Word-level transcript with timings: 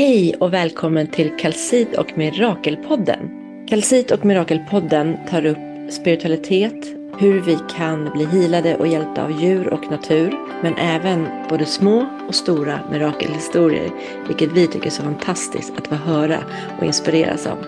Hej 0.00 0.34
och 0.34 0.52
välkommen 0.52 1.06
till 1.06 1.36
Kalsit 1.38 1.98
och 1.98 2.18
Mirakelpodden. 2.18 3.30
Kalsit 3.68 4.10
och 4.10 4.24
Mirakelpodden 4.24 5.16
tar 5.30 5.46
upp 5.46 5.58
spiritualitet, 5.90 6.86
hur 7.18 7.40
vi 7.40 7.58
kan 7.76 8.10
bli 8.10 8.26
hilade 8.26 8.76
och 8.76 8.86
hjälpta 8.86 9.24
av 9.24 9.42
djur 9.42 9.68
och 9.68 9.90
natur, 9.90 10.34
men 10.62 10.74
även 10.74 11.28
både 11.48 11.66
små 11.66 12.06
och 12.28 12.34
stora 12.34 12.80
mirakelhistorier, 12.90 13.90
vilket 14.26 14.52
vi 14.52 14.66
tycker 14.66 14.86
är 14.86 14.90
så 14.90 15.02
fantastiskt 15.02 15.78
att 15.78 15.86
få 15.86 15.94
höra 15.94 16.38
och 16.78 16.84
inspireras 16.86 17.46
av. 17.46 17.58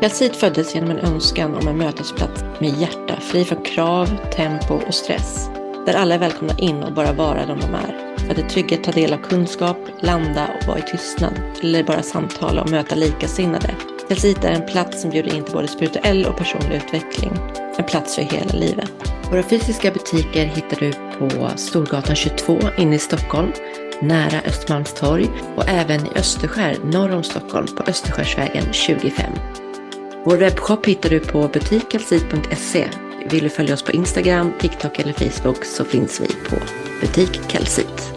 Kalsit 0.00 0.36
föddes 0.36 0.74
genom 0.74 0.90
en 0.90 0.98
önskan 0.98 1.54
om 1.54 1.68
en 1.68 1.78
mötesplats 1.78 2.44
med 2.58 2.80
hjärta, 2.80 3.20
fri 3.20 3.44
från 3.44 3.62
krav, 3.62 4.06
tempo 4.36 4.74
och 4.74 4.94
stress. 4.94 5.50
Där 5.86 5.94
alla 5.94 6.14
är 6.14 6.18
välkomna 6.18 6.54
in 6.58 6.82
och 6.82 6.92
bara 6.92 7.12
vara 7.12 7.46
de 7.46 7.60
de 7.60 7.74
är. 7.74 8.01
För 8.26 8.30
att 8.32 8.38
i 8.38 8.42
trygghet 8.42 8.84
ta 8.84 8.92
del 8.92 9.12
av 9.12 9.18
kunskap, 9.18 9.76
landa 10.00 10.48
och 10.60 10.66
vara 10.66 10.78
i 10.78 10.82
tystnad. 10.82 11.40
Eller 11.62 11.84
bara 11.84 12.02
samtala 12.02 12.62
och 12.62 12.70
möta 12.70 12.94
likasinnade. 12.94 13.74
Kalsit 14.08 14.44
är 14.44 14.52
en 14.52 14.66
plats 14.66 15.00
som 15.00 15.10
bjuder 15.10 15.34
in 15.34 15.44
till 15.44 15.54
både 15.54 15.68
spirituell 15.68 16.26
och 16.26 16.36
personlig 16.36 16.76
utveckling. 16.76 17.32
En 17.78 17.84
plats 17.84 18.14
för 18.14 18.22
hela 18.22 18.52
livet. 18.52 18.92
Våra 19.30 19.42
fysiska 19.42 19.90
butiker 19.90 20.44
hittar 20.44 20.76
du 20.80 20.92
på 20.92 21.48
Storgatan 21.56 22.16
22 22.16 22.58
inne 22.78 22.96
i 22.96 22.98
Stockholm, 22.98 23.52
nära 24.02 24.40
Östermalmstorg 24.46 25.30
och 25.56 25.68
även 25.68 26.06
i 26.06 26.10
Österskär 26.16 26.76
norr 26.84 27.10
om 27.10 27.22
Stockholm 27.22 27.66
på 27.66 27.82
Österskärsvägen 27.86 28.72
25. 28.72 29.32
Vår 30.24 30.36
webbshop 30.36 30.86
hittar 30.86 31.10
du 31.10 31.20
på 31.20 31.48
butikkalsit.se 31.48 32.88
vill 33.30 33.42
du 33.44 33.50
följa 33.50 33.74
oss 33.74 33.82
på 33.82 33.92
Instagram, 33.92 34.52
TikTok 34.60 34.98
eller 34.98 35.12
Facebook 35.12 35.64
så 35.64 35.84
finns 35.84 36.20
vi 36.20 36.26
på 36.26 36.56
Butik 37.02 37.40
Kalsit. 37.48 38.14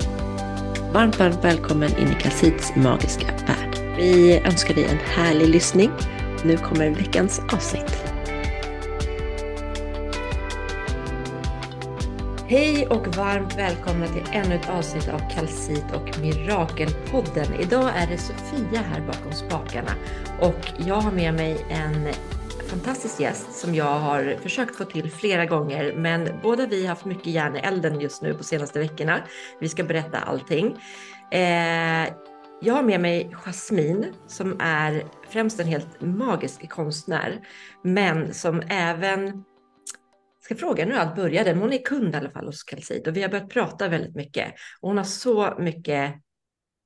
Varmt, 0.94 1.20
varmt 1.20 1.44
välkommen 1.44 1.98
in 1.98 2.08
i 2.08 2.22
Kalsits 2.22 2.76
magiska 2.76 3.26
värld. 3.26 3.98
Vi 3.98 4.40
önskar 4.40 4.74
dig 4.74 4.84
en 4.84 4.98
härlig 4.98 5.50
lyssning. 5.50 5.92
Nu 6.44 6.58
kommer 6.58 6.90
veckans 6.90 7.42
avsnitt. 7.54 8.04
Hej 12.48 12.88
och 12.88 13.16
varmt 13.16 13.58
välkomna 13.58 14.08
till 14.08 14.24
ännu 14.32 14.56
ett 14.56 14.70
avsnitt 14.70 15.10
av 15.10 15.22
Kalsit 15.36 15.86
och 15.94 16.20
Mirakelpodden. 16.20 17.54
Idag 17.60 17.90
är 17.96 18.08
det 18.08 18.18
Sofia 18.18 18.82
här 18.82 19.02
bakom 19.02 19.32
spakarna 19.32 19.92
och 20.42 20.72
jag 20.78 21.02
har 21.02 21.12
med 21.12 21.34
mig 21.34 21.66
en 21.70 22.08
fantastisk 22.76 23.20
gäst 23.20 23.54
som 23.54 23.76
jag 23.76 24.00
har 24.00 24.38
försökt 24.42 24.76
få 24.76 24.86
till 24.86 25.12
flera 25.12 25.46
gånger, 25.46 25.94
men 25.96 26.30
båda 26.44 26.68
vi 26.68 26.82
har 26.82 26.90
haft 26.90 27.06
mycket 27.06 27.28
järn 27.28 27.56
i 27.56 27.60
elden 27.60 28.00
just 28.00 28.22
nu 28.22 28.34
på 28.34 28.44
senaste 28.44 28.80
veckorna. 28.80 29.24
Vi 29.60 29.70
ska 29.70 29.84
berätta 29.84 30.20
allting. 30.20 30.78
Eh, 31.32 32.14
jag 32.62 32.74
har 32.74 32.84
med 32.84 33.00
mig 33.00 33.32
Jasmine 33.34 34.06
som 34.28 34.60
är 34.60 35.04
främst 35.30 35.60
en 35.60 35.68
helt 35.68 36.02
magisk 36.02 36.70
konstnär, 36.70 37.48
men 37.84 38.34
som 38.34 38.62
även 38.70 39.44
ska 40.42 40.56
fråga 40.56 40.86
nu 40.86 40.96
allt 40.96 41.16
började, 41.16 41.54
men 41.54 41.62
hon 41.62 41.74
är 41.74 41.86
kund 41.86 42.14
i 42.14 42.18
alla 42.18 42.30
fall 42.30 42.46
hos 42.46 42.64
Calcit 42.64 43.08
och 43.08 43.18
vi 43.18 43.22
har 43.22 43.30
börjat 43.30 43.50
prata 43.50 43.88
väldigt 43.88 44.16
mycket. 44.16 44.54
Och 44.82 44.90
hon 44.90 44.98
har 44.98 45.06
så 45.06 45.56
mycket 45.60 46.16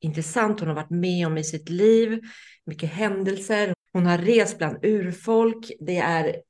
intressant 0.02 0.60
hon 0.60 0.70
har 0.70 0.76
varit 0.76 0.90
med 0.90 1.28
om 1.28 1.38
i 1.38 1.44
sitt 1.44 1.70
liv, 1.70 2.22
mycket 2.66 2.90
händelser. 2.90 3.73
Hon 3.94 4.06
har 4.06 4.18
rest 4.18 4.58
bland 4.58 4.86
urfolk. 4.86 5.72
Det 5.80 5.98
är 5.98 6.42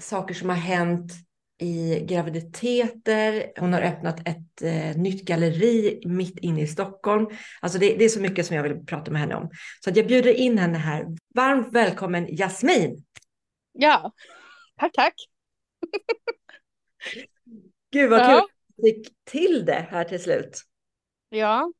saker 0.00 0.34
som 0.34 0.48
har 0.48 0.56
hänt 0.56 1.12
i 1.60 2.04
graviditeter. 2.04 3.52
Hon 3.56 3.72
har 3.72 3.80
öppnat 3.80 4.28
ett 4.28 4.62
eh, 4.62 4.96
nytt 4.96 5.24
galleri 5.24 6.00
mitt 6.04 6.38
inne 6.38 6.62
i 6.62 6.66
Stockholm. 6.66 7.26
Alltså 7.60 7.78
det, 7.78 7.96
det, 7.96 8.04
är 8.04 8.08
så 8.08 8.20
mycket 8.20 8.46
som 8.46 8.56
jag 8.56 8.62
vill 8.62 8.86
prata 8.86 9.10
med 9.10 9.20
henne 9.20 9.34
om. 9.34 9.50
Så 9.84 9.90
jag 9.94 10.06
bjuder 10.06 10.34
in 10.34 10.58
henne 10.58 10.78
här. 10.78 11.06
Varmt 11.34 11.72
välkommen 11.72 12.26
Jasmin! 12.36 13.04
Ja, 13.72 14.12
tack 14.76 14.92
tack! 14.92 15.14
Gud 17.90 18.10
vad 18.10 18.20
ja. 18.20 18.24
kul 18.24 18.36
att 18.36 18.50
du 18.76 18.82
fick 18.82 19.14
till 19.24 19.64
det 19.64 19.86
här 19.90 20.04
till 20.04 20.22
slut. 20.22 20.62
Ja, 21.28 21.72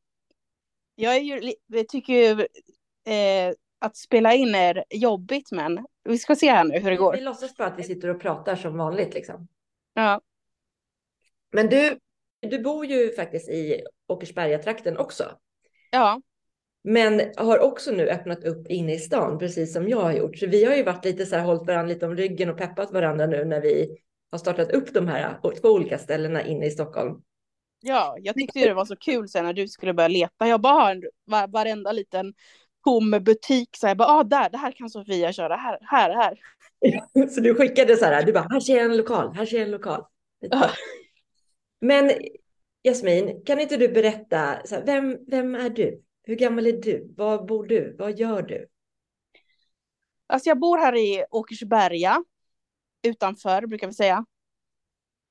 jag, 0.94 1.22
ju, 1.22 1.52
jag 1.66 1.88
tycker 1.88 2.12
ju 2.12 2.40
eh, 3.14 3.54
att 3.78 3.96
spela 3.96 4.34
in 4.34 4.54
är 4.54 4.84
jobbigt, 4.90 5.52
men 5.52 5.86
vi 6.04 6.18
ska 6.18 6.36
se 6.36 6.50
här 6.50 6.64
nu 6.64 6.78
hur 6.78 6.90
det 6.90 6.96
går. 6.96 7.12
Vi 7.12 7.20
låtsas 7.20 7.56
bara 7.56 7.68
att 7.68 7.78
vi 7.78 7.82
sitter 7.82 8.08
och 8.08 8.20
pratar 8.20 8.56
som 8.56 8.76
vanligt 8.76 9.14
liksom. 9.14 9.48
Ja. 9.94 10.20
Men 11.52 11.68
du, 11.68 11.98
du 12.40 12.58
bor 12.58 12.86
ju 12.86 13.12
faktiskt 13.12 13.48
i 13.48 13.82
Åkersberga-trakten 14.06 14.96
också. 14.96 15.24
Ja. 15.90 16.22
Men 16.84 17.22
har 17.36 17.58
också 17.58 17.90
nu 17.90 18.08
öppnat 18.08 18.44
upp 18.44 18.66
inne 18.68 18.94
i 18.94 18.98
stan, 18.98 19.38
precis 19.38 19.72
som 19.72 19.88
jag 19.88 20.00
har 20.00 20.12
gjort. 20.12 20.38
Så 20.38 20.46
vi 20.46 20.64
har 20.64 20.74
ju 20.74 20.82
varit 20.82 21.04
lite 21.04 21.26
så 21.26 21.36
här, 21.36 21.44
hållit 21.44 21.66
varandra 21.66 21.94
lite 21.94 22.06
om 22.06 22.16
ryggen 22.16 22.50
och 22.50 22.58
peppat 22.58 22.92
varandra 22.92 23.26
nu 23.26 23.44
när 23.44 23.60
vi 23.60 23.98
har 24.30 24.38
startat 24.38 24.70
upp 24.70 24.94
de 24.94 25.08
här 25.08 25.38
två 25.60 25.68
olika 25.68 25.98
ställena 25.98 26.46
inne 26.46 26.66
i 26.66 26.70
Stockholm. 26.70 27.22
Ja, 27.80 28.16
jag 28.18 28.34
tyckte 28.34 28.58
det 28.58 28.74
var 28.74 28.84
så 28.84 28.96
kul 28.96 29.28
sen 29.28 29.44
när 29.44 29.52
du 29.52 29.68
skulle 29.68 29.94
börja 29.94 30.08
leta. 30.08 30.48
Jag 30.48 30.60
bara 30.60 30.74
har 30.74 31.46
varenda 31.46 31.92
liten 31.92 32.34
tom 32.84 33.10
butik 33.10 33.68
så 33.76 33.86
jag 33.86 33.96
bara, 33.96 34.08
ah, 34.08 34.24
där, 34.24 34.50
det 34.50 34.58
här 34.58 34.72
kan 34.72 34.90
Sofia 34.90 35.32
köra, 35.32 35.56
här, 35.56 35.78
här, 35.82 36.14
här. 36.14 36.38
så 37.28 37.40
du 37.40 37.54
skickade 37.54 37.96
så 37.96 38.04
här, 38.04 38.22
du 38.22 38.32
bara, 38.32 38.48
här 38.50 38.60
ser 38.60 38.76
jag 38.76 38.84
en 38.84 38.96
lokal, 38.96 39.34
här 39.34 39.46
ser 39.46 39.56
jag 39.56 39.64
en 39.64 39.70
lokal. 39.70 40.04
Ja. 40.38 40.70
Men 41.80 42.10
Jasmin, 42.82 43.42
kan 43.46 43.60
inte 43.60 43.76
du 43.76 43.88
berätta, 43.88 44.36
här, 44.36 44.84
vem, 44.86 45.18
vem 45.26 45.54
är 45.54 45.70
du? 45.70 46.02
Hur 46.22 46.36
gammal 46.36 46.66
är 46.66 46.72
du? 46.72 47.14
Var 47.16 47.44
bor 47.44 47.66
du? 47.66 47.96
Vad 47.98 48.18
gör 48.18 48.42
du? 48.42 48.68
Alltså 50.26 50.48
jag 50.48 50.58
bor 50.58 50.78
här 50.78 50.96
i 50.96 51.24
Åkersberga, 51.30 52.24
utanför 53.02 53.66
brukar 53.66 53.86
vi 53.86 53.94
säga. 53.94 54.24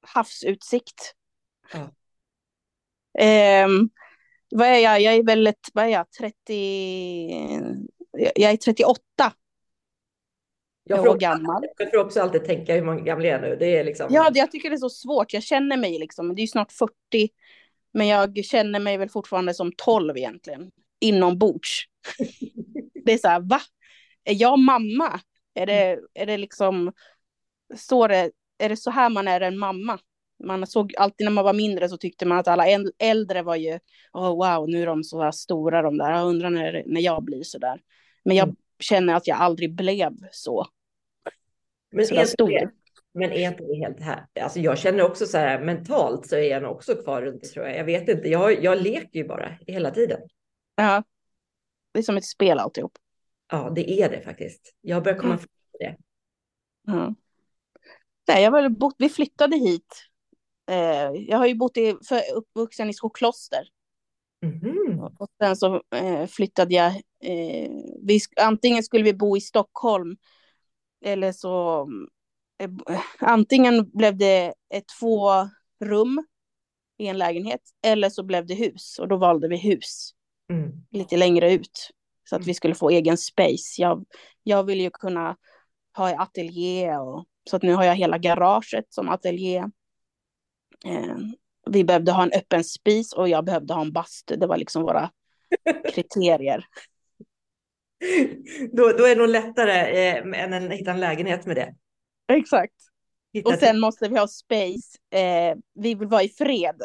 Havsutsikt. 0.02 1.16
Ja. 1.74 1.92
Um, 3.66 3.90
vad 4.50 4.68
är 4.68 4.80
jag? 4.80 5.02
Jag 5.02 5.16
är 5.16 5.24
väl 5.24 5.48
ett, 5.48 5.70
vad 5.74 5.86
är 5.86 5.90
jag, 5.90 6.12
30... 6.12 6.34
Jag 8.36 8.52
är 8.52 8.58
38. 8.58 9.02
Jag 10.84 11.06
får, 11.06 11.18
gammal. 11.18 11.64
jag 11.78 11.92
får 11.92 11.98
också 11.98 12.22
alltid 12.22 12.46
tänka 12.46 12.74
hur 12.74 12.82
många 12.82 13.02
gamla 13.02 13.28
jag 13.28 13.44
är 13.44 13.50
nu. 13.50 13.56
Det 13.56 13.78
är 13.78 13.84
liksom... 13.84 14.08
Ja, 14.10 14.32
jag 14.34 14.52
tycker 14.52 14.70
det 14.70 14.76
är 14.76 14.78
så 14.78 14.90
svårt. 14.90 15.34
Jag 15.34 15.44
känner 15.44 15.78
mig 15.78 16.00
liksom, 16.00 16.36
det 16.36 16.42
är 16.42 16.48
snart 16.48 16.72
40. 16.72 16.94
Men 17.94 18.08
jag 18.08 18.46
känner 18.46 18.80
mig 18.80 18.98
väl 18.98 19.10
fortfarande 19.10 19.54
som 19.54 19.72
12 19.78 20.18
egentligen. 20.18 20.72
Inombords. 21.00 21.84
det 23.06 23.14
är 23.14 23.18
så 23.18 23.28
här, 23.28 23.40
va? 23.40 23.62
Är 24.24 24.34
jag 24.34 24.60
mamma? 24.60 25.20
Är 25.54 25.66
det, 25.66 26.00
är 26.14 26.26
det 26.26 26.38
liksom, 26.38 26.94
så 27.76 28.08
det, 28.08 28.32
är 28.58 28.70
det 28.70 28.78
så 28.78 28.92
här 28.92 29.10
man 29.10 29.28
är 29.28 29.42
en 29.42 29.58
mamma? 29.58 30.00
Man 30.44 30.68
såg 30.68 30.96
alltid 30.98 31.26
när 31.26 31.32
man 31.32 31.44
var 31.44 31.54
mindre 31.54 31.90
så 31.90 31.98
tyckte 31.98 32.26
man 32.26 32.38
att 32.38 32.48
alla 32.48 32.66
äldre 32.98 33.42
var 33.42 33.56
ju, 33.56 33.80
oh, 34.14 34.30
wow, 34.30 34.70
nu 34.70 34.82
är 34.82 34.86
de 34.86 35.04
så 35.04 35.22
här 35.22 35.32
stora 35.32 35.82
de 35.82 35.98
där, 35.98 36.12
jag 36.12 36.28
undrar 36.28 36.50
när, 36.50 36.84
när 36.86 37.02
jag 37.02 37.24
blir 37.24 37.44
så 37.44 37.58
där. 37.58 37.82
Men 38.26 38.38
jag 38.38 38.44
mm. 38.44 38.56
känner 38.80 39.14
att 39.14 39.28
jag 39.28 39.38
aldrig 39.38 39.76
blev 39.76 40.18
så. 40.32 40.68
Men 41.92 42.06
så 42.06 42.16
är, 42.16 42.26
stor. 42.26 42.50
Det, 42.50 42.72
men 43.14 43.32
är 43.32 43.48
inte 43.48 43.64
det 43.64 43.76
helt 43.76 44.00
här? 44.00 44.26
Alltså 44.42 44.60
jag 44.60 44.78
känner 44.78 45.04
också 45.04 45.26
så 45.26 45.38
här 45.38 45.60
mentalt 45.60 46.28
så 46.28 46.36
är 46.36 46.50
jag 46.52 46.64
nog 46.64 46.72
också 46.72 46.96
kvar 46.96 47.22
runt 47.22 47.44
tror 47.54 47.66
jag. 47.66 47.78
Jag 47.78 47.86
vet 47.86 48.10
inte, 48.10 48.30
jag, 48.30 48.64
jag 48.64 48.82
leker 48.82 49.20
ju 49.20 49.28
bara 49.28 49.58
hela 49.68 49.92
tiden. 49.92 50.20
Ja, 50.76 51.04
det 51.92 52.00
är 52.00 52.04
som 52.04 52.18
ett 52.18 52.26
spel 52.26 52.60
alltihop. 52.60 52.98
Ja, 53.52 53.72
det 53.76 54.02
är 54.02 54.10
det 54.10 54.22
faktiskt. 54.22 54.76
Jag 54.82 55.04
börjar 55.04 55.18
komma 55.18 55.34
mm. 55.34 55.40
fram 55.40 55.48
till 55.48 55.88
det. 55.88 55.98
Ja. 56.92 57.14
Nej, 58.28 58.44
jag 58.44 58.52
har 58.52 58.70
bott, 58.70 58.96
vi 58.98 59.10
flyttade 59.10 59.58
hit 59.58 60.08
Eh, 60.68 61.12
jag 61.28 61.38
har 61.38 61.46
ju 61.46 61.56
bott 61.56 61.78
i, 61.78 61.96
för, 62.08 62.22
uppvuxen 62.36 62.90
i 62.90 62.94
Skokloster. 62.94 63.68
Mm. 64.44 65.00
Och 65.00 65.30
sen 65.42 65.56
så 65.56 65.82
eh, 65.96 66.26
flyttade 66.28 66.74
jag. 66.74 66.96
Eh, 67.24 67.72
vi, 68.02 68.20
antingen 68.42 68.84
skulle 68.84 69.04
vi 69.04 69.14
bo 69.14 69.38
i 69.38 69.42
Stockholm 69.42 70.18
eller 71.06 71.32
så 71.32 71.82
eh, 72.60 73.00
antingen 73.20 73.90
blev 73.90 74.18
det 74.18 74.54
ett 74.74 74.86
två 75.00 75.30
rum 75.86 76.26
i 76.98 77.08
en 77.08 77.18
lägenhet 77.18 77.62
eller 77.86 78.10
så 78.10 78.24
blev 78.24 78.46
det 78.46 78.54
hus 78.54 79.00
och 79.00 79.08
då 79.08 79.18
valde 79.18 79.48
vi 79.48 79.58
hus 79.58 80.12
mm. 80.52 80.72
lite 80.92 81.18
längre 81.18 81.54
ut 81.54 81.90
så 82.30 82.36
att 82.36 82.48
vi 82.48 82.54
skulle 82.54 82.76
få 82.76 82.90
egen 82.90 83.18
space. 83.18 83.82
Jag, 83.82 84.06
jag 84.44 84.64
vill 84.64 84.82
ju 84.82 84.90
kunna 84.90 85.36
ha 85.98 86.22
ateljé 86.22 86.98
och 86.98 87.26
så 87.50 87.56
att 87.56 87.64
nu 87.64 87.74
har 87.74 87.84
jag 87.84 87.96
hela 87.96 88.18
garaget 88.18 88.86
som 88.90 89.10
ateljé. 89.10 89.66
Eh, 90.88 91.18
vi 91.70 91.84
behövde 91.84 92.12
ha 92.12 92.24
en 92.24 92.32
öppen 92.32 92.64
spis 92.64 93.14
och 93.14 93.30
jag 93.30 93.46
behövde 93.46 93.74
ha 93.74 93.82
en 93.82 93.92
bastu. 93.92 94.36
Det 94.36 94.48
var 94.48 94.58
liksom 94.58 94.84
våra 94.84 95.12
kriterier. 95.94 96.66
Då, 98.72 98.92
då 98.92 99.06
är 99.06 99.16
det 99.16 99.22
nog 99.22 99.30
lättare 99.30 100.08
eh, 100.08 100.44
än 100.44 100.54
att 100.54 100.72
hitta 100.72 100.92
en 100.92 101.00
lägenhet 101.00 101.46
med 101.46 101.56
det. 101.56 101.76
Exakt. 102.28 102.74
Hitta 103.34 103.50
och 103.50 103.56
sen 103.56 103.74
till... 103.74 103.80
måste 103.80 104.10
vi 104.10 104.20
ha 104.20 104.28
space. 104.28 104.98
Eh, 105.12 105.58
vi 105.74 105.96
vill 105.96 106.08
vara 106.08 106.24
i 106.24 106.30
fred. 106.30 106.82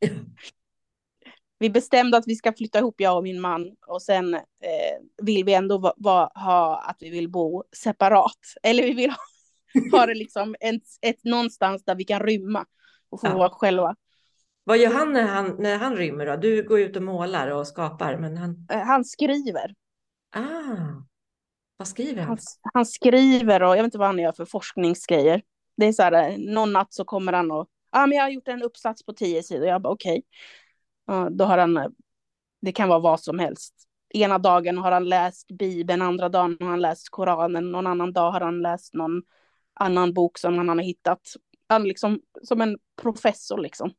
vi 1.58 1.70
bestämde 1.70 2.16
att 2.16 2.26
vi 2.26 2.36
ska 2.36 2.52
flytta 2.52 2.78
ihop, 2.78 2.94
jag 2.98 3.16
och 3.16 3.22
min 3.22 3.40
man. 3.40 3.76
Och 3.86 4.02
sen 4.02 4.34
eh, 4.34 4.40
vill 5.22 5.44
vi 5.44 5.54
ändå 5.54 5.78
va, 5.78 5.94
va, 5.96 6.30
ha 6.34 6.78
att 6.78 6.96
vi 7.00 7.10
vill 7.10 7.28
bo 7.28 7.64
separat. 7.76 8.38
Eller 8.62 8.82
vi 8.82 8.92
vill 8.92 9.10
ha, 9.10 9.18
ha 9.98 10.06
det 10.06 10.14
liksom 10.14 10.56
ett, 10.60 10.82
ett, 11.02 11.24
någonstans 11.24 11.84
där 11.84 11.94
vi 11.94 12.04
kan 12.04 12.20
rymma 12.20 12.66
och 13.10 13.20
få 13.20 13.26
ja. 13.26 13.34
vara 13.34 13.50
själva. 13.50 13.96
Vad 14.64 14.78
gör 14.78 14.92
han 14.92 15.12
när, 15.12 15.22
han 15.22 15.56
när 15.58 15.78
han 15.78 15.96
rymmer 15.96 16.26
då? 16.26 16.36
Du 16.36 16.62
går 16.62 16.80
ut 16.80 16.96
och 16.96 17.02
målar 17.02 17.50
och 17.50 17.66
skapar, 17.66 18.16
men 18.16 18.36
han... 18.36 18.66
Eh, 18.70 18.78
han 18.78 19.04
skriver. 19.04 19.74
Ah, 20.36 21.02
vad 21.76 21.88
skriver 21.88 22.22
han? 22.22 22.28
han? 22.28 22.38
Han 22.74 22.86
skriver 22.86 23.62
och 23.62 23.70
jag 23.70 23.76
vet 23.76 23.84
inte 23.84 23.98
vad 23.98 24.08
han 24.08 24.18
gör 24.18 24.32
för 24.32 24.44
forskningsgrejer. 24.44 25.42
Det 25.76 25.86
är 25.86 25.92
så 25.92 26.02
här, 26.02 26.30
eh, 26.30 26.38
någon 26.38 26.72
natt 26.72 26.94
så 26.94 27.04
kommer 27.04 27.32
han 27.32 27.50
och, 27.50 27.68
ja 27.92 28.02
ah, 28.02 28.06
men 28.06 28.16
jag 28.16 28.24
har 28.24 28.30
gjort 28.30 28.48
en 28.48 28.62
uppsats 28.62 29.04
på 29.04 29.12
tio 29.12 29.42
sidor. 29.42 29.68
Jag 29.68 29.82
bara 29.82 29.92
okej. 29.92 30.22
Okay. 31.06 31.30
då 31.30 31.44
har 31.44 31.58
han, 31.58 31.76
eh, 31.76 31.86
det 32.60 32.72
kan 32.72 32.88
vara 32.88 32.98
vad 32.98 33.20
som 33.20 33.38
helst. 33.38 33.74
Ena 34.14 34.38
dagen 34.38 34.78
har 34.78 34.92
han 34.92 35.08
läst 35.08 35.46
Bibeln, 35.58 36.02
andra 36.02 36.28
dagen 36.28 36.56
har 36.60 36.68
han 36.68 36.80
läst 36.80 37.08
Koranen, 37.10 37.72
någon 37.72 37.86
annan 37.86 38.12
dag 38.12 38.32
har 38.32 38.40
han 38.40 38.62
läst 38.62 38.94
någon 38.94 39.22
annan 39.74 40.14
bok 40.14 40.38
som 40.38 40.58
han 40.58 40.68
har 40.68 40.84
hittat. 40.84 41.20
Han 41.68 41.84
liksom 41.84 42.20
som 42.42 42.60
en 42.60 42.78
professor 43.02 43.58
liksom. 43.58 43.92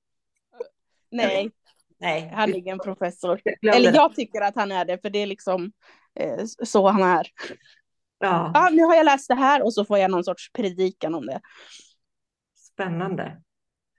Nej, 1.12 1.52
Nej. 1.98 2.31
han 2.34 2.50
är 2.50 2.58
ingen 2.58 2.80
professor. 2.80 3.42
Eller 3.74 3.94
jag 3.94 4.16
tycker 4.16 4.42
att 4.42 4.56
han 4.56 4.72
är 4.72 4.86
det, 4.86 5.02
för 5.02 5.10
det 5.10 5.19
är 5.19 5.28
liksom 5.28 5.72
eh, 6.16 6.46
så 6.46 6.88
han 6.88 7.04
är. 7.04 7.28
Ja. 8.19 8.52
ja, 8.54 8.69
nu 8.74 8.84
har 8.84 8.96
jag 8.96 9.06
läst 9.06 9.28
det 9.28 9.36
här 9.36 9.64
och 9.64 9.74
så 9.74 9.86
får 9.86 9.98
jag 9.98 10.12
någon 10.12 10.24
sorts 10.24 10.52
predikan 10.52 11.16
om 11.16 11.25
det. 11.25 11.42
Spännande. 12.56 13.42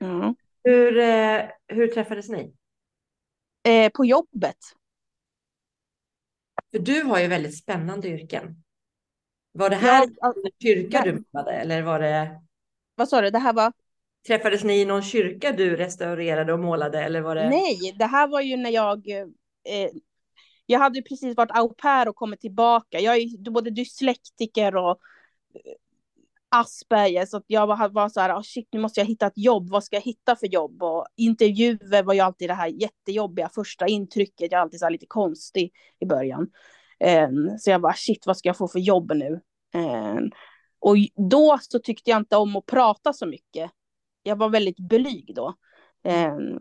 Mm. 0.01 0.35
Hur, 0.65 0.99
eh, 0.99 1.45
hur 1.67 1.87
träffades 1.89 2.29
ni? 2.29 2.55
Eh, 3.63 3.91
på 3.95 4.05
jobbet. 4.05 4.57
För 6.71 6.79
du 6.79 7.03
har 7.03 7.21
ju 7.21 7.27
väldigt 7.27 7.59
spännande 7.59 8.09
yrken. 8.09 8.65
Var 9.53 9.71
det 9.71 9.77
här 9.77 10.09
ja, 10.17 10.35
kyrka 10.63 11.03
du 11.05 11.25
menade 11.33 11.53
eller 11.53 11.83
var 11.83 12.01
det? 12.01 12.41
Vad 12.99 13.09
sa 13.09 13.21
du? 13.21 13.31
Det 13.31 13.39
här 13.39 13.53
var? 13.53 13.73
Träffades 14.27 14.65
ni 14.65 14.81
i 14.81 14.85
någon 14.85 15.03
kyrka 15.03 15.53
du 15.53 15.77
restaurerade 15.77 16.53
och 16.53 16.59
målade 16.59 17.03
eller 17.03 17.21
var 17.21 17.35
det? 17.35 17.51
Nej, 17.51 17.95
det 17.99 18.07
här 18.07 18.29
var 18.29 18.41
ju 18.41 18.57
när 18.57 18.71
jag 18.71 19.09
eh, 19.09 19.91
jag 20.67 20.79
hade 20.79 21.03
precis 21.03 21.37
varit 21.37 21.51
au 21.51 21.75
pair 21.75 22.09
och 22.09 22.17
kommit 22.17 22.41
tillbaka. 22.41 23.01
Jag 23.01 23.17
är 23.17 23.51
både 23.51 23.71
dyslektiker 23.71 24.77
och 24.77 24.91
eh, 25.55 25.73
Asperger, 26.49 27.27
så 27.27 27.43
jag 27.47 27.67
var, 27.67 27.89
var 27.89 28.09
så 28.09 28.21
här, 28.21 28.35
oh 28.35 28.43
shit, 28.43 28.69
nu 28.73 28.81
måste 28.81 29.01
jag 29.01 29.07
hitta 29.07 29.27
ett 29.27 29.33
jobb. 29.39 29.71
Vad 29.71 29.85
ska 29.85 29.97
jag 29.97 30.03
hitta 30.03 30.37
för 30.37 30.47
jobb? 30.47 30.83
Och 30.83 31.07
intervjuer 31.17 32.03
var 32.03 32.15
ju 32.15 32.21
alltid 32.21 32.51
det 32.51 32.55
här 32.55 32.69
jättejobbiga 32.69 33.49
första 33.55 33.87
intrycket. 33.87 34.53
Jag 34.53 34.59
är 34.59 34.63
alltid 34.63 34.81
så 34.81 34.89
lite 34.89 35.07
konstig 35.07 35.73
i 36.01 36.07
början. 36.07 36.51
Um, 37.29 37.59
så 37.59 37.71
jag 37.71 37.81
bara, 37.81 37.95
shit, 37.95 38.27
vad 38.27 38.37
ska 38.37 38.49
jag 38.49 38.57
få 38.57 38.69
för 38.69 38.79
jobb 38.79 39.13
nu? 39.15 39.41
Um, 39.75 40.31
och 40.81 40.97
då 41.31 41.59
så 41.61 41.79
tyckte 41.79 42.11
jag 42.11 42.19
inte 42.19 42.37
om 42.37 42.57
att 42.57 42.67
prata 42.67 43.13
så 43.13 43.27
mycket. 43.27 43.71
Jag 44.23 44.37
var 44.37 44.49
väldigt 44.49 44.79
blyg 44.79 45.35
då. 45.35 45.55
Um, 46.05 46.59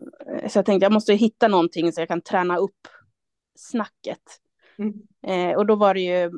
så 0.48 0.58
jag 0.58 0.66
tänkte, 0.66 0.84
jag 0.84 0.92
måste 0.92 1.14
hitta 1.14 1.48
någonting 1.48 1.92
så 1.92 2.00
jag 2.00 2.08
kan 2.08 2.20
träna 2.20 2.56
upp 2.56 2.88
snacket. 3.58 4.22
Mm. 4.78 4.94
Eh, 5.22 5.56
och 5.56 5.66
då 5.66 5.76
var 5.76 5.94
det 5.94 6.00
ju 6.00 6.30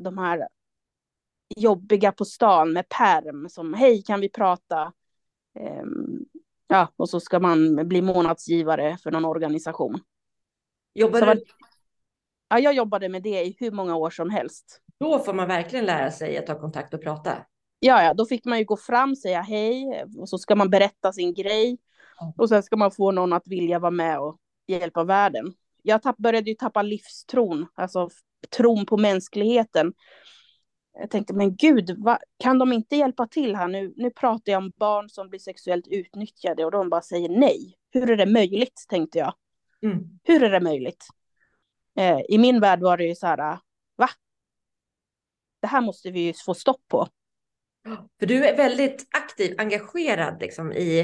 de 0.00 0.18
här 0.18 0.48
jobbiga 1.56 2.12
på 2.12 2.24
stan 2.24 2.72
med 2.72 2.88
perm 2.88 3.48
som 3.48 3.74
hej 3.74 4.02
kan 4.02 4.20
vi 4.20 4.28
prata? 4.28 4.92
Eh, 5.58 5.84
ja, 6.66 6.92
och 6.96 7.08
så 7.08 7.20
ska 7.20 7.40
man 7.40 7.88
bli 7.88 8.02
månadsgivare 8.02 8.98
för 9.02 9.10
någon 9.10 9.24
organisation. 9.24 10.00
Jobbade 10.94 11.26
var, 11.26 11.34
du? 11.34 11.42
Ja, 12.48 12.58
jag 12.58 12.74
jobbade 12.74 13.08
med 13.08 13.22
det 13.22 13.44
i 13.44 13.56
hur 13.58 13.70
många 13.70 13.96
år 13.96 14.10
som 14.10 14.30
helst. 14.30 14.80
Då 15.00 15.18
får 15.18 15.32
man 15.34 15.48
verkligen 15.48 15.84
lära 15.84 16.10
sig 16.10 16.38
att 16.38 16.46
ta 16.46 16.60
kontakt 16.60 16.94
och 16.94 17.02
prata. 17.02 17.32
Ja, 17.80 18.02
ja, 18.02 18.14
då 18.14 18.26
fick 18.26 18.44
man 18.44 18.58
ju 18.58 18.64
gå 18.64 18.76
fram, 18.76 19.16
säga 19.16 19.40
hej 19.40 20.04
och 20.18 20.28
så 20.28 20.38
ska 20.38 20.54
man 20.54 20.70
berätta 20.70 21.12
sin 21.12 21.34
grej. 21.34 21.78
Och 22.36 22.48
sen 22.48 22.62
ska 22.62 22.76
man 22.76 22.90
få 22.90 23.10
någon 23.10 23.32
att 23.32 23.48
vilja 23.48 23.78
vara 23.78 23.90
med 23.90 24.20
och 24.20 24.36
hjälpa 24.66 25.04
världen 25.04 25.54
jag 25.88 26.02
tapp, 26.02 26.16
började 26.16 26.50
ju 26.50 26.54
tappa 26.56 26.82
livstron, 26.82 27.66
alltså 27.74 28.08
tron 28.56 28.86
på 28.86 28.96
mänskligheten. 28.96 29.92
Jag 31.00 31.10
tänkte, 31.10 31.34
men 31.34 31.56
gud, 31.56 31.90
va, 31.98 32.18
kan 32.38 32.58
de 32.58 32.72
inte 32.72 32.96
hjälpa 32.96 33.26
till 33.26 33.56
här 33.56 33.68
nu? 33.68 33.92
Nu 33.96 34.10
pratar 34.10 34.52
jag 34.52 34.58
om 34.58 34.72
barn 34.76 35.08
som 35.08 35.28
blir 35.28 35.40
sexuellt 35.40 35.88
utnyttjade 35.88 36.64
och 36.64 36.70
de 36.70 36.90
bara 36.90 37.02
säger 37.02 37.28
nej. 37.28 37.74
Hur 37.90 38.10
är 38.10 38.16
det 38.16 38.26
möjligt, 38.26 38.84
tänkte 38.88 39.18
jag. 39.18 39.34
Mm. 39.82 40.18
Hur 40.24 40.42
är 40.42 40.50
det 40.50 40.60
möjligt? 40.60 41.06
Eh, 41.98 42.20
I 42.28 42.38
min 42.38 42.60
värld 42.60 42.80
var 42.80 42.96
det 42.96 43.04
ju 43.04 43.14
så 43.14 43.26
här, 43.26 43.58
va? 43.96 44.10
Det 45.60 45.66
här 45.66 45.80
måste 45.80 46.10
vi 46.10 46.20
ju 46.20 46.32
få 46.32 46.54
stopp 46.54 46.88
på. 46.88 47.08
För 48.18 48.26
du 48.26 48.46
är 48.46 48.56
väldigt 48.56 49.06
aktiv, 49.10 49.54
engagerad 49.58 50.40
liksom 50.40 50.72
i... 50.72 50.98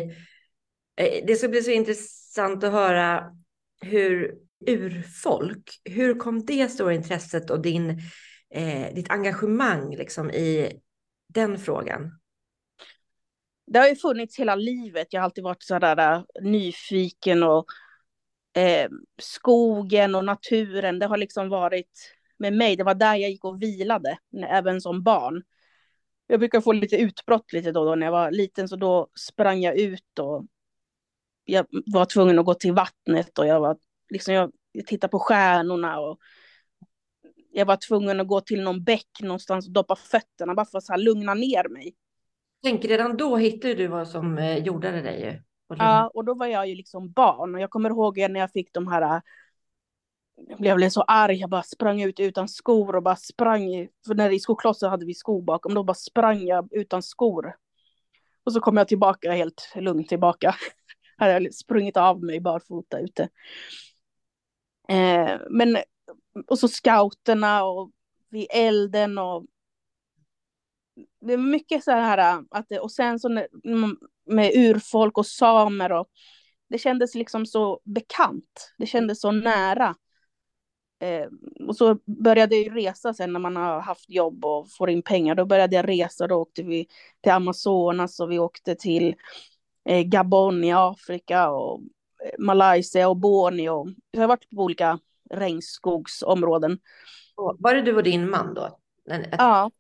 Eh, 0.97 1.27
det 1.27 1.37
ska 1.37 1.49
bli 1.49 1.63
så 1.63 1.71
intressant 1.71 2.65
att 2.65 2.73
höra 2.73 3.37
hur 3.81 4.35
urfolk. 4.67 5.81
Hur 5.85 6.15
kom 6.15 6.47
det 6.47 6.69
stora 6.69 6.95
intresset 6.95 7.51
och 7.51 7.63
din, 7.63 7.91
eh, 8.51 8.95
ditt 8.95 9.11
engagemang 9.11 9.97
liksom 9.97 10.31
i 10.31 10.81
den 11.29 11.59
frågan? 11.59 12.21
Det 13.67 13.79
har 13.79 13.89
ju 13.89 13.97
funnits 13.97 14.39
hela 14.39 14.55
livet. 14.55 15.07
Jag 15.11 15.21
har 15.21 15.25
alltid 15.25 15.45
varit 15.45 15.63
så 15.63 15.79
där 15.79 16.17
äh, 16.17 16.23
nyfiken 16.43 17.43
och 17.43 17.67
eh, 18.55 18.89
skogen 19.19 20.15
och 20.15 20.25
naturen. 20.25 20.99
Det 20.99 21.07
har 21.07 21.17
liksom 21.17 21.49
varit 21.49 22.15
med 22.39 22.53
mig. 22.53 22.77
Det 22.77 22.85
var 22.85 22.95
där 22.95 23.15
jag 23.15 23.31
gick 23.31 23.45
och 23.45 23.63
vilade, 23.63 24.19
även 24.49 24.81
som 24.81 25.03
barn. 25.03 25.43
Jag 26.27 26.41
brukar 26.41 26.61
få 26.61 26.73
lite 26.73 26.97
utbrott 26.97 27.53
lite 27.53 27.73
då, 27.73 27.85
då 27.85 27.95
när 27.95 28.07
jag 28.07 28.13
var 28.13 28.31
liten, 28.31 28.69
så 28.69 28.77
då 28.77 29.09
sprang 29.19 29.61
jag 29.61 29.79
ut 29.79 30.19
och 30.21 30.47
jag 31.45 31.67
var 31.71 32.05
tvungen 32.05 32.39
att 32.39 32.47
gå 32.47 32.55
till 32.55 32.73
vattnet 32.73 33.39
och 33.39 33.47
jag 33.47 33.61
var 33.61 33.77
liksom 34.11 34.35
jag, 34.35 34.53
jag 34.73 34.87
tittade 34.87 35.11
på 35.11 35.19
stjärnorna 35.19 36.01
och 36.01 36.19
jag 37.53 37.67
var 37.67 37.77
tvungen 37.77 38.21
att 38.21 38.27
gå 38.27 38.41
till 38.41 38.63
någon 38.63 38.85
bäck 38.85 39.21
någonstans 39.21 39.67
och 39.67 39.73
doppa 39.73 39.97
fötterna 39.97 40.55
bara 40.55 40.67
för 40.67 40.79
att 40.79 40.85
så 40.85 40.93
här 40.93 41.01
lugna 41.01 41.35
ner 41.35 41.69
mig. 41.69 41.95
Tänk 42.63 42.85
redan 42.85 43.17
då 43.17 43.37
hittade 43.37 43.75
du 43.75 43.87
vad 43.87 44.09
som 44.09 44.39
eh, 44.39 44.59
jordade 44.59 45.03
dig. 45.03 45.21
ju. 45.21 45.54
Ja, 45.69 46.11
och 46.15 46.25
då 46.25 46.35
var 46.35 46.47
jag 46.47 46.69
ju 46.69 46.75
liksom 46.75 47.13
barn 47.13 47.55
och 47.55 47.61
jag 47.61 47.71
kommer 47.71 47.91
ihåg 47.91 48.19
när 48.19 48.41
jag 48.41 48.53
fick 48.53 48.73
de 48.73 48.89
här 48.89 49.23
jag 50.59 50.77
blev 50.77 50.89
så 50.89 51.03
arg, 51.03 51.37
jag 51.37 51.51
bara 51.51 51.63
sprang 51.63 52.03
ut 52.03 52.21
utan 52.21 52.49
skor 52.49 52.97
och 52.97 53.03
bara 53.03 53.17
sprang, 53.17 53.89
för 54.07 54.15
när 54.15 54.31
i 54.31 54.41
skoklossen 54.41 54.91
hade 54.91 55.07
vi 55.07 55.15
skor 55.15 55.43
bakom, 55.43 55.75
då 55.75 55.85
bara 55.85 55.95
sprang 55.95 56.41
jag 56.41 56.69
utan 56.73 57.03
skor. 57.03 57.57
Och 58.45 58.53
så 58.53 58.61
kom 58.61 58.77
jag 58.77 58.89
tillbaka 58.89 59.33
helt 59.33 59.73
lugnt 59.77 60.09
tillbaka. 60.09 60.55
Hade 61.17 61.33
jag 61.33 61.55
sprungit 61.55 61.97
av 61.97 62.23
mig 62.23 62.41
barfota 62.41 62.99
ute. 62.99 63.29
Eh, 64.89 65.41
men, 65.51 65.77
och 66.47 66.59
så 66.59 66.69
scouterna 66.69 67.65
och 67.65 67.91
vid 68.29 68.47
elden 68.51 69.19
och 69.19 69.45
det 71.21 71.33
är 71.33 71.39
mycket 71.39 71.85
så 71.85 71.91
här 71.91 72.45
att 72.51 72.69
det, 72.69 72.79
och 72.79 72.93
sen 72.93 73.21
så 73.21 73.29
med 74.27 74.53
urfolk 74.55 75.19
och 75.19 75.27
samer 75.27 75.93
och 75.93 76.07
det 76.69 76.79
kändes 76.79 77.15
liksom 77.15 77.47
så 77.47 77.81
bekant. 77.85 78.75
Det 78.79 78.87
kändes 78.87 79.21
så 79.21 79.31
nära. 79.31 79.95
Eh, 81.01 81.27
och 81.69 81.77
så 81.77 81.99
började 82.05 82.57
jag 82.57 82.77
resa 82.77 83.15
sen 83.15 83.33
när 83.33 83.41
man 83.41 83.57
har 83.57 83.81
haft 83.81 84.11
jobb 84.11 84.45
och 84.45 84.71
får 84.71 84.91
in 84.91 85.03
pengar. 85.03 85.35
Då 85.35 85.45
började 85.45 85.77
jag 85.77 85.89
resa. 85.89 86.27
Då 86.27 86.35
åkte 86.35 86.63
vi 86.63 86.87
till 87.21 87.33
Amazonas 87.33 88.21
och 88.21 88.31
vi 88.31 88.39
åkte 88.39 88.75
till 88.75 89.15
eh, 89.85 90.03
Gabon 90.03 90.65
i 90.65 90.73
Afrika 90.73 91.51
och 91.51 91.81
Malaysia 92.39 93.09
och 93.09 93.17
Borneo. 93.17 93.87
Jag 94.11 94.21
har 94.21 94.29
varit 94.29 94.51
på 94.51 94.63
olika 94.63 94.99
regnskogsområden. 95.31 96.79
Var 97.37 97.75
det 97.75 97.83
du 97.83 97.97
och 97.97 98.03
din 98.03 98.31
man 98.31 98.55
då? 98.55 98.79
Ja. 99.39 99.71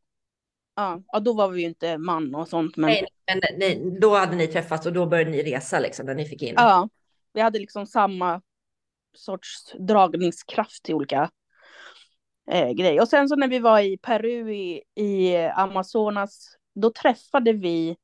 Ja, 0.74 1.02
ja 1.06 1.20
då 1.20 1.32
var 1.32 1.48
vi 1.48 1.60
ju 1.60 1.66
inte 1.66 1.98
man 1.98 2.34
och 2.34 2.48
sånt. 2.48 2.76
Men... 2.76 2.90
Nej, 2.90 3.06
men 3.26 3.58
nej, 3.58 3.98
då 4.00 4.14
hade 4.14 4.36
ni 4.36 4.46
träffats 4.46 4.86
och 4.86 4.92
då 4.92 5.06
började 5.06 5.30
ni 5.30 5.42
resa 5.42 5.80
liksom 5.80 6.06
när 6.06 6.14
ni 6.14 6.24
fick 6.24 6.42
in. 6.42 6.54
Ja, 6.56 6.88
vi 7.32 7.40
hade 7.40 7.58
liksom 7.58 7.86
samma 7.86 8.42
sorts 9.14 9.72
dragningskraft 9.78 10.82
till 10.82 10.94
olika 10.94 11.30
eh, 12.50 12.70
grejer. 12.70 13.02
Och 13.02 13.08
sen 13.08 13.28
så 13.28 13.36
när 13.36 13.48
vi 13.48 13.58
var 13.58 13.80
i 13.80 13.98
Peru 13.98 14.54
i, 14.54 14.82
i 14.94 15.36
Amazonas, 15.36 16.56
då 16.74 16.90
träffade 16.90 17.52
vi 17.52 17.96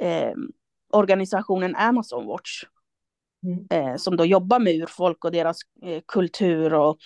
eh, 0.00 0.32
organisationen 0.92 1.76
Amazon 1.76 2.26
Watch. 2.26 2.64
Mm. 3.42 3.66
Eh, 3.70 3.96
som 3.96 4.16
då 4.16 4.24
jobbar 4.24 4.58
med 4.58 4.74
urfolk 4.74 5.24
och 5.24 5.32
deras 5.32 5.58
eh, 5.82 6.02
kultur 6.06 6.74
och 6.74 6.98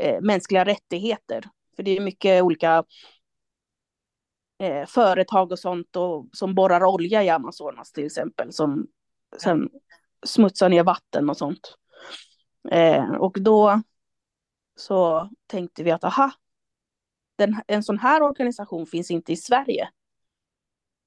eh, 0.00 0.20
mänskliga 0.20 0.64
rättigheter. 0.64 1.44
För 1.76 1.82
det 1.82 1.96
är 1.96 2.00
mycket 2.00 2.42
olika 2.42 2.84
eh, 4.60 4.86
företag 4.86 5.52
och 5.52 5.58
sånt 5.58 5.96
och, 5.96 6.28
som 6.32 6.54
borrar 6.54 6.84
olja 6.84 7.24
i 7.24 7.28
Amazonas 7.28 7.92
till 7.92 8.06
exempel, 8.06 8.52
som 8.52 8.86
sen 9.42 9.68
smutsar 10.26 10.68
ner 10.68 10.84
vatten 10.84 11.30
och 11.30 11.36
sånt. 11.36 11.74
Eh, 12.70 13.10
och 13.10 13.36
då 13.40 13.82
så 14.76 15.30
tänkte 15.46 15.82
vi 15.82 15.90
att 15.90 16.04
aha, 16.04 16.30
den, 17.38 17.56
en 17.66 17.82
sån 17.82 17.98
här 17.98 18.22
organisation 18.22 18.86
finns 18.86 19.10
inte 19.10 19.32
i 19.32 19.36
Sverige. 19.36 19.88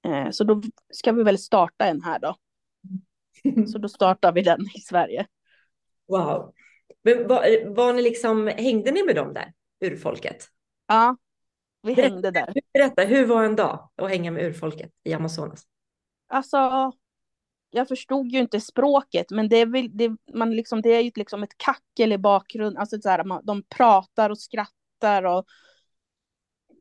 Eh, 0.06 0.30
så 0.30 0.44
då 0.44 0.62
ska 0.94 1.12
vi 1.12 1.24
väl 1.24 1.38
starta 1.38 1.86
en 1.86 2.02
här 2.02 2.20
då. 2.20 2.36
Så 3.72 3.78
då 3.78 3.90
startar 3.90 4.32
vi 4.32 4.42
den 4.42 4.62
i 4.76 4.80
Sverige. 4.80 5.28
Wow. 6.08 6.54
Men 7.04 7.28
var, 7.28 7.76
var 7.76 7.94
ni 7.94 8.02
liksom, 8.02 8.48
hängde 8.48 8.92
ni 8.92 9.04
med 9.04 9.16
dem 9.16 9.34
där, 9.34 9.54
urfolket? 9.80 10.48
Ja, 10.88 11.18
vi 11.82 11.94
hängde 11.94 12.32
där. 12.32 12.54
Berätta, 12.74 13.04
hur 13.04 13.26
var 13.26 13.44
en 13.44 13.56
dag 13.56 13.90
att 13.96 14.10
hänga 14.10 14.32
med 14.32 14.44
urfolket 14.44 14.92
i 15.04 15.14
Amazonas? 15.14 15.64
Alltså, 16.28 16.92
jag 17.70 17.88
förstod 17.88 18.28
ju 18.28 18.40
inte 18.40 18.62
språket, 18.62 19.32
men 19.32 19.50
det 19.50 19.58
är, 19.58 19.66
väl, 19.66 19.98
det, 19.98 20.12
man 20.34 20.56
liksom, 20.56 20.82
det 20.82 20.90
är 20.90 21.02
ju 21.02 21.12
liksom 21.16 21.44
ett 21.44 21.58
kackel 21.58 22.14
i 22.14 22.18
bakgrunden. 22.18 22.78
Alltså 22.78 23.02
så 23.02 23.10
här, 23.10 23.24
man, 23.24 23.46
de 23.46 23.64
pratar 23.64 24.30
och 24.30 24.40
skrattar 24.40 25.24
och 25.24 25.46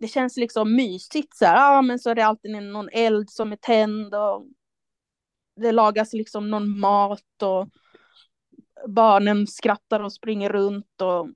det 0.00 0.08
känns 0.08 0.36
liksom 0.36 0.76
mysigt. 0.76 1.36
Så 1.36 1.44
här. 1.44 1.78
ah, 1.78 1.82
men 1.82 1.98
så 1.98 2.10
är 2.10 2.14
det 2.14 2.26
alltid 2.26 2.50
någon 2.50 2.88
eld 2.92 3.30
som 3.30 3.52
är 3.52 3.56
tänd 3.56 4.14
och 4.14 4.46
det 5.56 5.72
lagas 5.72 6.12
liksom 6.12 6.50
någon 6.50 6.80
mat 6.80 7.42
och 7.42 7.68
barnen 8.88 9.46
skrattar 9.46 10.00
och 10.00 10.12
springer 10.12 10.48
runt 10.50 11.00
och 11.00 11.28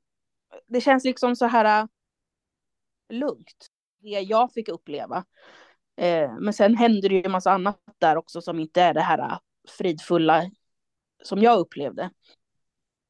det 0.68 0.80
känns 0.80 1.04
liksom 1.04 1.36
så 1.36 1.46
här 1.46 1.82
äh, 1.82 1.86
lugnt. 3.08 3.65
Det 4.06 4.20
jag 4.20 4.52
fick 4.52 4.68
uppleva. 4.68 5.24
Eh, 5.96 6.34
men 6.40 6.52
sen 6.52 6.76
händer 6.76 7.08
det 7.08 7.14
ju 7.14 7.22
en 7.24 7.32
massa 7.32 7.50
annat 7.50 7.80
där 7.98 8.16
också 8.16 8.40
som 8.40 8.60
inte 8.60 8.82
är 8.82 8.94
det 8.94 9.00
här 9.00 9.18
äh, 9.18 9.38
fridfulla 9.78 10.50
som 11.22 11.42
jag 11.42 11.58
upplevde. 11.58 12.10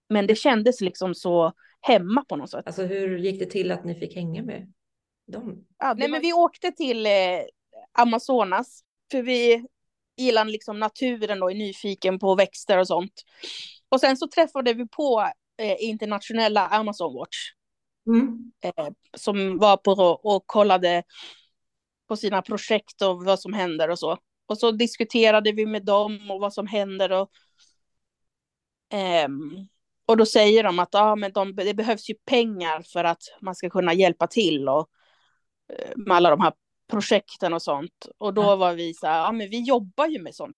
Men 0.09 0.27
det 0.27 0.35
kändes 0.35 0.81
liksom 0.81 1.15
så 1.15 1.53
hemma 1.81 2.25
på 2.29 2.37
något 2.37 2.51
sätt. 2.51 2.67
Alltså 2.67 2.83
hur 2.83 3.19
gick 3.19 3.39
det 3.39 3.47
till 3.47 3.73
att 3.73 3.85
ni 3.85 3.95
fick 3.95 4.15
hänga 4.15 4.43
med 4.43 4.73
dem? 5.27 5.67
Ja, 5.79 5.95
Nej, 5.95 6.09
var... 6.09 6.13
men 6.13 6.21
vi 6.21 6.33
åkte 6.33 6.73
till 6.73 7.07
eh, 7.07 7.13
Amazonas 7.93 8.81
för 9.11 9.23
vi 9.23 9.67
gillar 10.17 10.45
liksom 10.45 10.81
naturen 10.81 11.43
och 11.43 11.51
är 11.51 11.55
nyfiken 11.55 12.19
på 12.19 12.35
växter 12.35 12.79
och 12.79 12.87
sånt. 12.87 13.23
Och 13.89 14.01
sen 14.01 14.17
så 14.17 14.29
träffade 14.29 14.73
vi 14.73 14.89
på 14.89 15.31
eh, 15.59 15.77
internationella 15.79 16.67
Amazon 16.67 17.15
Watch. 17.15 17.37
Mm. 18.07 18.53
Eh, 18.61 18.89
som 19.17 19.59
var 19.59 19.77
på 19.77 19.93
och 20.23 20.47
kollade 20.47 21.03
på 22.09 22.17
sina 22.17 22.43
projekt 22.43 23.03
och 23.03 23.25
vad 23.25 23.41
som 23.41 23.53
händer 23.53 23.91
och 23.91 23.99
så. 23.99 24.19
Och 24.47 24.59
så 24.59 24.71
diskuterade 24.71 25.53
vi 25.53 25.67
med 25.67 25.85
dem 25.85 26.31
och 26.31 26.41
vad 26.41 26.53
som 26.53 26.67
händer 26.67 27.13
och 27.13 27.31
ehm, 28.93 29.69
och 30.07 30.17
då 30.17 30.27
säger 30.27 30.63
de 30.63 30.79
att 30.79 30.95
ah, 30.95 31.17
men 31.17 31.33
de, 31.33 31.55
det 31.55 31.75
behövs 31.75 32.11
ju 32.11 32.15
pengar 32.15 32.83
för 32.83 33.05
att 33.05 33.23
man 33.41 33.55
ska 33.55 33.71
kunna 33.71 33.95
hjälpa 33.95 34.27
till 34.27 34.69
och 34.69 34.89
eh, 35.73 35.93
med 35.97 36.17
alla 36.17 36.31
de 36.31 36.41
här 36.41 36.53
projekten 36.91 37.53
och 37.53 37.63
sånt. 37.63 38.09
Och 38.19 38.35
då 38.35 38.57
var 38.57 38.75
vi 38.75 38.95
så 38.95 39.07
här, 39.07 39.19
ja 39.19 39.33
men 39.33 39.51
vi 39.51 39.63
jobbar 39.63 40.07
ju 40.07 40.23
med 40.23 40.35
sånt. 40.35 40.57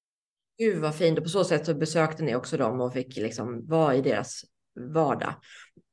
Gud 0.59 0.79
vad 0.79 0.97
fint 0.97 1.19
och 1.19 1.25
på 1.25 1.31
så 1.31 1.45
sätt 1.45 1.67
så 1.67 1.75
besökte 1.75 2.23
ni 2.23 2.35
också 2.35 2.57
dem 2.57 2.81
och 2.81 2.93
fick 2.93 3.17
liksom 3.17 3.67
vara 3.67 3.95
i 3.95 4.01
deras 4.01 4.45
vardag. 4.95 5.35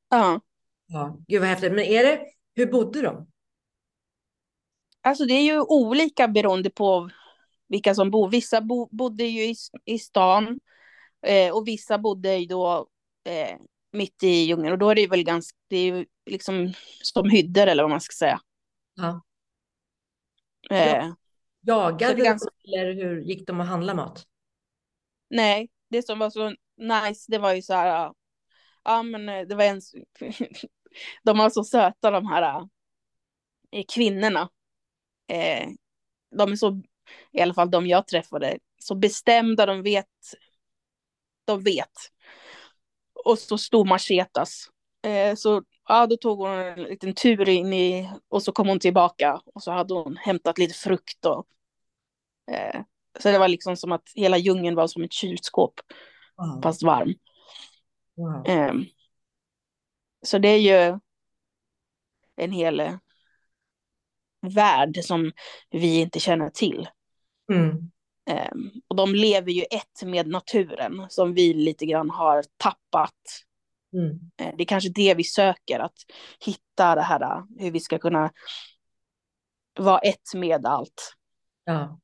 Ja. 0.10 0.42
Ja, 0.88 1.18
gud 1.28 1.40
vad 1.40 1.50
häftigt. 1.50 1.72
Men 1.72 1.84
är 1.84 2.04
det, 2.04 2.26
hur 2.56 2.66
bodde 2.66 3.02
de? 3.02 3.28
Alltså 5.02 5.26
det 5.26 5.34
är 5.34 5.44
ju 5.44 5.62
olika 5.62 6.28
beroende 6.28 6.70
på 6.70 7.10
vilka 7.68 7.96
som 7.96 8.12
bor. 8.12 8.30
Vissa 8.30 8.62
bo, 8.62 8.88
bodde 8.92 9.24
ju 9.24 9.44
i, 9.44 9.56
i 9.86 10.00
stan 10.00 10.60
eh, 11.22 11.56
och 11.56 11.68
vissa 11.68 11.98
bodde 11.98 12.36
ju 12.36 12.46
då 12.46 12.88
eh, 13.24 13.58
mitt 13.92 14.24
i 14.24 14.28
djungeln 14.28 14.72
och 14.72 14.78
då 14.78 14.90
är 14.90 14.96
det 14.96 15.08
väl 15.08 15.24
ganska, 15.24 15.58
det 15.68 15.78
är 15.78 15.86
ju 15.86 16.06
liksom 16.26 16.74
som 17.02 17.30
hyddor 17.30 17.68
eller 17.68 17.84
vad 17.84 17.90
man 17.90 18.02
ska 18.02 18.14
säga. 18.14 18.40
Ja. 18.96 19.22
Eh, 20.70 21.14
Jagade 21.62 22.22
ganska... 22.22 22.50
eller 22.64 22.94
hur 22.94 23.22
gick 23.22 23.48
de 23.48 23.62
att 23.62 23.68
handla 23.68 23.94
mat? 23.94 24.28
Nej, 25.30 25.70
det 25.90 26.04
som 26.04 26.20
var 26.20 26.30
så 26.30 26.50
nice, 26.78 27.32
det 27.32 27.38
var 27.38 27.54
ju 27.54 27.62
så 27.62 27.74
här, 27.74 28.14
ja 28.86 29.04
men 29.04 29.30
eh, 29.30 29.48
det 29.48 29.56
var 29.56 29.64
en, 29.64 29.82
de 31.24 31.38
var 31.38 31.50
så 31.50 31.64
söta 31.64 32.12
de 32.12 32.28
här 32.28 32.68
eh, 33.72 33.84
kvinnorna. 33.94 34.50
Eh, 35.28 35.68
de 36.38 36.52
är 36.52 36.56
så, 36.56 36.82
i 37.32 37.42
alla 37.42 37.54
fall 37.54 37.72
de 37.72 37.88
jag 37.88 38.08
träffade, 38.08 38.60
så 38.80 38.96
bestämda, 38.96 39.66
de 39.66 39.84
vet, 39.84 40.08
de 41.46 41.64
vet. 41.64 42.12
Och 43.26 43.40
så 43.40 43.58
stod 43.58 43.88
machetas. 43.88 44.70
Eh, 45.06 45.36
så 45.36 45.64
ja, 45.88 46.08
då 46.08 46.18
tog 46.18 46.40
hon 46.40 46.52
en 46.52 46.84
liten 46.84 47.14
tur 47.14 47.50
in 47.50 47.74
i, 47.74 48.10
och 48.30 48.44
så 48.44 48.52
kom 48.52 48.68
hon 48.68 48.80
tillbaka 48.80 49.42
och 49.46 49.64
så 49.64 49.72
hade 49.72 49.94
hon 49.94 50.18
hämtat 50.18 50.58
lite 50.58 50.74
frukt 50.74 51.26
och 51.26 51.48
eh, 52.52 52.82
så 53.20 53.32
det 53.32 53.40
var 53.40 53.48
liksom 53.48 53.78
som 53.78 53.92
att 53.92 54.12
hela 54.16 54.38
djungeln 54.38 54.76
var 54.76 54.88
som 54.88 55.04
ett 55.04 55.14
kylskåp, 55.14 55.74
wow. 56.38 56.62
fast 56.62 56.84
varm. 56.84 57.14
Wow. 58.16 58.48
Eh, 58.48 58.74
så 60.22 60.38
det 60.38 60.48
är 60.48 60.60
ju 60.60 61.00
en 62.36 62.52
hel 62.52 62.80
eh, 62.80 62.96
värld 64.42 64.98
som 65.04 65.32
vi 65.70 66.02
inte 66.02 66.20
känner 66.20 66.50
till. 66.50 66.88
Mm. 67.54 67.92
Eh, 68.30 68.52
och 68.88 68.96
de 68.96 69.16
lever 69.16 69.52
ju 69.52 69.62
ett 69.62 70.04
med 70.04 70.28
naturen 70.28 71.06
som 71.10 71.34
vi 71.34 71.54
lite 71.54 71.86
grann 71.86 72.10
har 72.10 72.44
tappat. 72.58 73.46
Mm. 73.94 74.32
Eh, 74.38 74.56
det 74.58 74.64
är 74.64 74.68
kanske 74.68 74.90
det 74.90 75.14
vi 75.14 75.24
söker, 75.24 75.80
att 75.80 75.98
hitta 76.46 76.96
det 76.96 77.02
här 77.02 77.44
hur 77.60 77.72
vi 77.72 77.80
ska 77.80 78.00
kunna 78.00 78.32
vara 79.80 80.00
ett 80.00 80.34
med 80.36 80.66
allt. 80.66 81.16
Ja. 81.64 82.00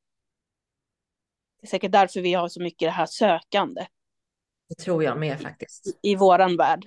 Det 1.60 1.66
är 1.66 1.68
säkert 1.68 1.92
därför 1.92 2.20
vi 2.20 2.34
har 2.34 2.48
så 2.48 2.62
mycket 2.62 2.86
det 2.86 2.90
här 2.90 3.06
sökande. 3.06 3.86
Det 4.76 4.84
tror 4.84 5.04
jag 5.04 5.18
med 5.18 5.40
faktiskt. 5.40 5.86
I, 5.86 6.10
i 6.10 6.16
våran 6.16 6.56
värld. 6.56 6.86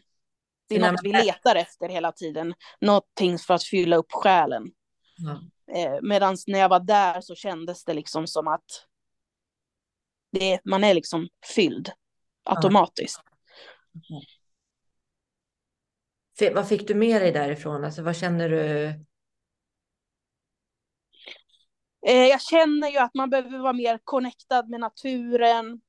Det 0.68 0.76
är 0.76 0.92
något 0.92 1.00
vi 1.04 1.12
letar 1.12 1.56
efter 1.56 1.90
hela 1.90 2.12
tiden. 2.12 2.54
Någonting 2.82 3.38
för 3.38 3.54
att 3.54 3.64
fylla 3.64 3.96
upp 3.96 4.12
själen. 4.12 4.72
Ja. 5.18 5.42
Eh, 5.76 6.00
Medan 6.02 6.38
när 6.48 6.60
jag 6.60 6.70
var 6.70 6.80
där 6.80 7.22
så 7.22 7.36
kändes 7.36 7.84
det 7.84 7.94
liksom 7.94 8.28
som 8.28 8.48
att 8.48 8.66
det, 10.32 10.60
man 10.66 10.84
är 10.84 10.94
liksom 10.94 11.28
fylld 11.56 11.92
automatiskt. 12.44 13.22
Ja. 16.38 16.52
Vad 16.54 16.68
fick 16.68 16.88
du 16.88 16.96
med 16.96 17.22
dig 17.22 17.32
därifrån? 17.32 17.84
Alltså, 17.84 18.02
vad 18.02 18.16
känner 18.16 18.50
du? 18.50 18.86
Eh, 22.08 22.26
jag 22.26 22.42
känner 22.42 22.90
ju 22.90 22.98
att 22.98 23.14
man 23.14 23.30
behöver 23.30 23.60
vara 23.60 23.74
mer 23.74 24.00
connectad 24.04 24.70
med 24.70 24.80
naturen. 24.80 25.82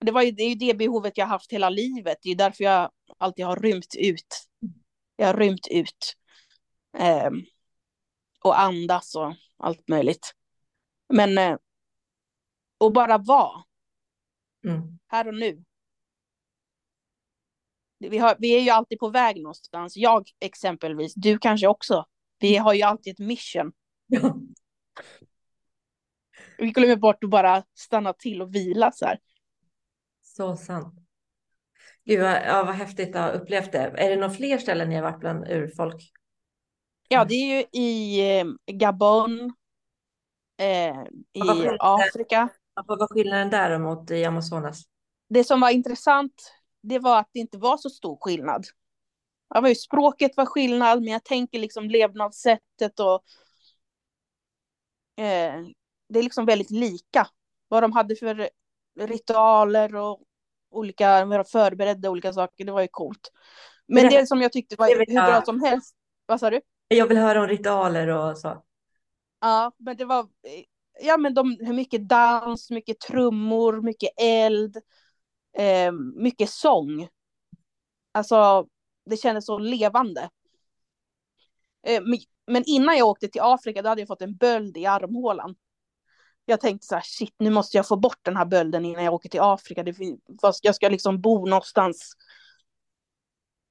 Det, 0.00 0.12
var 0.12 0.22
ju, 0.22 0.30
det 0.30 0.42
är 0.42 0.48
ju 0.48 0.54
det 0.54 0.74
behovet 0.74 1.18
jag 1.18 1.26
haft 1.26 1.52
hela 1.52 1.70
livet. 1.70 2.18
Det 2.22 2.30
är 2.30 2.36
därför 2.36 2.64
jag 2.64 2.90
alltid 3.18 3.44
har 3.44 3.56
rymt 3.56 3.94
ut. 3.98 4.46
Jag 5.16 5.26
har 5.26 5.34
rymt 5.34 5.66
ut. 5.70 6.16
Eh, 6.98 7.30
och 8.40 8.60
andas 8.60 9.14
och 9.14 9.34
allt 9.56 9.88
möjligt. 9.88 10.34
Men 11.08 11.38
eh, 11.38 11.56
och 12.78 12.92
bara 12.92 13.18
vara. 13.18 13.64
Mm. 14.64 14.98
Här 15.06 15.28
och 15.28 15.34
nu. 15.34 15.64
Vi, 17.98 18.18
har, 18.18 18.36
vi 18.38 18.56
är 18.56 18.60
ju 18.60 18.70
alltid 18.70 18.98
på 18.98 19.08
väg 19.08 19.36
någonstans. 19.42 19.96
Jag 19.96 20.28
exempelvis, 20.40 21.14
du 21.14 21.38
kanske 21.38 21.66
också. 21.66 22.06
Vi 22.38 22.56
har 22.56 22.74
ju 22.74 22.82
alltid 22.82 23.12
ett 23.12 23.26
mission. 23.26 23.72
Ja. 24.06 24.36
Vi 26.58 26.70
glömmer 26.70 26.96
bort 26.96 27.24
att 27.24 27.30
bara 27.30 27.62
stanna 27.74 28.12
till 28.12 28.42
och 28.42 28.54
vila 28.54 28.92
så 28.92 29.06
här. 29.06 29.18
Så 30.40 30.56
sant. 30.56 30.94
Gud, 32.04 32.20
vad, 32.20 32.32
ja, 32.32 32.64
vad 32.64 32.74
häftigt 32.74 33.16
att 33.16 33.22
ha 33.22 33.30
upplevt 33.40 33.72
det. 33.72 33.78
Är 33.78 34.10
det 34.10 34.16
några 34.16 34.34
fler 34.34 34.58
ställen 34.58 34.88
ni 34.88 34.94
har 34.94 35.02
varit 35.02 35.20
bland 35.20 35.48
urfolk? 35.48 36.12
Ja, 37.08 37.24
det 37.24 37.34
är 37.34 37.56
ju 37.56 37.80
i 37.80 38.20
eh, 38.40 38.46
Gabon, 38.66 39.52
eh, 40.56 40.96
i 41.32 41.76
Afrika. 41.78 42.48
Vad 42.86 42.98
var 42.98 43.06
skillnaden 43.06 43.50
där 43.50 43.78
mot 43.78 44.10
i 44.10 44.24
Amazonas? 44.24 44.82
Det 45.28 45.44
som 45.44 45.60
var 45.60 45.70
intressant, 45.70 46.52
det 46.82 46.98
var 46.98 47.18
att 47.18 47.30
det 47.32 47.38
inte 47.38 47.58
var 47.58 47.76
så 47.76 47.90
stor 47.90 48.18
skillnad. 48.20 48.64
Ja, 49.48 49.68
ju, 49.68 49.74
språket 49.74 50.36
var 50.36 50.46
skillnad, 50.46 51.02
men 51.02 51.12
jag 51.12 51.24
tänker 51.24 51.58
liksom 51.58 51.90
levnadssättet 51.90 53.00
och 53.00 53.24
eh, 55.24 55.54
det 56.08 56.18
är 56.18 56.22
liksom 56.22 56.46
väldigt 56.46 56.70
lika. 56.70 57.26
Vad 57.68 57.82
de 57.82 57.92
hade 57.92 58.16
för 58.16 58.50
ritualer 59.00 59.94
och 59.94 60.20
olika, 60.70 61.44
förberedda 61.52 62.10
olika 62.10 62.32
saker, 62.32 62.64
det 62.64 62.72
var 62.72 62.82
ju 62.82 62.88
coolt. 62.90 63.30
Men 63.86 64.08
det, 64.08 64.20
det 64.20 64.26
som 64.26 64.42
jag 64.42 64.52
tyckte 64.52 64.76
var 64.78 64.88
hur 64.88 65.26
bra 65.26 65.42
som 65.42 65.62
helst, 65.62 65.94
vad 66.26 66.40
sa 66.40 66.50
du? 66.50 66.60
Jag 66.88 67.06
vill 67.06 67.18
höra 67.18 67.40
om 67.40 67.48
ritualer 67.48 68.08
och 68.08 68.38
så. 68.38 68.62
Ja, 69.40 69.72
men 69.76 69.96
det 69.96 70.04
var, 70.04 70.26
ja 71.00 71.16
men 71.16 71.34
de, 71.34 71.58
mycket 71.60 72.08
dans, 72.08 72.70
mycket 72.70 73.00
trummor, 73.00 73.82
mycket 73.82 74.10
eld, 74.20 74.76
eh, 75.56 75.92
mycket 76.16 76.50
sång. 76.50 77.08
Alltså, 78.12 78.66
det 79.06 79.16
kändes 79.16 79.46
så 79.46 79.58
levande. 79.58 80.30
Eh, 81.86 82.02
men 82.46 82.64
innan 82.66 82.96
jag 82.96 83.08
åkte 83.08 83.28
till 83.28 83.40
Afrika, 83.40 83.82
då 83.82 83.88
hade 83.88 84.00
jag 84.00 84.08
fått 84.08 84.22
en 84.22 84.36
böld 84.36 84.76
i 84.76 84.86
armhålan. 84.86 85.54
Jag 86.50 86.60
tänkte 86.60 86.86
så 86.86 86.94
här, 86.94 87.02
shit, 87.02 87.34
nu 87.38 87.50
måste 87.50 87.76
jag 87.76 87.88
få 87.88 87.96
bort 87.96 88.18
den 88.22 88.36
här 88.36 88.44
bölden 88.44 88.84
innan 88.84 89.04
jag 89.04 89.14
åker 89.14 89.28
till 89.28 89.40
Afrika. 89.40 89.82
Det, 89.82 89.94
finns, 89.94 90.20
jag 90.62 90.74
ska 90.74 90.88
liksom 90.88 91.20
bo 91.20 91.46
någonstans 91.46 92.12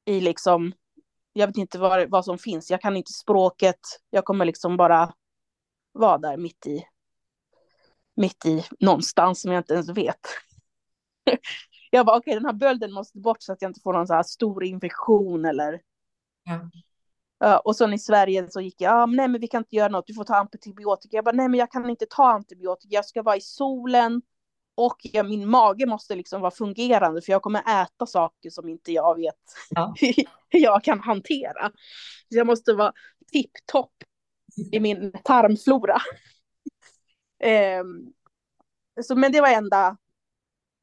i 0.05 0.21
liksom, 0.21 0.73
jag 1.33 1.47
vet 1.47 1.57
inte 1.57 1.79
vad, 1.79 2.09
vad 2.09 2.25
som 2.25 2.37
finns. 2.37 2.71
Jag 2.71 2.81
kan 2.81 2.97
inte 2.97 3.13
språket. 3.13 3.79
Jag 4.09 4.25
kommer 4.25 4.45
liksom 4.45 4.77
bara 4.77 5.13
vara 5.91 6.17
där 6.17 6.37
mitt 6.37 6.67
i, 6.67 6.83
mitt 8.15 8.45
i 8.45 8.65
någonstans 8.79 9.41
som 9.41 9.51
jag 9.51 9.59
inte 9.59 9.73
ens 9.73 9.89
vet. 9.89 10.19
jag 11.91 12.05
bara, 12.05 12.17
okej, 12.17 12.31
okay, 12.31 12.39
den 12.39 12.45
här 12.45 12.59
bölden 12.59 12.91
måste 12.91 13.17
bort 13.17 13.41
så 13.41 13.53
att 13.53 13.61
jag 13.61 13.69
inte 13.69 13.81
får 13.81 13.93
någon 13.93 14.07
så 14.07 14.13
här 14.13 14.23
stor 14.23 14.63
infektion 14.63 15.45
eller 15.45 15.81
ja. 16.43 16.69
Uh, 17.43 17.55
och 17.55 17.75
sen 17.75 17.93
i 17.93 17.99
Sverige 17.99 18.51
så 18.51 18.61
gick 18.61 18.81
jag, 18.81 18.93
ah, 18.93 19.05
nej 19.05 19.27
men 19.27 19.41
vi 19.41 19.47
kan 19.47 19.61
inte 19.61 19.75
göra 19.75 19.89
något, 19.89 20.07
du 20.07 20.13
får 20.13 20.23
ta 20.23 20.35
antibiotika. 20.35 21.17
Jag 21.17 21.25
bara, 21.25 21.35
nej 21.35 21.49
men 21.49 21.59
jag 21.59 21.71
kan 21.71 21.89
inte 21.89 22.05
ta 22.09 22.31
antibiotika, 22.31 22.95
jag 22.95 23.05
ska 23.05 23.21
vara 23.23 23.35
i 23.37 23.41
solen 23.41 24.21
och 24.75 24.97
jag, 25.01 25.29
min 25.29 25.49
mage 25.49 25.85
måste 25.85 26.15
liksom 26.15 26.41
vara 26.41 26.51
fungerande 26.51 27.21
för 27.21 27.31
jag 27.31 27.41
kommer 27.41 27.83
äta 27.83 28.05
saker 28.05 28.49
som 28.49 28.69
inte 28.69 28.91
jag 28.91 29.15
vet 29.15 29.35
ja. 29.69 29.93
hur 30.49 30.59
jag 30.59 30.83
kan 30.83 30.99
hantera. 30.99 31.71
Så 32.29 32.37
jag 32.37 32.47
måste 32.47 32.73
vara 32.73 32.93
tipptopp 33.31 33.93
i 34.71 34.79
min 34.79 35.11
tarmflora. 35.23 35.97
um, 37.81 38.13
så, 39.03 39.15
men 39.15 39.31
det 39.31 39.41
var 39.41 39.49
enda, 39.49 39.97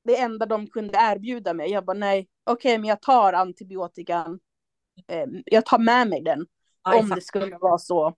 det 0.04 0.16
enda 0.16 0.46
de 0.46 0.66
kunde 0.66 0.98
erbjuda 0.98 1.54
mig. 1.54 1.70
Jag 1.70 1.84
bara, 1.84 1.98
nej, 1.98 2.28
okej, 2.44 2.70
okay, 2.70 2.78
men 2.78 2.88
jag 2.88 3.02
tar 3.02 3.32
antibiotikan 3.32 4.38
eh, 5.07 5.26
jag 5.45 5.67
tar 5.67 5.79
med 5.79 6.09
mig 6.09 6.23
den. 6.23 6.47
Aj, 6.83 6.99
om 6.99 7.09
det 7.09 7.21
skulle 7.21 7.59
vara 7.59 7.79
så 7.79 8.17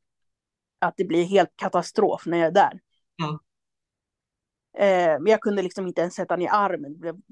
att 0.79 0.95
det 0.97 1.05
blir 1.05 1.25
helt 1.25 1.57
katastrof 1.57 2.27
när 2.27 2.39
jag 2.39 2.47
är 2.47 2.53
där. 2.53 2.81
Ja. 3.17 3.41
Eh, 4.85 5.21
men 5.21 5.27
jag 5.27 5.41
kunde 5.41 5.63
liksom 5.63 5.87
inte 5.87 6.01
ens 6.01 6.15
sätta 6.15 6.37
ner 6.37 6.51
armen. 6.53 7.23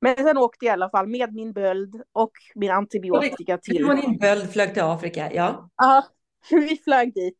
Men 0.00 0.16
sen 0.16 0.38
åkte 0.38 0.64
jag 0.64 0.72
i 0.72 0.74
alla 0.74 0.90
fall 0.90 1.06
med 1.06 1.34
min 1.34 1.52
böld 1.52 2.02
och 2.12 2.32
min 2.54 2.70
antibiotika 2.70 3.58
till... 3.58 3.76
Du 3.76 3.90
och 3.90 3.96
din 3.96 4.18
böld 4.18 4.50
flög 4.50 4.74
till 4.74 4.82
Afrika, 4.82 5.32
ja. 5.32 5.70
Ja, 5.76 6.04
vi 6.50 6.76
flög 6.84 7.14
dit. 7.14 7.38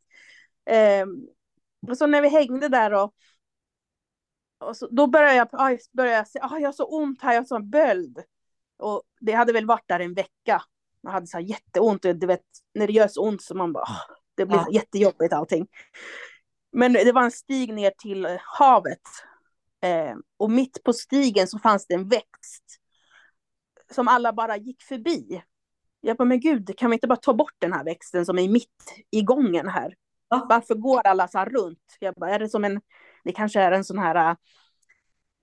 Eh, 0.71 1.07
och 1.89 1.99
så 1.99 2.07
när 2.07 2.23
vi 2.23 2.29
hängde 2.29 2.69
där 2.69 2.93
och, 2.95 3.15
och 4.59 4.77
så, 4.77 4.89
då 4.91 5.07
började 5.07 5.35
jag, 5.35 5.49
aj, 5.53 5.79
började 5.93 6.17
jag 6.17 6.29
säga, 6.29 6.45
ah, 6.45 6.59
jag 6.59 6.69
har 6.69 6.73
så 6.73 6.85
ont 6.85 7.23
här, 7.23 7.33
jag 7.33 7.41
har 7.41 7.47
sån 7.47 7.71
böld. 7.71 8.19
Och 8.79 9.03
det 9.21 9.33
hade 9.33 9.53
väl 9.53 9.67
varit 9.67 9.89
där 9.89 10.01
en 10.01 10.15
vecka. 10.15 10.63
Man 11.05 11.13
hade 11.13 11.27
så 11.27 11.37
här 11.37 11.45
jätteont, 11.45 12.03
du 12.03 12.27
vet, 12.27 12.43
när 12.75 12.87
det 12.87 12.93
gör 12.93 13.09
så 13.09 13.23
ont 13.29 13.43
så 13.43 13.55
man 13.55 13.73
bara, 13.73 13.89
det 14.37 14.47
blir 14.47 14.57
ja. 14.57 14.69
jättejobbigt 14.73 15.33
allting. 15.33 15.67
Men 16.73 16.93
det 16.93 17.13
var 17.13 17.23
en 17.23 17.31
stig 17.31 17.75
ner 17.75 17.93
till 17.99 18.39
havet. 18.59 19.01
Eh, 19.85 20.17
och 20.37 20.51
mitt 20.51 20.83
på 20.85 20.93
stigen 20.93 21.49
så 21.49 21.59
fanns 21.59 21.87
det 21.87 21.95
en 21.95 22.09
växt. 22.09 22.65
Som 23.93 24.09
alla 24.09 24.33
bara 24.33 24.57
gick 24.57 24.83
förbi. 24.83 25.43
Jag 26.01 26.17
bara, 26.17 26.25
men 26.25 26.41
gud, 26.41 26.79
kan 26.79 26.91
vi 26.91 26.95
inte 26.95 27.07
bara 27.07 27.17
ta 27.17 27.35
bort 27.35 27.55
den 27.59 27.73
här 27.73 27.85
växten 27.85 28.27
som 28.27 28.39
är 28.39 28.49
mitt 28.49 29.05
i 29.11 29.23
gången 29.23 29.69
här? 29.69 29.95
Ja. 30.29 30.47
Varför 30.49 30.75
går 30.75 31.07
alla 31.07 31.29
så 31.29 31.39
här 31.39 31.47
runt? 31.47 31.97
Jag 32.01 32.15
bara, 32.15 32.31
är 32.31 32.39
det 32.39 32.49
som 32.49 32.65
en, 32.65 32.81
det 33.25 33.33
kanske 33.33 33.61
är 33.61 33.73
en 33.73 33.85
sån 33.85 33.99
här 33.99 34.37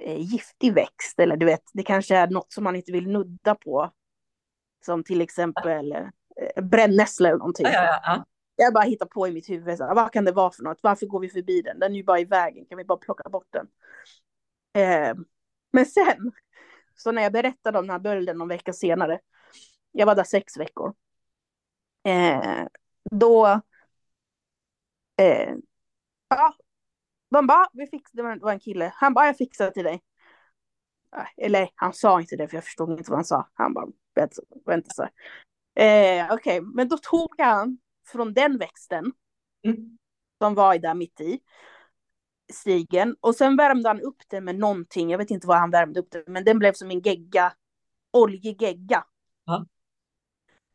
eh, 0.03 0.19
giftig 0.19 0.73
växt 0.73 1.19
eller 1.19 1.37
du 1.37 1.45
vet, 1.45 1.63
det 1.73 1.83
kanske 1.83 2.17
är 2.17 2.27
något 2.27 2.53
som 2.53 2.63
man 2.63 2.75
inte 2.75 2.91
vill 2.91 3.07
nudda 3.07 3.55
på. 3.55 3.91
Som 4.85 5.03
till 5.03 5.21
exempel 5.21 5.91
eh, 5.91 6.63
brännässlor 6.63 7.29
eller 7.29 7.37
någonting. 7.39 7.65
Ja, 7.65 7.83
ja, 7.83 7.99
ja. 8.03 8.25
Jag 8.55 8.73
bara 8.73 8.83
hittar 8.83 9.05
på 9.05 9.27
i 9.27 9.31
mitt 9.31 9.49
huvud, 9.49 9.77
så, 9.77 9.93
vad 9.93 10.11
kan 10.11 10.25
det 10.25 10.31
vara 10.31 10.51
för 10.51 10.63
något? 10.63 10.79
Varför 10.81 11.05
går 11.05 11.19
vi 11.19 11.29
förbi 11.29 11.61
den? 11.61 11.79
Den 11.79 11.91
är 11.91 11.95
ju 11.95 12.03
bara 12.03 12.19
i 12.19 12.25
vägen, 12.25 12.65
kan 12.65 12.77
vi 12.77 12.85
bara 12.85 12.97
plocka 12.97 13.29
bort 13.29 13.47
den? 13.49 13.67
Eh, 14.73 15.15
men 15.71 15.85
sen, 15.85 16.31
så 16.95 17.11
när 17.11 17.21
jag 17.21 17.33
berättade 17.33 17.79
om 17.79 17.87
den 17.87 17.91
här 17.91 17.99
bölden 17.99 18.37
någon 18.37 18.47
vecka 18.47 18.73
senare, 18.73 19.19
jag 19.91 20.05
var 20.05 20.15
där 20.15 20.23
sex 20.23 20.57
veckor, 20.57 20.93
eh, 22.03 22.67
då, 23.11 23.61
eh, 25.17 25.53
ja, 26.29 26.55
de 27.29 27.47
bara, 27.47 27.67
vi 27.73 27.87
fix, 27.87 28.11
det 28.11 28.23
var 28.23 28.51
en 28.51 28.59
kille, 28.59 28.93
han 28.95 29.13
bara, 29.13 29.25
jag 29.25 29.37
fixar 29.37 29.71
till 29.71 29.83
dig. 29.83 30.01
Äh, 31.17 31.45
eller 31.45 31.69
han 31.75 31.93
sa 31.93 32.21
inte 32.21 32.35
det, 32.35 32.47
för 32.47 32.57
jag 32.57 32.63
förstod 32.63 32.91
inte 32.91 33.11
vad 33.11 33.17
han 33.17 33.25
sa. 33.25 33.49
Han 33.53 33.73
bara, 33.73 33.87
vänta 34.65 34.89
så. 34.89 35.03
Eh, 35.81 36.25
Okej, 36.25 36.33
okay. 36.33 36.61
men 36.61 36.87
då 36.87 36.97
tog 36.97 37.35
han 37.37 37.77
från 38.07 38.33
den 38.33 38.57
växten 38.57 39.11
mm. 39.63 39.97
som 40.41 40.55
var 40.55 40.77
där 40.77 40.93
mitt 40.93 41.21
i 41.21 41.39
stigen 42.53 43.15
och 43.19 43.35
sen 43.35 43.57
värmde 43.57 43.89
han 43.89 44.01
upp 44.01 44.23
den 44.27 44.43
med 44.45 44.55
någonting. 44.55 45.09
Jag 45.09 45.17
vet 45.17 45.31
inte 45.31 45.47
vad 45.47 45.57
han 45.57 45.71
värmde 45.71 45.99
upp 45.99 46.11
den 46.11 46.23
men 46.27 46.43
den 46.43 46.59
blev 46.59 46.73
som 46.73 46.91
en 46.91 47.01
gegga, 47.01 47.53
oljig 48.11 48.61
gegga. 48.61 49.05
Ja. 49.45 49.65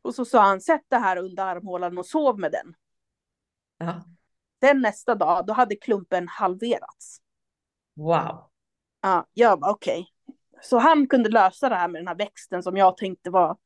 Och 0.02 0.14
så 0.14 0.24
sa 0.24 0.42
han, 0.42 0.60
sätt 0.60 0.84
det 0.88 0.96
här 0.96 1.16
under 1.16 1.44
armhålan 1.44 1.98
och 1.98 2.06
sov 2.06 2.38
med 2.38 2.52
den. 2.52 2.74
Ja. 3.78 4.04
Sen 4.60 4.80
nästa 4.80 5.14
dag, 5.14 5.46
då 5.46 5.52
hade 5.52 5.76
klumpen 5.76 6.28
halverats. 6.28 7.20
Wow. 7.96 8.50
Ja, 9.00 9.26
jag 9.32 9.60
bara 9.60 9.70
okej. 9.70 10.00
Okay. 10.00 10.15
Så 10.66 10.78
han 10.78 11.06
kunde 11.08 11.28
lösa 11.28 11.68
det 11.68 11.74
här 11.74 11.88
med 11.88 12.00
den 12.00 12.08
här 12.08 12.14
växten 12.14 12.62
som 12.62 12.76
jag 12.76 12.96
tänkte 12.96 13.30
var 13.30 13.56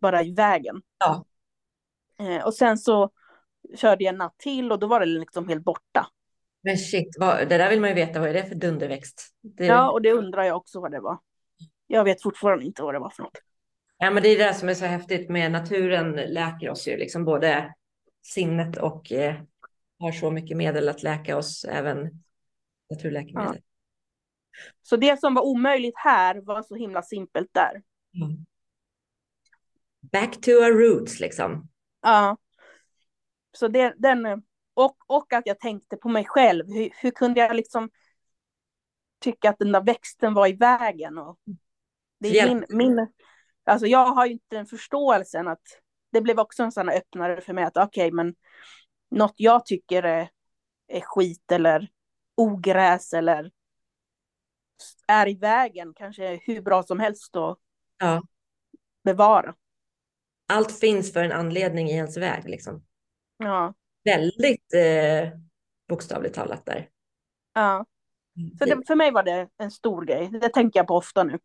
bara 0.00 0.22
i 0.22 0.34
vägen. 0.34 0.82
Ja. 0.98 1.24
Eh, 2.18 2.46
och 2.46 2.54
sen 2.54 2.78
så 2.78 3.10
körde 3.74 4.04
jag 4.04 4.12
en 4.12 4.18
natt 4.18 4.38
till 4.38 4.72
och 4.72 4.78
då 4.78 4.86
var 4.86 5.00
det 5.00 5.06
liksom 5.06 5.48
helt 5.48 5.64
borta. 5.64 6.06
Men 6.62 6.78
shit, 6.78 7.16
vad, 7.18 7.48
det 7.48 7.58
där 7.58 7.70
vill 7.70 7.80
man 7.80 7.90
ju 7.90 7.94
veta, 7.94 8.20
vad 8.20 8.28
är 8.28 8.34
det 8.34 8.44
för 8.44 8.54
dunderväxt? 8.54 9.28
Det... 9.42 9.66
Ja, 9.66 9.90
och 9.90 10.02
det 10.02 10.12
undrar 10.12 10.42
jag 10.44 10.56
också 10.56 10.80
vad 10.80 10.90
det 10.90 11.00
var. 11.00 11.18
Jag 11.86 12.04
vet 12.04 12.22
fortfarande 12.22 12.64
inte 12.64 12.82
vad 12.82 12.94
det 12.94 12.98
var 12.98 13.10
för 13.10 13.22
något. 13.22 13.38
Ja, 13.98 14.10
men 14.10 14.22
det 14.22 14.28
är 14.28 14.38
det 14.38 14.54
som 14.54 14.68
är 14.68 14.74
så 14.74 14.84
häftigt 14.84 15.28
med 15.28 15.52
naturen 15.52 16.12
läker 16.12 16.70
oss 16.70 16.88
ju, 16.88 16.96
liksom 16.96 17.24
både 17.24 17.74
sinnet 18.22 18.76
och 18.76 19.12
eh, 19.12 19.34
har 19.98 20.12
så 20.12 20.30
mycket 20.30 20.56
medel 20.56 20.88
att 20.88 21.02
läka 21.02 21.36
oss, 21.36 21.64
även 21.64 22.24
naturläkemedel. 22.90 23.54
Ja. 23.54 23.65
Så 24.82 24.96
det 24.96 25.20
som 25.20 25.34
var 25.34 25.42
omöjligt 25.42 25.96
här 25.96 26.40
var 26.40 26.62
så 26.62 26.74
himla 26.74 27.02
simpelt 27.02 27.48
där. 27.52 27.82
Mm. 28.22 28.46
Back 30.12 30.40
to 30.40 30.50
our 30.50 30.72
roots 30.72 31.20
liksom. 31.20 31.68
Ja. 32.02 32.36
Så 33.52 33.68
det, 33.68 33.94
den, 33.98 34.26
och, 34.74 34.96
och 35.06 35.32
att 35.32 35.46
jag 35.46 35.60
tänkte 35.60 35.96
på 35.96 36.08
mig 36.08 36.24
själv. 36.24 36.66
Hur, 36.66 36.90
hur 37.02 37.10
kunde 37.10 37.40
jag 37.40 37.56
liksom 37.56 37.90
tycka 39.20 39.50
att 39.50 39.58
den 39.58 39.72
där 39.72 39.82
växten 39.82 40.34
var 40.34 40.46
i 40.46 40.52
vägen? 40.52 41.18
Och 41.18 41.38
det 42.20 42.38
är 42.38 42.48
min, 42.48 42.64
min, 42.68 43.06
alltså 43.64 43.86
jag 43.86 44.06
har 44.06 44.26
ju 44.26 44.32
inte 44.32 44.56
den 44.56 44.66
förståelsen 44.66 45.48
att 45.48 45.62
det 46.12 46.20
blev 46.20 46.38
också 46.38 46.62
en 46.62 46.72
sån 46.72 46.88
öppnare 46.88 47.40
för 47.40 47.52
mig 47.52 47.64
att 47.64 47.76
okej, 47.76 48.06
okay, 48.06 48.12
men 48.12 48.34
något 49.10 49.34
jag 49.36 49.66
tycker 49.66 50.02
är, 50.02 50.30
är 50.88 51.00
skit 51.00 51.52
eller 51.52 51.88
ogräs 52.34 53.12
eller 53.12 53.50
är 55.06 55.28
i 55.28 55.34
vägen 55.34 55.94
kanske 55.94 56.40
hur 56.42 56.62
bra 56.62 56.82
som 56.82 57.00
helst 57.00 57.36
att 57.36 57.58
ja. 57.98 58.22
bevara. 59.04 59.54
Allt 60.48 60.78
finns 60.78 61.12
för 61.12 61.24
en 61.24 61.32
anledning 61.32 61.88
i 61.88 61.92
ens 61.92 62.16
väg 62.16 62.48
liksom. 62.48 62.84
Ja. 63.36 63.74
Väldigt 64.04 64.74
eh, 64.74 65.38
bokstavligt 65.88 66.34
talat 66.34 66.66
där. 66.66 66.88
Ja. 67.54 67.86
Så 68.58 68.64
det, 68.64 68.86
för 68.86 68.94
mig 68.94 69.10
var 69.10 69.22
det 69.22 69.48
en 69.58 69.70
stor 69.70 70.04
grej. 70.04 70.28
Det 70.28 70.48
tänker 70.48 70.80
jag 70.80 70.86
på 70.86 70.94
ofta 70.94 71.24
nu. 71.24 71.38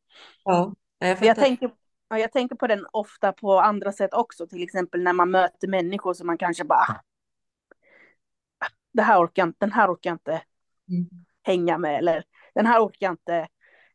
Ja, 0.43 0.73
jag, 0.99 1.23
jag 1.23 1.35
tänker, 1.35 1.71
ja, 2.09 2.19
jag 2.19 2.31
tänker 2.31 2.55
på 2.55 2.67
den 2.67 2.85
ofta 2.91 3.33
på 3.33 3.59
andra 3.59 3.91
sätt 3.91 4.13
också. 4.13 4.47
Till 4.47 4.63
exempel 4.63 5.03
när 5.03 5.13
man 5.13 5.31
möter 5.31 5.67
människor 5.67 6.13
som 6.13 6.27
man 6.27 6.37
kanske 6.37 6.63
bara... 6.63 6.79
Ah, 6.79 8.67
det 8.91 9.01
här 9.01 9.25
orkar, 9.25 9.53
den 9.57 9.71
här 9.71 9.93
orkar 9.93 10.09
jag 10.09 10.15
inte 10.15 10.41
mm. 10.89 11.25
Hänga 11.43 11.77
med. 11.77 11.97
Eller 11.97 12.23
den 12.55 12.65
här 12.65 12.85
orkar 12.85 13.07
jag 13.07 13.13
inte. 13.13 13.47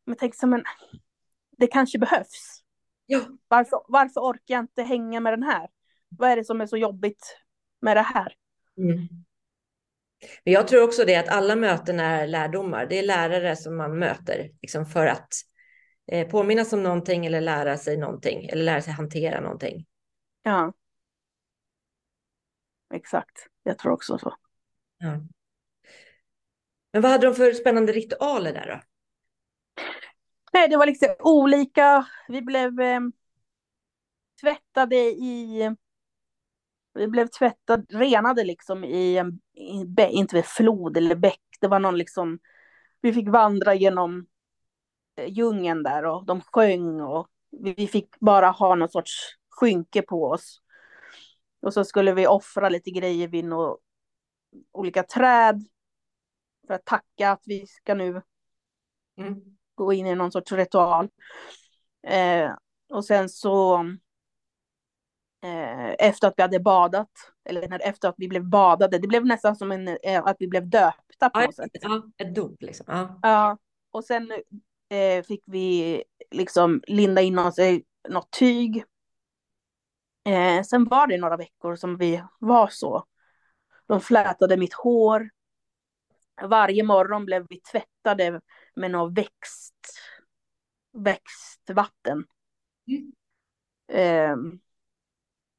Men 0.04 0.16
tänk 0.16 0.34
så, 0.34 0.46
men 0.46 0.64
det 1.58 1.66
kanske 1.66 1.98
behövs. 1.98 2.62
Ja. 3.06 3.20
Varför, 3.48 3.80
varför 3.88 4.20
orkar 4.20 4.54
jag 4.54 4.60
inte 4.60 4.82
hänga 4.82 5.20
med 5.20 5.32
den 5.32 5.42
här? 5.42 5.68
Vad 6.08 6.30
är 6.30 6.36
det 6.36 6.44
som 6.44 6.60
är 6.60 6.66
så 6.66 6.76
jobbigt 6.76 7.36
med 7.80 7.96
det 7.96 8.02
här? 8.02 8.34
Mm. 8.78 9.08
Men 10.44 10.54
jag 10.54 10.68
tror 10.68 10.82
också 10.82 11.04
det 11.04 11.16
att 11.16 11.28
alla 11.28 11.56
möten 11.56 12.00
är 12.00 12.26
lärdomar. 12.26 12.86
Det 12.86 12.98
är 12.98 13.02
lärare 13.02 13.56
som 13.56 13.76
man 13.76 13.98
möter 13.98 14.50
liksom 14.62 14.86
för 14.86 15.06
att 15.06 15.28
eh, 16.12 16.28
påminnas 16.28 16.72
om 16.72 16.82
någonting 16.82 17.26
eller 17.26 17.40
lära 17.40 17.76
sig 17.76 17.96
någonting 17.96 18.48
eller 18.48 18.64
lära 18.64 18.82
sig 18.82 18.92
hantera 18.92 19.40
någonting. 19.40 19.86
Ja. 20.42 20.72
Exakt, 22.94 23.46
jag 23.62 23.78
tror 23.78 23.92
också 23.92 24.18
så. 24.18 24.34
Ja. 24.98 25.20
Men 26.96 27.02
vad 27.02 27.12
hade 27.12 27.26
de 27.26 27.34
för 27.34 27.52
spännande 27.52 27.92
ritualer 27.92 28.52
där 28.52 28.66
då? 28.66 28.80
Nej, 30.52 30.68
det 30.68 30.76
var 30.76 30.86
liksom 30.86 31.08
olika. 31.18 32.06
Vi 32.28 32.42
blev... 32.42 32.80
Eh, 32.80 33.00
tvättade 34.40 34.96
i... 34.96 35.70
Vi 36.94 37.08
blev 37.08 37.26
tvättade, 37.26 37.98
renade 37.98 38.44
liksom 38.44 38.84
i 38.84 39.16
en, 39.16 39.40
inte 39.98 40.36
vid 40.36 40.44
flod 40.44 40.96
eller 40.96 41.14
bäck, 41.14 41.40
det 41.60 41.68
var 41.68 41.80
någon 41.80 41.98
liksom... 41.98 42.38
Vi 43.00 43.12
fick 43.12 43.28
vandra 43.28 43.74
genom 43.74 44.26
eh, 45.16 45.28
djungeln 45.28 45.82
där 45.82 46.04
och 46.04 46.26
de 46.26 46.40
sjöng 46.40 47.00
och 47.00 47.28
vi 47.50 47.86
fick 47.86 48.18
bara 48.20 48.50
ha 48.50 48.74
någon 48.74 48.88
sorts 48.88 49.36
skynke 49.50 50.02
på 50.02 50.24
oss. 50.24 50.62
Och 51.62 51.74
så 51.74 51.84
skulle 51.84 52.12
vi 52.12 52.26
offra 52.26 52.68
lite 52.68 52.90
grejer 52.90 53.28
vid 53.28 53.44
några 53.44 53.76
olika 54.72 55.02
träd 55.02 55.64
för 56.66 56.74
att 56.74 56.84
tacka 56.84 57.30
att 57.30 57.42
vi 57.44 57.66
ska 57.66 57.94
nu 57.94 58.22
mm. 59.18 59.40
gå 59.74 59.92
in 59.92 60.06
i 60.06 60.14
någon 60.14 60.32
sorts 60.32 60.52
ritual. 60.52 61.08
Eh, 62.06 62.50
och 62.88 63.04
sen 63.04 63.28
så 63.28 63.78
eh, 65.42 65.94
efter 65.98 66.28
att 66.28 66.34
vi 66.36 66.42
hade 66.42 66.60
badat, 66.60 67.10
eller 67.44 67.68
när, 67.68 67.80
efter 67.82 68.08
att 68.08 68.14
vi 68.18 68.28
blev 68.28 68.44
badade, 68.44 68.98
det 68.98 69.08
blev 69.08 69.26
nästan 69.26 69.56
som 69.56 69.72
en, 69.72 69.88
eh, 69.88 70.24
att 70.24 70.36
vi 70.38 70.48
blev 70.48 70.68
döpta 70.68 71.30
på 71.30 71.40
ja, 71.40 71.46
något 71.46 71.54
sätt. 71.54 71.70
Ja, 71.72 72.02
ett 72.18 72.34
dop 72.34 72.62
liksom. 72.62 72.86
Ja. 72.88 73.18
ja 73.22 73.58
och 73.90 74.04
sen 74.04 74.32
eh, 74.88 75.22
fick 75.24 75.42
vi 75.46 76.02
liksom 76.30 76.82
linda 76.86 77.22
in 77.22 77.38
oss 77.38 77.58
i 77.58 77.84
något 78.08 78.30
tyg. 78.30 78.84
Eh, 80.24 80.62
sen 80.62 80.84
var 80.84 81.06
det 81.06 81.18
några 81.18 81.36
veckor 81.36 81.76
som 81.76 81.96
vi 81.96 82.22
var 82.38 82.68
så. 82.68 83.04
De 83.86 84.00
flätade 84.00 84.56
mitt 84.56 84.74
hår. 84.74 85.30
Varje 86.42 86.82
morgon 86.82 87.24
blev 87.24 87.46
vi 87.48 87.60
tvättade 87.60 88.40
med 88.76 88.90
något 88.90 89.18
växt, 89.18 89.74
växtvatten. 90.92 92.24
Mm. 92.86 93.12
Eh, 93.92 94.58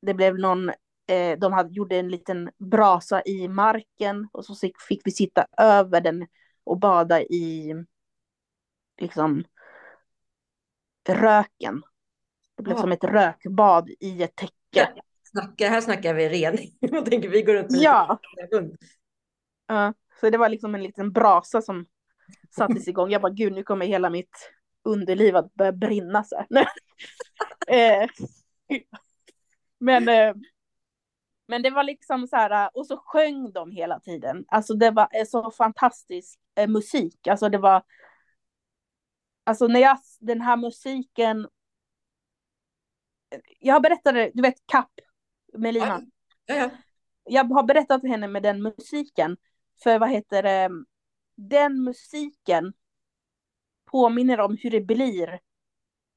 det 0.02 0.14
blev 0.14 0.38
någon, 0.40 0.70
eh, 1.08 1.40
de 1.40 1.54
hade, 1.54 1.74
gjorde 1.74 1.98
en 1.98 2.10
liten 2.10 2.52
brasa 2.58 3.22
i 3.26 3.48
marken 3.48 4.30
och 4.32 4.46
så 4.46 4.56
fick 4.88 5.02
vi 5.06 5.12
sitta 5.12 5.48
över 5.58 6.02
den 6.02 6.28
och 6.64 6.80
bada 6.80 7.22
i 7.22 7.74
liksom 8.98 9.44
röken. 11.10 11.84
Det 12.56 12.64
blev 12.64 12.76
ja. 12.76 12.82
som 12.82 12.92
ett 12.92 13.04
rökbad 13.04 13.90
i 14.00 14.24
ett 14.24 14.36
täcke. 14.36 14.94
Snacka, 15.24 15.70
här 15.70 15.82
snackar 15.82 16.14
vi 16.14 16.30
rening. 16.30 16.78
Jag 16.80 17.06
tänker 17.06 17.30
vi 17.30 17.42
går 17.42 17.54
runt 17.54 17.72
med 17.72 17.82
ja. 17.82 18.20
ja. 19.68 19.94
Så 20.20 20.30
det 20.30 20.38
var 20.38 20.50
liksom 20.50 20.76
en 20.76 20.84
liten 20.84 21.12
brasa 21.12 21.62
som 21.62 21.86
sattes 22.56 22.88
igång. 22.88 23.12
Jag 23.12 23.22
bara, 23.22 23.34
gud 23.34 23.54
nu 23.54 23.64
kommer 23.64 23.86
hela 23.86 24.10
mitt 24.10 24.52
underliv 24.84 25.36
att 25.36 25.54
börja 25.54 25.72
brinna 25.72 26.24
så 26.24 26.36
eh, 27.68 28.10
men, 29.80 30.10
eh, 30.10 30.34
men 31.48 31.62
det 31.62 31.70
var 31.70 31.84
liksom 31.84 32.28
så 32.28 32.36
här, 32.36 32.70
och 32.74 32.88
så 32.88 32.98
sjöng 32.98 33.52
de 33.52 33.72
hela 33.72 34.00
tiden. 34.00 34.46
Alltså 34.48 34.74
det 34.74 34.92
var 34.92 35.26
så 35.26 35.52
fantastisk 35.52 36.40
eh, 36.56 36.68
musik. 36.68 37.28
Alltså 37.28 37.50
det 37.50 37.58
var, 37.58 37.84
alltså 39.44 39.68
när 39.68 39.80
jag, 39.80 39.98
den 40.20 40.42
här 40.42 40.58
musiken, 40.58 41.48
jag 43.60 43.84
det, 44.14 44.32
du 44.34 44.42
vet 44.42 44.66
Kapp, 44.66 44.92
Melina. 45.54 46.02
Ja, 46.46 46.56
ja. 46.56 46.70
Jag 47.30 47.44
har 47.44 47.64
berättat 47.64 48.02
för 48.02 48.08
henne 48.08 48.28
med 48.28 48.44
den 48.44 48.62
musiken. 48.62 49.38
För 49.84 50.00
vad 50.00 50.10
heter 50.10 50.44
det, 50.44 50.70
den 51.36 51.84
musiken 51.84 52.74
påminner 53.86 54.40
om 54.40 54.58
hur 54.62 54.72
det 54.72 54.82
blir 54.82 55.40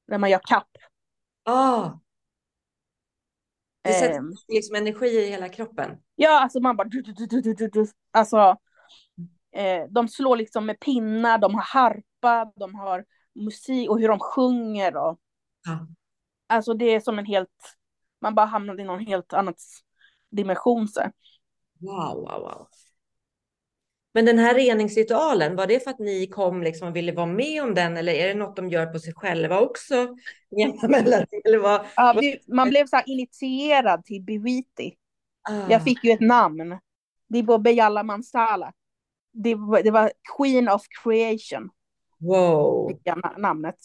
när 0.07 0.17
man 0.17 0.29
gör 0.29 0.41
kapp. 0.43 0.77
Ah. 1.43 1.91
Det 3.81 3.93
sätter 3.93 4.19
um, 4.19 4.35
liksom 4.47 4.75
energi 4.75 5.07
i 5.07 5.29
hela 5.29 5.49
kroppen. 5.49 5.97
Ja, 6.15 6.39
alltså 6.39 6.59
man 6.59 6.77
bara... 6.77 6.89
Alltså, 8.11 8.57
eh, 9.51 9.83
de 9.89 10.07
slår 10.07 10.35
liksom 10.35 10.65
med 10.65 10.79
pinnar, 10.79 11.37
de 11.37 11.55
har 11.55 11.61
harpa, 11.61 12.51
de 12.55 12.75
har 12.75 13.05
musik 13.33 13.89
och 13.89 13.99
hur 13.99 14.07
de 14.07 14.19
sjunger. 14.19 14.97
Och, 14.97 15.19
ja. 15.65 15.87
Alltså 16.47 16.73
det 16.73 16.85
är 16.85 16.99
som 16.99 17.19
en 17.19 17.25
helt... 17.25 17.77
Man 18.21 18.35
bara 18.35 18.45
hamnar 18.45 18.79
i 18.79 18.83
någon 18.83 19.05
helt 19.05 19.33
annan 19.33 19.53
dimension. 20.29 20.87
Så. 20.87 21.01
Wow, 21.79 22.15
wow, 22.15 22.41
wow. 22.41 22.67
Men 24.13 24.25
den 24.25 24.39
här 24.39 24.55
reningsritualen, 24.55 25.55
var 25.55 25.67
det 25.67 25.79
för 25.79 25.91
att 25.91 25.99
ni 25.99 26.27
kom 26.27 26.63
liksom 26.63 26.87
och 26.87 26.95
ville 26.95 27.11
vara 27.11 27.25
med 27.25 27.63
om 27.63 27.73
den 27.73 27.97
eller 27.97 28.13
är 28.13 28.27
det 28.27 28.33
något 28.33 28.55
de 28.55 28.69
gör 28.69 28.85
på 28.85 28.99
sig 28.99 29.13
själva 29.13 29.59
också? 29.59 29.95
eller 31.45 31.57
vad? 31.57 31.85
Ja, 31.95 32.21
man 32.47 32.69
blev 32.69 32.85
så 32.85 33.01
initierad 33.05 34.05
till 34.05 34.21
Biwiti. 34.21 34.95
Ah. 35.49 35.69
Jag 35.69 35.83
fick 35.83 36.03
ju 36.03 36.11
ett 36.11 36.21
namn. 36.21 36.77
Det 37.27 37.41
var 37.41 37.59
Bejalla 37.59 38.03
Mansala. 38.03 38.73
Det 39.33 39.55
var, 39.55 39.83
det 39.83 39.91
var 39.91 40.11
Queen 40.37 40.69
of 40.69 40.81
Creation. 41.03 41.69
Wow. 42.19 42.99
namnet. 43.37 43.75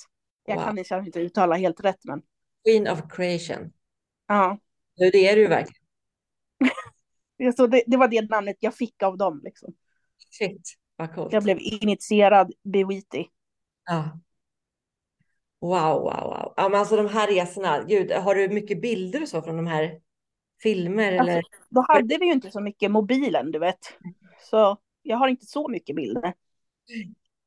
Jag 0.46 0.56
wow. 0.56 0.64
kan 0.64 0.76
kanske 0.76 1.06
inte 1.06 1.20
uttala 1.20 1.56
helt 1.56 1.84
rätt 1.84 2.04
men. 2.04 2.22
Queen 2.64 2.88
of 2.88 3.00
Creation. 3.10 3.72
Ja. 4.26 4.58
Det 4.96 5.28
är 5.28 5.36
du 5.36 5.46
verkligen. 5.46 5.82
Så 7.56 7.66
det, 7.66 7.82
det, 7.86 7.96
var 7.96 8.08
det 8.08 8.30
namnet 8.30 8.56
jag 8.60 8.74
fick 8.74 9.02
av 9.02 9.16
dem. 9.16 9.40
Liksom. 9.44 9.74
Shit, 10.38 10.74
vad 10.96 11.14
coolt. 11.14 11.32
Jag 11.32 11.42
blev 11.42 11.58
initierad 11.60 12.52
Bewiti. 12.62 13.28
Ja. 13.86 14.20
Wow, 15.60 16.00
wow, 16.00 16.22
wow. 16.22 16.52
Ja, 16.56 16.68
men 16.68 16.80
alltså 16.80 16.96
de 16.96 17.08
här 17.08 17.26
resorna, 17.26 17.82
gud, 17.82 18.12
har 18.12 18.34
du 18.34 18.48
mycket 18.48 18.80
bilder 18.80 19.22
och 19.22 19.28
så 19.28 19.42
från 19.42 19.56
de 19.56 19.66
här 19.66 20.00
filmer? 20.62 21.18
Alltså, 21.18 21.32
eller? 21.32 21.44
Då 21.68 21.84
hade 21.88 22.18
vi 22.18 22.26
ju 22.26 22.32
inte 22.32 22.50
så 22.50 22.60
mycket 22.60 22.90
mobilen, 22.90 23.50
du 23.50 23.58
vet. 23.58 23.78
Så 24.50 24.76
jag 25.02 25.16
har 25.16 25.28
inte 25.28 25.46
så 25.46 25.68
mycket 25.68 25.96
bilder. 25.96 26.34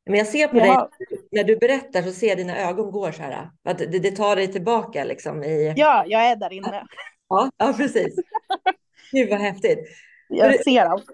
Men 0.06 0.18
jag 0.18 0.28
ser 0.28 0.48
på 0.48 0.58
jag 0.58 0.64
dig, 0.64 0.70
har... 0.70 0.90
när 1.32 1.44
du 1.44 1.56
berättar 1.56 2.02
så 2.02 2.12
ser 2.12 2.28
jag 2.28 2.38
dina 2.38 2.58
ögon 2.58 2.92
går 2.92 3.12
så 3.12 3.22
här. 3.22 3.50
Att 3.64 3.78
det, 3.78 4.00
det 4.00 4.12
tar 4.12 4.36
dig 4.36 4.48
tillbaka 4.48 5.04
liksom 5.04 5.44
i... 5.44 5.74
Ja, 5.78 6.04
jag 6.08 6.26
är 6.26 6.36
där 6.36 6.54
inne. 6.54 6.86
Ja, 7.28 7.52
ja 7.58 7.74
precis. 7.78 8.16
Gud 9.12 9.30
vad 9.30 9.40
häftigt. 9.40 9.80
Jag 10.30 10.64
ser 10.64 10.86
allt. 10.86 11.06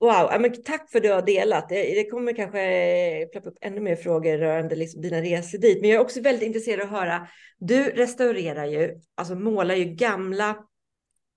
Wow, 0.00 0.40
men 0.40 0.62
tack 0.62 0.90
för 0.90 0.98
att 0.98 1.02
du 1.02 1.12
har 1.12 1.22
delat. 1.22 1.68
Det, 1.68 2.10
kommer 2.10 2.32
kanske 2.32 3.28
ploppa 3.32 3.48
upp 3.48 3.58
ännu 3.60 3.80
mer 3.80 3.96
frågor 3.96 4.38
rörande 4.38 4.76
liksom 4.76 5.02
dina 5.02 5.20
resor 5.20 5.58
dit. 5.58 5.80
Men 5.80 5.90
jag 5.90 5.96
är 5.96 6.04
också 6.04 6.20
väldigt 6.20 6.46
intresserad 6.46 6.80
av 6.80 6.86
att 6.86 7.00
höra. 7.00 7.28
Du 7.58 7.82
restaurerar 7.82 8.64
ju, 8.64 9.00
alltså 9.14 9.34
målar 9.34 9.74
ju 9.74 9.84
gamla, 9.84 10.56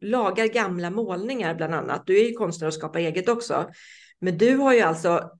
lagar 0.02 0.46
gamla 0.46 0.90
målningar 0.90 1.56
bland 1.56 1.74
annat. 1.74 2.04
Du 2.06 2.20
är 2.20 2.30
ju 2.30 2.34
konstnär 2.34 2.68
och 2.68 2.74
skapar 2.74 3.00
eget 3.00 3.30
också. 3.30 3.70
Men 4.20 4.38
du 4.38 4.56
har 4.56 4.74
ju 4.74 4.82
alltså 4.82 5.32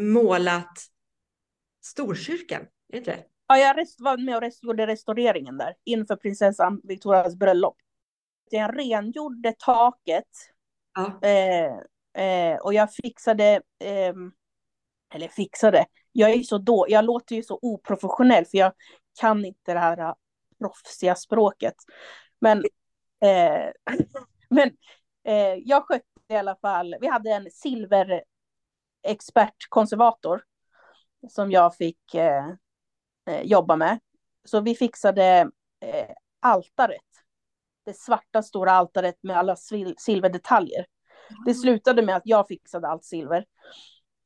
målat 0.00 0.78
Storkyrkan, 1.84 2.60
är 2.60 2.66
det 2.92 2.98
inte 2.98 3.10
det? 3.10 3.24
Ja, 3.46 3.58
jag 3.58 3.86
var 3.98 4.16
med 4.16 4.36
och 4.36 4.42
gjorde 4.62 4.86
restaureringen 4.86 5.58
där 5.58 5.74
inför 5.84 6.16
prinsessan 6.16 6.80
Victorias 6.84 7.36
bröllop. 7.36 7.76
Jag 8.50 8.78
rengjorde 8.78 9.54
taket. 9.58 10.28
Ja. 10.94 11.28
Eh, 11.28 11.74
Eh, 12.14 12.56
och 12.56 12.74
jag 12.74 12.94
fixade, 12.94 13.62
eh, 13.78 14.14
eller 15.14 15.28
fixade, 15.28 15.86
jag 16.12 16.30
är 16.30 16.42
så 16.42 16.58
då, 16.58 16.86
jag 16.88 17.04
låter 17.04 17.36
ju 17.36 17.42
så 17.42 17.58
oprofessionell 17.62 18.44
för 18.44 18.58
jag 18.58 18.72
kan 19.20 19.44
inte 19.44 19.72
det 19.72 19.78
här 19.78 19.98
äh, 19.98 20.14
proffsiga 20.58 21.14
språket. 21.14 21.74
Men, 22.40 22.64
eh, 23.20 23.70
men 24.50 24.70
eh, 25.24 25.54
jag 25.64 25.84
skötte 25.84 26.06
i 26.28 26.36
alla 26.36 26.56
fall, 26.56 26.96
vi 27.00 27.08
hade 27.08 27.30
en 27.30 27.50
silverexpertkonservator, 27.50 30.44
som 31.28 31.50
jag 31.50 31.76
fick 31.76 32.14
eh, 32.14 32.48
eh 33.26 33.42
jobba 33.42 33.76
med. 33.76 34.00
Så 34.44 34.60
vi 34.60 34.74
fixade 34.74 35.50
eh, 35.80 36.10
altaret, 36.40 37.00
det 37.84 37.96
svarta 37.96 38.42
stora 38.42 38.72
altaret 38.72 39.22
med 39.22 39.36
alla 39.36 39.56
silverdetaljer. 39.98 40.86
Det 41.46 41.54
slutade 41.54 42.02
med 42.02 42.16
att 42.16 42.22
jag 42.26 42.48
fixade 42.48 42.88
allt 42.88 43.04
silver. 43.04 43.44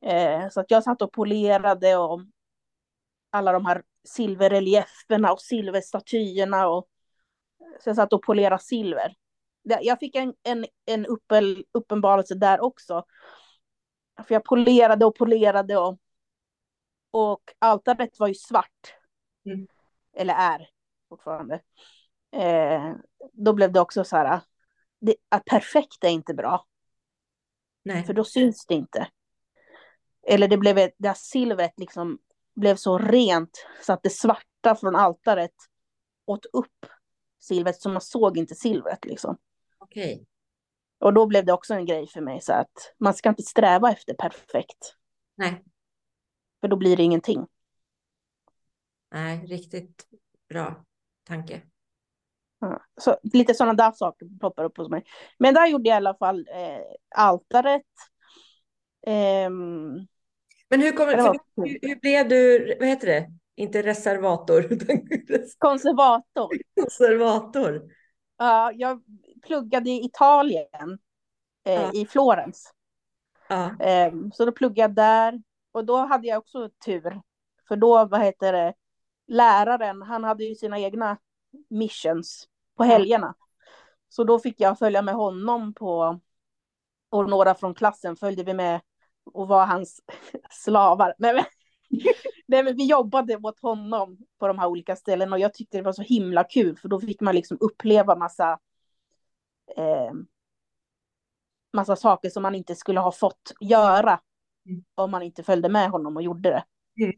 Eh, 0.04 0.48
så 0.48 0.61
att 0.61 0.70
jag 0.70 0.85
satt 0.85 1.02
och 1.02 1.12
polerade 1.12 1.96
och 1.96 2.20
alla 3.30 3.52
de 3.52 3.66
här 3.66 3.82
silverrelieferna 4.04 5.32
och 5.32 5.40
silverstatyerna. 5.40 6.68
Och, 6.68 6.88
så 7.80 7.88
jag 7.88 7.96
satt 7.96 8.12
och 8.12 8.22
polerade 8.22 8.62
silver. 8.62 9.14
Jag 9.62 9.98
fick 9.98 10.14
en, 10.14 10.35
en, 10.42 10.66
en 10.87 11.06
uppel, 11.06 11.64
uppenbarelse 11.72 12.35
där 12.35 12.61
också. 12.61 13.04
För 14.26 14.35
jag 14.35 14.44
polerade 14.44 15.04
och 15.04 15.16
polerade 15.16 15.76
och, 15.76 15.98
och 17.11 17.42
altaret 17.59 18.18
var 18.18 18.28
ju 18.28 18.35
svart. 18.35 18.94
Mm. 19.44 19.66
Eller 20.12 20.35
är 20.35 20.68
fortfarande. 21.09 21.61
Eh, 22.32 22.92
då 23.32 23.52
blev 23.52 23.72
det 23.72 23.80
också 23.80 24.04
så 24.04 24.16
här, 24.16 24.40
det, 25.00 25.14
perfekt 25.46 26.04
är 26.04 26.09
inte 26.09 26.35
bra. 26.35 26.66
Nej. 27.87 28.05
För 28.05 28.12
då 28.12 28.25
syns 28.25 28.66
det 28.66 28.75
inte. 28.75 29.09
Eller 30.27 30.49
det 30.49 30.57
blev, 30.57 30.77
det 30.77 31.09
här 31.09 31.14
silvret 31.14 31.72
liksom 31.77 32.18
blev 32.55 32.77
så 32.77 32.99
rent 32.99 33.66
så 33.83 33.92
att 33.92 34.03
det 34.03 34.11
svarta 34.11 34.75
från 34.81 34.96
altaret 34.96 35.55
åt 36.25 36.46
upp 36.46 36.87
silvret 37.38 37.81
så 37.81 37.88
man 37.88 38.01
såg 38.01 38.38
inte 38.38 38.55
silvret 38.55 39.05
liksom. 39.05 39.38
Okej. 39.79 40.27
Och 40.99 41.14
då 41.14 41.27
blev 41.27 41.44
det 41.44 41.53
också 41.53 41.75
en 41.75 41.87
grej 41.87 42.07
för 42.07 42.20
mig 42.20 42.40
så 42.40 42.53
att 42.53 42.94
man 42.99 43.14
ska 43.14 43.29
inte 43.29 43.42
sträva 43.42 43.92
efter 43.92 44.14
perfekt. 44.14 44.96
Nej. 45.35 45.64
För 46.61 46.68
då 46.68 46.77
blir 46.77 46.96
det 46.96 47.03
ingenting. 47.03 47.46
Nej, 49.11 49.46
riktigt 49.46 50.07
bra 50.49 50.85
tanke. 51.25 51.62
Ja. 52.61 52.83
Så 53.01 53.16
lite 53.23 53.55
sådana 53.55 53.75
där 53.75 53.92
saker 53.92 54.29
ploppar 54.40 54.64
upp 54.64 54.77
hos 54.77 54.88
mig. 54.90 55.05
Men 55.38 55.55
där 55.55 55.66
gjorde 55.66 55.88
jag 55.88 55.95
i 55.95 55.97
alla 55.97 56.14
fall 56.14 56.49
eh, 56.53 56.81
altaret. 57.16 57.83
Ehm, 59.07 60.07
Men 60.69 60.81
hur, 60.81 60.92
Det 60.92 60.97
för, 60.97 61.38
hur, 61.57 61.79
hur 61.83 62.01
blev 62.01 62.29
du, 62.29 62.77
vad 62.81 62.88
heter 62.88 63.07
det? 63.07 63.27
Inte 63.57 63.83
reservator, 63.83 64.64
utan 64.73 64.97
konservator. 65.59 66.49
konservator. 66.81 67.83
Ja, 68.37 68.73
jag 68.75 69.03
pluggade 69.47 69.90
i 69.90 70.05
Italien, 70.05 70.99
eh, 71.64 71.73
Ja. 71.75 71.90
i 71.95 72.07
Florens. 72.07 72.73
Ja. 73.49 73.71
Ehm, 73.81 74.33
så 74.33 74.45
då 74.45 74.53
pluggade 74.53 74.83
jag 74.83 74.95
där. 74.95 75.42
Och 75.73 75.85
då 75.85 75.97
hade 75.97 76.27
jag 76.27 76.38
också 76.38 76.71
tur. 76.85 77.21
För 77.69 77.77
då, 77.77 78.05
vad 78.05 78.23
heter 78.23 78.53
det, 78.53 78.75
läraren, 79.27 80.03
han 80.03 80.25
hade 80.25 80.45
ju 80.45 80.55
sina 80.55 80.79
egna 80.79 81.19
missions 81.69 82.49
på 82.77 82.85
helgerna. 82.85 83.35
Så 84.09 84.25
då 84.25 84.38
fick 84.38 84.61
jag 84.61 84.79
följa 84.79 85.03
med 85.03 85.14
honom 85.14 85.75
på, 85.75 86.21
och 87.09 87.31
några 87.31 87.55
från 87.55 87.75
klassen 87.75 88.16
följde 88.16 88.42
vi 88.45 88.55
med 88.55 88.81
och 89.33 89.49
var 89.49 89.66
hans 89.66 90.01
slavar. 90.51 91.14
Nej, 91.19 91.35
men, 91.35 91.45
nej, 92.47 92.62
men 92.62 92.77
vi 92.77 92.87
jobbade 92.87 93.37
åt 93.37 93.61
honom 93.61 94.19
på 94.38 94.47
de 94.49 94.59
här 94.59 94.66
olika 94.66 94.97
ställena 94.97 95.37
och 95.37 95.40
jag 95.40 95.55
tyckte 95.55 95.77
det 95.77 95.83
var 95.83 95.92
så 95.92 96.03
himla 96.03 96.45
kul 96.45 96.77
för 96.77 96.88
då 96.88 97.01
fick 97.01 97.21
man 97.21 97.35
liksom 97.35 97.57
uppleva 97.61 98.16
massa 98.16 98.59
eh, 99.77 100.12
massa 101.73 101.97
saker 101.97 102.31
som 102.31 102.42
man 102.42 102.55
inte 102.55 102.75
skulle 102.75 103.01
ha 103.01 103.12
fått 103.12 103.53
göra 103.61 104.21
Mm. 104.69 104.85
om 104.95 105.11
man 105.11 105.23
inte 105.23 105.42
följde 105.42 105.69
med 105.69 105.90
honom 105.90 106.16
och 106.16 106.23
gjorde 106.23 106.51
det. 106.51 106.64
Mm. 107.05 107.16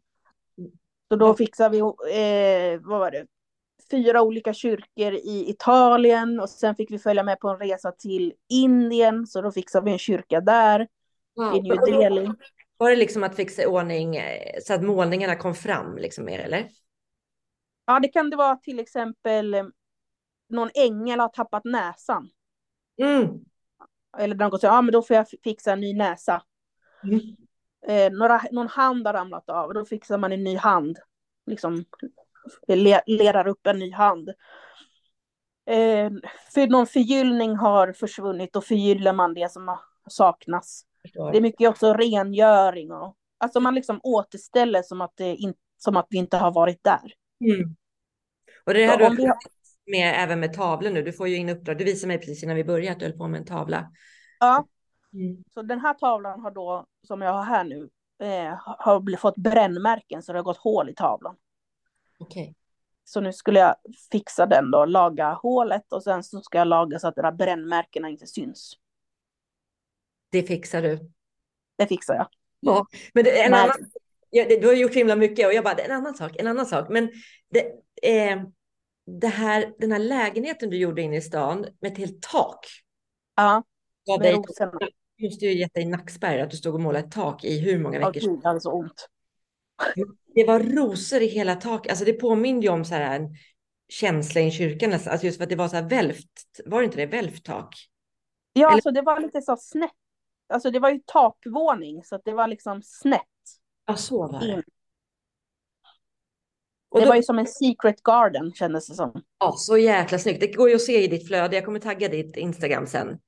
Så 1.09 1.17
då 1.17 1.35
fixade 1.35 1.71
vi, 1.71 1.79
eh, 1.79 2.81
vad 2.81 3.01
var 3.01 3.11
det, 3.11 3.27
fyra 3.91 4.23
olika 4.23 4.55
kyrkor 4.55 5.13
i 5.13 5.51
Italien 5.51 6.41
och 6.41 6.51
sen 6.51 6.75
fick 6.75 6.91
vi 6.91 6.99
följa 6.99 7.23
med 7.23 7.41
på 7.41 7.49
en 7.49 7.59
resa 7.59 7.93
till 7.93 8.33
Indien, 8.49 9.27
så 9.27 9.41
då 9.41 9.53
fixade 9.53 9.85
vi 9.85 9.93
en 9.93 9.99
kyrka 9.99 10.41
där 10.41 10.89
i 11.55 11.61
New 11.61 11.77
Delhi. 11.77 12.29
Var 12.77 12.91
det 12.91 12.97
liksom 12.97 13.25
att 13.25 13.37
fixa 13.37 13.63
i 13.63 13.67
ordning 13.67 14.17
eh, 14.17 14.59
så 14.63 14.75
att 14.75 14.83
målningarna 14.83 15.37
kom 15.37 15.55
fram 15.55 15.97
liksom 15.97 16.25
mer 16.25 16.39
eller? 16.39 16.69
Ja, 17.87 18.01
det 18.01 18.09
kan 18.09 18.31
det 18.31 18.37
vara 18.37 18.57
till 18.57 18.79
exempel 18.79 19.55
eh, 19.55 19.65
någon 20.49 20.71
ängel 20.75 21.21
har 21.21 21.29
tappat 21.29 21.65
näsan. 21.65 22.31
Mm. 23.03 23.29
Eller 24.19 24.35
någon 24.35 24.59
säger, 24.59 24.75
ja 24.75 24.83
men 24.83 24.93
då 24.93 25.03
får 25.03 25.17
jag 25.17 25.27
fixa 25.45 25.73
en 25.73 25.81
ny 25.81 25.95
näsa. 25.95 26.43
Mm. 27.03 27.21
Eh, 27.87 28.19
några, 28.19 28.41
någon 28.51 28.69
hand 28.69 29.07
har 29.07 29.15
ramlat 29.15 29.51
av, 29.51 29.75
då 29.75 29.85
fixar 29.85 30.19
man 30.19 30.33
en 30.33 30.45
ny 30.45 30.57
hand. 30.57 30.99
Liksom 31.47 31.85
le, 32.69 33.01
lerar 33.07 33.47
upp 33.49 33.67
en 33.67 33.79
ny 33.79 33.93
hand. 33.93 34.29
Eh, 35.67 36.11
för 36.55 36.67
någon 36.67 36.87
förgyllning 36.87 37.57
har 37.57 37.93
försvunnit 37.93 38.57
och 38.57 38.65
förgyller 38.65 39.13
man 39.13 39.35
det 39.35 39.53
som 39.53 39.79
saknas. 40.09 40.85
Det 41.33 41.39
är 41.39 41.41
mycket 41.41 41.69
också 41.69 41.95
rengöring 41.95 42.93
och 42.93 43.17
alltså 43.39 43.61
man 43.61 43.75
liksom 43.75 44.01
återställer 44.03 44.83
som 44.83 45.01
att, 45.01 45.13
det 45.17 45.35
in, 45.35 45.55
som 45.79 45.97
att 45.97 46.07
vi 46.11 46.19
inte 46.19 46.37
har 46.37 46.53
varit 46.53 46.85
där. 46.85 47.13
Mm. 47.45 47.77
Och 48.65 48.75
det 48.75 48.87
här 48.87 48.93
Så 48.93 48.99
du 48.99 49.05
har 49.05 49.37
med 49.87 50.15
även 50.17 50.41
med 50.41 50.53
tavlor 50.53 50.91
nu. 50.91 51.03
Du 51.03 51.13
får 51.13 51.29
ju 51.29 51.37
in 51.37 51.49
uppdrag. 51.49 51.79
Du 51.79 51.85
visade 51.85 52.09
mig 52.09 52.19
precis 52.19 52.43
innan 52.43 52.57
vi 52.57 52.65
började 52.65 52.93
att 52.93 52.99
du 52.99 53.07
höll 53.07 53.19
på 53.19 53.29
med 53.29 53.39
en 53.39 53.47
tavla. 53.47 53.91
Ja, 54.41 54.67
Mm. 55.13 55.45
så 55.55 55.63
den 55.63 55.81
här 55.81 55.95
tavlan 55.95 56.41
har 56.41 56.51
då, 56.51 56.87
som 57.07 57.23
jag 57.23 57.33
har 57.33 57.43
här 57.43 57.65
nu, 57.65 57.89
eh, 58.23 58.55
har 58.65 59.17
fått 59.17 59.37
brännmärken 59.37 60.23
så 60.23 60.33
det 60.33 60.39
har 60.39 60.45
gått 60.45 60.57
hål 60.57 60.91
i 60.91 60.95
tavlan. 60.95 61.37
Okej. 62.19 62.55
Så 63.05 63.21
nu 63.21 63.33
skulle 63.33 63.61
jag 63.61 63.77
fixa 64.13 64.47
den 64.47 64.71
då, 64.71 64.85
laga 64.85 65.33
hålet 65.33 65.93
och 65.93 66.03
sen 66.03 66.23
så 66.23 66.41
ska 66.41 66.59
jag 66.59 66.69
laga 66.69 66.99
så 66.99 67.09
att 67.09 67.15
de 67.15 67.23
där 67.23 67.33
brännmärkena 67.33 68.09
inte 68.09 68.27
syns. 68.27 68.73
Det 70.31 70.43
fixar 70.43 70.83
du. 70.83 71.11
Det 71.77 71.87
fixar 71.87 72.15
jag. 72.15 72.27
Ja, 72.61 72.87
men 73.15 73.25
det, 73.25 73.43
en 73.43 73.51
Nej. 73.51 73.61
annan, 73.61 73.77
ja, 74.31 74.45
det, 74.49 74.61
du 74.61 74.67
har 74.67 74.75
gjort 74.75 74.93
så 74.93 74.99
himla 74.99 75.17
mycket 75.17 75.47
och 75.47 75.53
jag 75.53 75.65
bara, 75.65 75.75
en 75.75 75.93
annan 75.93 76.15
sak, 76.15 76.37
en 76.39 76.47
annan 76.47 76.67
sak. 76.67 76.89
Men 76.89 77.11
det, 77.51 77.67
eh, 78.03 78.43
det 79.21 79.29
här, 79.29 79.75
den 79.79 79.93
här 79.93 79.99
lägenheten 79.99 80.71
du 80.71 80.77
gjorde 80.77 81.03
inne 81.03 81.17
i 81.17 81.21
stan 81.21 81.67
med 81.81 81.93
ett 81.93 81.99
helt 81.99 82.23
tak. 82.23 82.67
Ja, 83.37 83.63
med 84.07 84.21
dig, 84.21 84.33
rosorna. 84.33 84.73
du 85.17 85.25
måste 85.25 85.45
ju 85.45 85.59
gett 85.59 85.75
dig 85.75 85.85
nackspärr 85.85 86.39
att 86.39 86.51
du 86.51 86.57
stod 86.57 86.75
och 86.75 86.81
målade 86.81 87.07
ett 87.07 87.13
tak 87.13 87.45
i 87.45 87.59
hur 87.61 87.79
många 87.79 87.99
veckor 87.99 88.13
gud, 88.13 88.41
jag 88.43 88.49
hade 88.49 88.61
så 88.61 88.73
ont. 88.73 89.09
Det 90.39 90.45
var 90.47 90.61
rosor 90.61 91.21
i 91.23 91.27
hela 91.27 91.55
taket. 91.57 91.91
Alltså 91.91 92.05
det 92.05 92.13
påminde 92.13 92.67
ju 92.67 92.73
om 92.73 92.85
så 92.85 92.95
här 92.95 93.17
en 93.17 93.29
känsla 93.89 94.41
i 94.41 94.45
en 94.45 94.51
kyrka 94.51 94.89
nästan. 94.89 95.11
Alltså 95.13 95.27
just 95.27 95.37
för 95.39 95.45
att 95.45 95.51
det 95.51 95.57
var 95.57 95.69
så 95.69 95.77
här 95.77 95.89
välvt. 95.89 96.31
Var 96.67 96.79
det 96.81 96.85
inte 96.85 96.97
det? 96.97 97.07
Välvt 97.07 97.45
tak? 97.45 97.75
Ja, 98.53 98.67
Eller- 98.67 98.73
alltså 98.75 98.91
det 98.91 99.03
var 99.03 99.21
lite 99.21 99.43
så 99.43 99.57
snett. 99.57 99.91
Alltså 100.49 100.71
det 100.71 100.79
var 100.79 100.91
ju 100.91 101.01
takvåning 101.07 102.05
så 102.05 102.15
att 102.17 102.25
det 102.25 102.33
var 102.33 102.47
liksom 102.49 102.83
snett. 102.83 103.23
Ja, 103.87 103.97
så 103.97 104.29
var 104.33 104.41
det. 104.41 104.47
In. 104.53 104.63
Och 106.91 106.99
det 107.01 107.05
då, 107.05 107.09
var 107.11 107.17
ju 107.17 107.23
som 107.23 107.39
en 107.39 107.47
secret 107.47 108.03
garden 108.03 108.53
kändes 108.53 108.89
det 108.89 108.95
som. 108.95 109.23
ja, 109.39 109.53
så 109.57 109.79
jäkla 109.79 110.19
snyggt. 110.19 110.41
Det 110.41 110.47
går 110.53 110.69
ju 110.69 110.75
att 110.75 110.81
se 110.83 111.05
i 111.05 111.07
ditt 111.09 111.27
flöde. 111.29 111.57
Jag 111.57 111.65
kommer 111.65 111.79
tagga 111.81 112.09
ditt 112.09 112.37
Instagram 112.37 112.87
sen. 112.87 113.19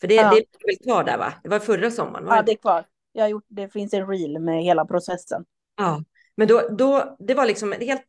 För 0.00 0.08
det, 0.08 0.14
Ja. 0.14 0.30
det 0.30 0.36
är 0.36 0.66
väl 0.66 0.78
kvar 0.84 1.04
där 1.04 1.18
va? 1.18 1.32
Det 1.42 1.48
var 1.48 1.58
förra 1.58 1.90
sommaren? 1.90 2.24
Var 2.24 2.36
Ja, 2.36 2.42
det? 2.42 2.46
det 2.46 2.52
är 2.52 2.56
kvar. 2.56 2.84
Jag 3.12 3.24
har 3.24 3.28
gjort, 3.28 3.44
det 3.48 3.68
finns 3.68 3.94
en 3.94 4.06
reel 4.08 4.38
med 4.38 4.62
hela 4.62 4.84
processen. 4.84 5.44
ja. 5.76 6.04
Men 6.36 6.48
då, 6.48 6.68
då, 6.78 7.16
det 7.18 7.34
var 7.34 7.46
liksom 7.46 7.72
ett 7.72 7.82
helt 7.82 8.06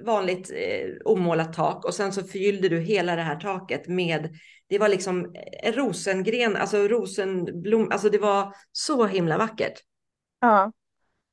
vanligt 0.00 0.50
eh, 0.54 0.90
omålat 1.04 1.52
tak 1.52 1.84
och 1.84 1.94
sen 1.94 2.12
så 2.12 2.24
förgyllde 2.24 2.68
du 2.68 2.80
hela 2.80 3.16
det 3.16 3.22
här 3.22 3.40
taket 3.40 3.88
med, 3.88 4.34
det 4.68 4.78
var 4.78 4.88
liksom 4.88 5.34
eh, 5.34 5.68
en 5.68 5.72
rosengren, 5.72 6.56
alltså 6.56 6.76
rosenblom, 6.76 7.88
alltså 7.92 8.08
det 8.08 8.18
var 8.18 8.54
så 8.72 9.06
himla 9.06 9.38
vackert. 9.38 9.80
Ja. 10.40 10.72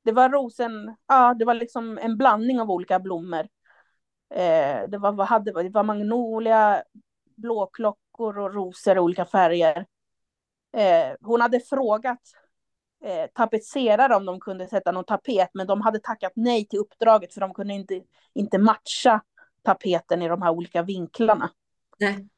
Det 0.04 0.12
var 0.12 0.28
rosen, 0.28 0.96
ja 1.08 1.34
det 1.34 1.44
var 1.44 1.54
liksom 1.54 1.98
en 1.98 2.16
blandning 2.16 2.60
av 2.60 2.70
olika 2.70 3.00
blommor. 3.00 3.48
Eh, 4.34 4.88
det, 4.88 4.98
var, 4.98 5.12
vad 5.12 5.26
hade, 5.26 5.62
det 5.62 5.68
var 5.68 5.84
magnolia, 5.84 6.82
blåklockor 7.36 8.38
och 8.38 8.54
rosor 8.54 8.96
i 8.96 9.00
olika 9.00 9.24
färger. 9.24 9.86
Eh, 10.76 11.16
hon 11.20 11.40
hade 11.40 11.60
frågat 11.60 12.20
eh, 13.04 13.26
tapetserare 13.34 14.16
om 14.16 14.24
de 14.24 14.40
kunde 14.40 14.68
sätta 14.68 14.92
någon 14.92 15.04
tapet, 15.04 15.50
men 15.54 15.66
de 15.66 15.80
hade 15.80 15.98
tackat 15.98 16.32
nej 16.36 16.66
till 16.66 16.78
uppdraget 16.78 17.34
för 17.34 17.40
de 17.40 17.54
kunde 17.54 17.74
inte, 17.74 18.02
inte 18.34 18.58
matcha 18.58 19.22
tapeten 19.62 20.22
i 20.22 20.28
de 20.28 20.42
här 20.42 20.50
olika 20.50 20.82
vinklarna. 20.82 21.50
Nej. 21.98 22.28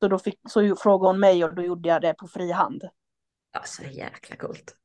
Så 0.00 0.08
då 0.08 0.18
fick, 0.18 0.40
så 0.48 0.76
frågade 0.76 1.08
hon 1.08 1.20
mig 1.20 1.44
och 1.44 1.54
då 1.54 1.62
gjorde 1.62 1.88
jag 1.88 2.02
det 2.02 2.14
på 2.14 2.28
fri 2.28 2.52
hand. 2.52 2.84
Alltså 3.52 3.84
jäkla 3.84 4.36
coolt. 4.36 4.76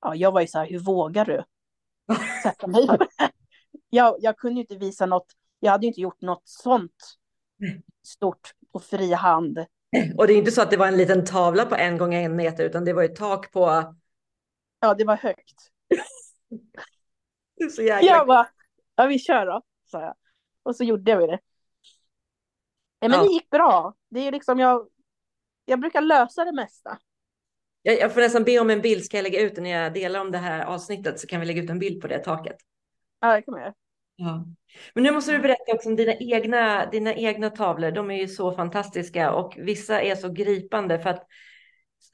Ja, 0.00 0.14
jag 0.14 0.32
var 0.32 0.40
ju 0.40 0.46
så 0.46 0.58
här, 0.58 0.66
hur 0.66 0.78
vågar 0.78 1.24
du 1.24 1.44
sätta 2.42 2.66
mig 2.66 2.86
på 2.86 2.96
det 2.96 3.08
här? 3.18 3.30
Jag, 3.90 4.16
jag 4.20 4.38
kunde 4.38 4.54
ju 4.54 4.60
inte 4.60 4.76
visa 4.76 5.06
något, 5.06 5.32
jag 5.60 5.72
hade 5.72 5.86
ju 5.86 5.88
inte 5.88 6.00
gjort 6.00 6.20
något 6.20 6.42
sånt 6.44 7.18
stort 8.02 8.54
på 8.72 8.80
fri 8.80 9.12
hand. 9.12 9.64
Och 10.16 10.26
det 10.26 10.32
är 10.32 10.36
inte 10.36 10.50
så 10.50 10.62
att 10.62 10.70
det 10.70 10.76
var 10.76 10.86
en 10.86 10.96
liten 10.96 11.24
tavla 11.24 11.66
på 11.66 11.74
en 11.74 11.98
gång 11.98 12.14
en 12.14 12.36
meter, 12.36 12.64
utan 12.64 12.84
det 12.84 12.92
var 12.92 13.02
ett 13.02 13.16
tak 13.16 13.52
på... 13.52 13.94
Ja, 14.80 14.94
det 14.94 15.04
var 15.04 15.16
högt. 15.16 15.70
Det 17.56 17.64
är 17.64 17.68
så 17.68 17.82
jäkla... 17.82 18.08
Jag 18.10 18.26
bara, 18.26 18.48
ja 18.96 19.06
vi 19.06 19.18
kör 19.18 19.46
då, 19.46 19.62
sa 19.84 20.00
jag. 20.00 20.14
Och 20.62 20.76
så 20.76 20.84
gjorde 20.84 21.16
vi 21.16 21.26
det. 21.26 21.38
Ja, 22.98 23.08
men 23.08 23.18
Ja. 23.18 23.24
det 23.24 23.32
gick 23.32 23.50
bra. 23.50 23.94
Det 24.08 24.20
är 24.20 24.32
liksom, 24.32 24.58
jag, 24.58 24.88
jag 25.64 25.80
brukar 25.80 26.00
lösa 26.00 26.44
det 26.44 26.52
mesta. 26.52 26.98
Jag, 27.82 27.98
jag 27.98 28.14
får 28.14 28.20
nästan 28.20 28.44
be 28.44 28.58
om 28.58 28.70
en 28.70 28.80
bild, 28.80 29.04
ska 29.04 29.16
jag 29.16 29.24
lägga 29.24 29.40
ut 29.40 29.54
den 29.54 29.64
när 29.64 29.70
jag 29.70 29.94
delar 29.94 30.20
om 30.20 30.30
det 30.30 30.38
här 30.38 30.64
avsnittet 30.64 31.20
så 31.20 31.26
kan 31.26 31.40
vi 31.40 31.46
lägga 31.46 31.62
ut 31.62 31.70
en 31.70 31.78
bild 31.78 32.02
på 32.02 32.08
det 32.08 32.18
taket. 32.18 32.56
Ja, 33.20 33.34
det 33.34 33.42
kan 33.42 33.52
man 33.52 33.60
göra. 33.60 33.74
Ja. 34.20 34.44
Men 34.94 35.04
nu 35.04 35.10
måste 35.10 35.32
du 35.32 35.38
berätta 35.38 35.72
också 35.74 35.88
om 35.88 35.96
dina 35.96 36.14
egna, 36.14 36.86
dina 36.90 37.14
egna 37.14 37.50
tavlor. 37.50 37.90
De 37.90 38.10
är 38.10 38.14
ju 38.14 38.28
så 38.28 38.52
fantastiska 38.52 39.32
och 39.32 39.54
vissa 39.58 40.02
är 40.02 40.14
så 40.14 40.28
gripande 40.28 40.98
för 40.98 41.10
att 41.10 41.26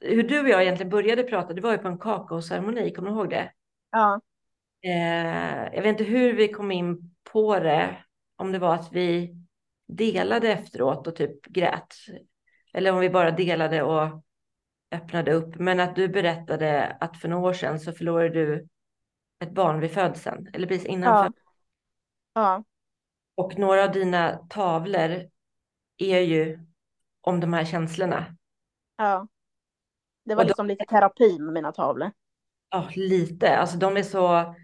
hur 0.01 0.23
du 0.23 0.39
och 0.41 0.49
jag 0.49 0.61
egentligen 0.63 0.89
började 0.89 1.23
prata, 1.23 1.53
det 1.53 1.61
var 1.61 1.71
ju 1.71 1.77
på 1.77 1.87
en 1.87 1.97
kakaoceremoni, 1.99 2.93
kommer 2.93 3.09
du 3.09 3.15
ihåg 3.15 3.29
det? 3.29 3.51
Ja, 3.91 4.21
Eh, 4.83 5.73
jag 5.73 5.81
vet 5.81 5.85
inte 5.85 6.03
hur 6.03 6.33
vi 6.33 6.47
kom 6.47 6.71
in 6.71 7.15
på 7.33 7.59
det, 7.59 7.97
om 8.35 8.51
det 8.51 8.59
var 8.59 8.73
att 8.75 8.89
vi 8.93 9.35
delade 9.87 10.51
efteråt 10.51 11.07
och 11.07 11.15
typ 11.15 11.45
grät. 11.45 11.95
Eller 12.73 12.91
om 12.91 12.99
vi 12.99 13.09
bara 13.09 13.31
delade 13.31 13.83
och 13.83 14.23
öppnade 14.91 15.33
upp. 15.33 15.55
Men 15.55 15.79
att 15.79 15.95
du 15.95 16.07
berättade 16.07 16.97
att 16.99 17.17
för 17.17 17.27
några 17.27 17.49
år 17.49 17.53
sedan 17.53 17.79
så 17.79 17.91
förlorade 17.91 18.29
du 18.29 18.67
ett 19.39 19.51
barn 19.51 19.79
vid 19.79 19.91
födseln. 19.91 20.49
Eller 20.53 20.67
precis 20.67 20.85
innan 20.85 21.15
Ja. 21.15 21.23
födseln. 21.23 21.46
Ja. 22.39 22.63
Och 23.35 23.57
några 23.57 23.83
av 23.83 23.91
dina 23.91 24.37
tavlor 24.49 25.29
är 25.97 26.19
ju 26.19 26.59
om 27.21 27.39
de 27.39 27.53
här 27.53 27.65
känslorna. 27.65 28.35
Ja. 28.95 29.27
Det 30.25 30.35
var 30.35 30.41
Och 30.43 30.45
de- 30.45 30.49
liksom 30.49 30.67
lite 30.67 30.85
terapi 30.85 31.39
med 31.39 31.53
mina 31.53 31.71
tavlor. 31.71 32.11
Ja, 32.69 32.89
lite. 32.95 33.57
Alltså 33.57 33.77
de 33.77 33.97
är 33.97 34.03
så... 34.03 34.55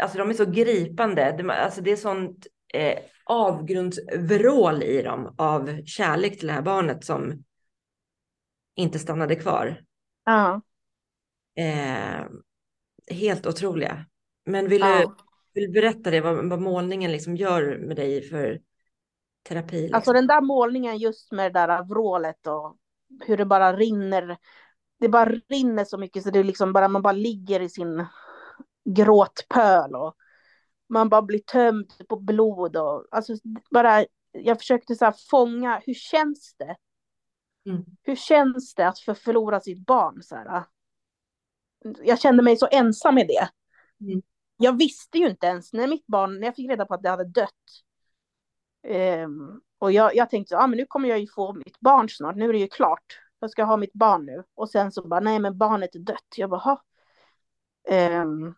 Alltså 0.00 0.18
de 0.18 0.30
är 0.30 0.34
så 0.34 0.44
gripande. 0.44 1.34
De, 1.38 1.50
alltså 1.50 1.80
det 1.80 1.90
är 1.92 1.96
sånt 1.96 2.46
eh, 2.74 2.98
avgrundsvrål 3.24 4.82
i 4.82 5.02
dem 5.02 5.34
av 5.38 5.84
kärlek 5.84 6.38
till 6.38 6.46
det 6.46 6.52
här 6.54 6.62
barnet 6.62 7.04
som 7.04 7.44
inte 8.74 8.98
stannade 8.98 9.36
kvar. 9.36 9.84
Ja. 10.24 10.60
Eh, 11.56 12.26
helt 13.10 13.46
otroliga. 13.46 14.06
Men 14.44 14.68
vill 14.68 14.80
du, 14.80 14.88
ja. 14.88 15.16
Vill 15.54 15.64
du 15.64 15.80
berätta 15.80 16.10
det, 16.10 16.20
vad, 16.20 16.48
vad 16.48 16.60
målningen 16.60 17.12
liksom 17.12 17.36
gör 17.36 17.78
med 17.78 17.96
dig 17.96 18.22
för 18.22 18.60
terapi? 19.42 19.80
Liksom? 19.80 19.96
Alltså 19.96 20.12
den 20.12 20.26
där 20.26 20.40
målningen 20.40 20.98
just 20.98 21.32
med 21.32 21.52
det 21.52 21.60
där 21.60 21.84
vrålet 21.84 22.46
och 22.46 22.76
hur 23.26 23.36
det 23.36 23.44
bara 23.44 23.76
rinner. 23.76 24.36
Det 25.00 25.08
bara 25.08 25.30
rinner 25.48 25.84
så 25.84 25.98
mycket 25.98 26.22
så 26.22 26.30
det 26.30 26.38
är 26.38 26.44
liksom 26.44 26.72
bara, 26.72 26.88
man 26.88 27.02
bara 27.02 27.12
ligger 27.12 27.60
i 27.60 27.68
sin 27.68 28.06
gråtpöl 28.84 29.94
och 29.94 30.14
man 30.88 31.08
bara 31.08 31.22
blir 31.22 31.38
tömd 31.38 31.92
på 32.08 32.16
blod 32.16 32.76
och 32.76 33.06
alltså 33.10 33.34
bara 33.70 34.04
jag 34.32 34.58
försökte 34.58 34.94
så 34.94 35.04
här 35.04 35.14
fånga 35.30 35.82
hur 35.86 35.94
känns 35.94 36.54
det? 36.58 36.76
Mm. 37.66 37.84
Hur 38.02 38.16
känns 38.16 38.74
det 38.74 38.88
att 38.88 38.98
för 38.98 39.14
förlora 39.14 39.60
sitt 39.60 39.86
barn 39.86 40.22
så 40.22 40.36
här? 40.36 40.64
Jag 42.02 42.20
kände 42.20 42.42
mig 42.42 42.56
så 42.56 42.68
ensam 42.70 43.14
med 43.14 43.26
det. 43.26 43.48
Mm. 44.00 44.22
Jag 44.56 44.78
visste 44.78 45.18
ju 45.18 45.28
inte 45.28 45.46
ens 45.46 45.72
när 45.72 45.86
mitt 45.86 46.06
barn, 46.06 46.40
när 46.40 46.46
jag 46.46 46.56
fick 46.56 46.70
reda 46.70 46.86
på 46.86 46.94
att 46.94 47.02
det 47.02 47.10
hade 47.10 47.24
dött. 47.24 47.50
Um, 48.88 49.60
och 49.78 49.92
jag, 49.92 50.16
jag 50.16 50.30
tänkte 50.30 50.48
så, 50.50 50.58
ah, 50.58 50.66
men 50.66 50.76
nu 50.76 50.86
kommer 50.86 51.08
jag 51.08 51.18
ju 51.18 51.26
få 51.26 51.52
mitt 51.52 51.80
barn 51.80 52.08
snart, 52.08 52.36
nu 52.36 52.48
är 52.48 52.52
det 52.52 52.58
ju 52.58 52.68
klart. 52.68 53.20
Jag 53.38 53.50
ska 53.50 53.64
ha 53.64 53.76
mitt 53.76 53.92
barn 53.92 54.26
nu. 54.26 54.44
Och 54.54 54.70
sen 54.70 54.92
så 54.92 55.08
bara, 55.08 55.20
nej 55.20 55.38
men 55.38 55.58
barnet 55.58 55.94
är 55.94 55.98
dött. 55.98 56.34
Jag 56.36 56.50
bara, 56.50 56.60
ha. 56.60 56.82
Um, 58.22 58.54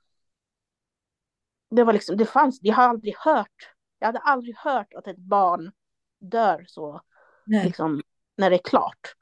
det 1.70 1.84
var 1.84 1.92
liksom, 1.92 2.16
det 2.16 2.26
fanns, 2.26 2.58
jag 2.62 2.74
har 2.74 2.88
aldrig 2.88 3.16
hört, 3.16 3.74
jag 3.98 4.06
hade 4.06 4.18
aldrig 4.18 4.56
hört 4.56 4.94
att 4.94 5.06
ett 5.06 5.18
barn 5.18 5.72
dör 6.20 6.64
så, 6.68 7.00
Nej. 7.44 7.66
liksom, 7.66 8.02
när 8.36 8.50
det 8.50 8.56
är 8.56 8.64
klart. 8.64 9.14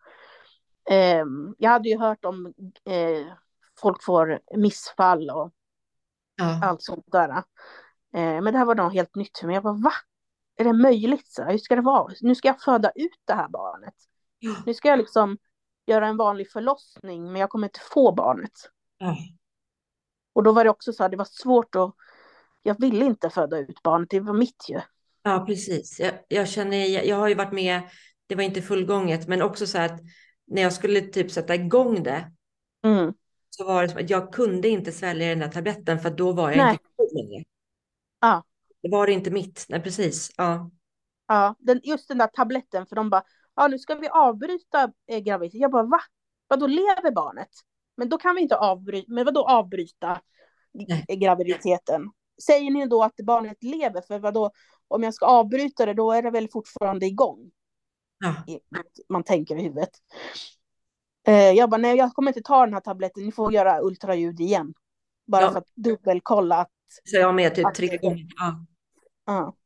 Um, 1.22 1.54
jag 1.58 1.70
hade 1.70 1.88
ju 1.88 1.98
hört 1.98 2.24
om 2.24 2.46
uh, 2.90 3.32
folk 3.80 4.02
får 4.04 4.40
missfall 4.56 5.30
och 5.30 5.52
Ja. 6.36 6.60
allt 6.62 6.82
sånt 6.82 7.04
där. 7.12 7.28
Uh, 7.28 7.42
men 8.12 8.44
det 8.44 8.58
här 8.58 8.64
var 8.64 8.74
något 8.74 8.92
helt 8.92 9.14
nytt 9.14 9.38
för 9.38 9.46
mig. 9.46 9.54
Jag 9.54 9.62
bara, 9.62 9.74
va? 9.74 9.92
Är 10.56 10.64
det 10.64 10.72
möjligt? 10.72 11.32
Så? 11.32 11.44
Hur 11.44 11.58
ska 11.58 11.76
det 11.76 11.82
vara? 11.82 12.14
Nu 12.20 12.34
ska 12.34 12.48
jag 12.48 12.62
föda 12.62 12.90
ut 12.94 13.20
det 13.24 13.34
här 13.34 13.48
barnet. 13.48 13.94
Ja. 14.38 14.54
Nu 14.66 14.74
ska 14.74 14.88
jag 14.88 14.98
liksom 14.98 15.38
göra 15.86 16.06
en 16.06 16.16
vanlig 16.16 16.50
förlossning, 16.50 17.32
men 17.32 17.40
jag 17.40 17.50
kommer 17.50 17.66
inte 17.66 17.80
få 17.92 18.12
barnet. 18.12 18.52
Ja. 18.98 19.16
Och 20.32 20.42
då 20.42 20.52
var 20.52 20.64
det 20.64 20.70
också 20.70 20.92
så 20.92 21.02
här, 21.02 21.10
det 21.10 21.16
var 21.16 21.28
svårt 21.30 21.74
att, 21.74 21.94
jag 22.62 22.80
ville 22.80 23.04
inte 23.04 23.30
föda 23.30 23.58
ut 23.58 23.82
barnet, 23.82 24.10
det 24.10 24.20
var 24.20 24.34
mitt 24.34 24.68
ju. 24.68 24.80
Ja, 25.22 25.44
precis. 25.46 26.00
Jag, 26.00 26.12
jag 26.28 26.48
känner, 26.48 26.76
jag, 26.76 27.06
jag 27.06 27.16
har 27.16 27.28
ju 27.28 27.34
varit 27.34 27.52
med, 27.52 27.82
det 28.26 28.34
var 28.34 28.42
inte 28.42 28.62
fullgånget, 28.62 29.28
men 29.28 29.42
också 29.42 29.66
så 29.66 29.78
här 29.78 29.86
att 29.94 30.00
när 30.46 30.62
jag 30.62 30.72
skulle 30.72 31.00
typ 31.00 31.30
sätta 31.30 31.54
igång 31.54 32.02
det 32.02 32.32
Mm. 32.84 33.14
Så 33.56 33.64
var 33.64 33.82
det 33.82 33.88
som 33.88 34.00
att 34.00 34.10
jag 34.10 34.32
kunde 34.32 34.68
inte 34.68 34.92
svälja 34.92 35.28
den 35.28 35.38
där 35.38 35.48
tabletten 35.48 36.00
för 36.00 36.10
då 36.10 36.32
var 36.32 36.50
jag 36.50 36.56
Nej. 36.56 36.72
inte 36.72 36.84
kul 36.96 37.08
längre. 37.14 37.44
Ja. 38.20 38.44
Det 38.82 38.88
var 38.88 39.06
inte 39.06 39.30
mitt. 39.30 39.66
Nej, 39.68 39.82
precis. 39.82 40.30
Ja. 40.36 40.70
Ja, 41.26 41.54
den, 41.58 41.80
just 41.84 42.08
den 42.08 42.18
där 42.18 42.26
tabletten, 42.26 42.86
för 42.86 42.96
de 42.96 43.10
bara, 43.10 43.22
ja 43.56 43.68
nu 43.68 43.78
ska 43.78 43.94
vi 43.94 44.08
avbryta 44.08 44.92
eh, 45.06 45.18
graviditeten. 45.18 45.60
Jag 45.60 45.70
bara, 45.70 45.82
va? 45.82 46.00
Vadå 46.48 46.66
lever 46.66 47.10
barnet? 47.10 47.48
Men 47.96 48.08
då 48.08 48.18
kan 48.18 48.34
vi 48.34 48.42
inte 48.42 48.56
avbryta, 48.56 49.12
men 49.12 49.24
vadå 49.24 49.44
avbryta 49.48 50.20
Nej. 50.72 51.04
eh, 51.08 51.16
graviditeten? 51.16 52.10
Säger 52.46 52.70
ni 52.70 52.86
då 52.86 53.02
att 53.02 53.16
barnet 53.16 53.62
lever? 53.62 54.00
För 54.00 54.18
vadå, 54.18 54.50
om 54.88 55.02
jag 55.02 55.14
ska 55.14 55.26
avbryta 55.26 55.86
det, 55.86 55.94
då 55.94 56.12
är 56.12 56.22
det 56.22 56.30
väl 56.30 56.48
fortfarande 56.52 57.06
igång? 57.06 57.50
Ja. 58.18 58.34
man 59.08 59.24
tänker 59.24 59.56
i 59.56 59.62
huvudet. 59.62 59.90
Eh, 61.26 61.50
jag 61.50 61.70
bara, 61.70 61.76
nej 61.76 61.96
jag 61.96 62.12
kommer 62.14 62.30
inte 62.30 62.42
ta 62.42 62.64
den 62.64 62.74
här 62.74 62.80
tabletten, 62.80 63.24
ni 63.24 63.32
får 63.32 63.52
göra 63.52 63.80
ultraljud 63.82 64.40
igen. 64.40 64.74
Bara 65.26 65.42
Ja. 65.42 65.50
för 65.50 65.58
att 65.58 65.68
dubbelkolla 65.74 66.56
att, 66.56 66.70
Så 67.04 67.16
jag 67.16 67.34
med 67.34 67.54
typ 67.54 67.74
tre 67.74 67.96
gånger. 67.96 68.26
Ja. 68.36 68.64
ja. 69.26 69.56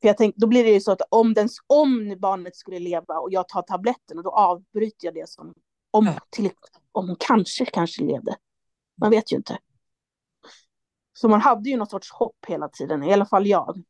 För 0.00 0.08
jag 0.08 0.16
tänkte, 0.18 0.40
då 0.40 0.46
blir 0.46 0.64
det 0.64 0.70
ju 0.70 0.80
så 0.80 0.92
att 0.92 1.02
om, 1.08 1.34
den, 1.34 1.48
om 1.66 2.16
barnet 2.18 2.56
skulle 2.56 2.78
leva 2.78 3.18
och 3.18 3.32
jag 3.32 3.48
tar 3.48 3.62
tabletten, 3.62 4.18
och 4.18 4.24
då 4.24 4.30
avbryter 4.30 5.06
jag 5.06 5.14
det 5.14 5.28
som, 5.28 5.54
om, 5.90 6.06
Ja. 6.06 6.14
till, 6.30 6.50
om 6.92 7.06
hon 7.08 7.16
kanske, 7.20 7.64
kanske 7.64 8.02
levde. 8.04 8.36
Man 9.00 9.10
vet 9.10 9.32
ju 9.32 9.36
inte. 9.36 9.58
Så 11.12 11.28
man 11.28 11.40
hade 11.40 11.70
ju 11.70 11.76
något 11.76 11.90
sorts 11.90 12.12
hopp 12.12 12.36
hela 12.46 12.68
tiden, 12.68 13.02
i 13.02 13.12
alla 13.12 13.26
fall 13.26 13.46
jag. 13.46 13.82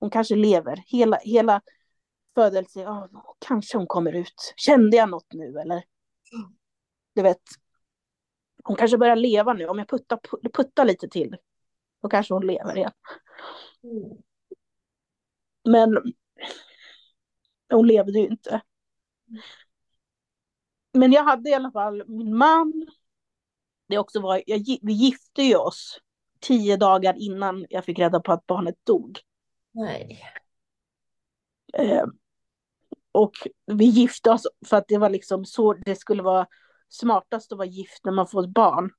Hon 0.00 0.10
kanske 0.10 0.34
lever. 0.36 0.82
Hela, 0.86 1.18
hela 1.22 1.60
födelse, 2.34 2.80
ja, 2.80 3.08
kanske 3.38 3.78
hon 3.78 3.86
kommer 3.86 4.12
ut. 4.12 4.54
Kände 4.56 4.96
jag 4.96 5.08
något 5.10 5.32
nu 5.32 5.58
eller? 5.58 5.84
Du 7.14 7.22
vet. 7.22 7.42
Hon 8.64 8.76
kanske 8.76 8.98
börjar 8.98 9.16
leva 9.16 9.52
nu. 9.52 9.66
Om 9.66 9.78
jag 9.78 9.88
puttar, 9.88 10.18
puttar 10.52 10.84
lite 10.84 11.08
till. 11.08 11.36
Då 12.02 12.08
kanske 12.08 12.34
hon 12.34 12.46
lever 12.46 12.76
igen. 12.76 12.92
Men 15.64 16.14
hon 17.70 17.86
levde 17.86 18.18
ju 18.18 18.26
inte. 18.26 18.62
Men 20.92 21.12
jag 21.12 21.24
hade 21.24 21.50
i 21.50 21.54
alla 21.54 21.72
fall 21.72 22.04
min 22.06 22.36
man. 22.36 22.86
Det 23.88 23.98
också 23.98 24.20
var, 24.20 24.42
jag, 24.46 24.58
vi 24.82 24.92
gifte 24.92 25.42
ju 25.42 25.56
oss 25.56 25.98
tio 26.40 26.76
dagar 26.76 27.14
innan 27.18 27.66
jag 27.70 27.84
fick 27.84 27.98
reda 27.98 28.20
på 28.20 28.32
att 28.32 28.46
barnet 28.46 28.76
dog. 28.84 29.18
Nej. 29.72 30.22
Eh, 31.74 32.04
och 33.12 33.32
vi 33.66 33.84
gifte 33.84 34.30
oss 34.30 34.46
för 34.66 34.76
att 34.76 34.88
det 34.88 34.98
var 34.98 35.10
liksom 35.10 35.44
så 35.44 35.72
det 35.72 35.96
skulle 35.96 36.22
vara 36.22 36.46
smartast 36.88 37.52
att 37.52 37.58
vara 37.58 37.68
gift 37.68 38.04
när 38.04 38.12
man 38.12 38.26
får 38.26 38.44
ett 38.44 38.50
barn. 38.50 38.90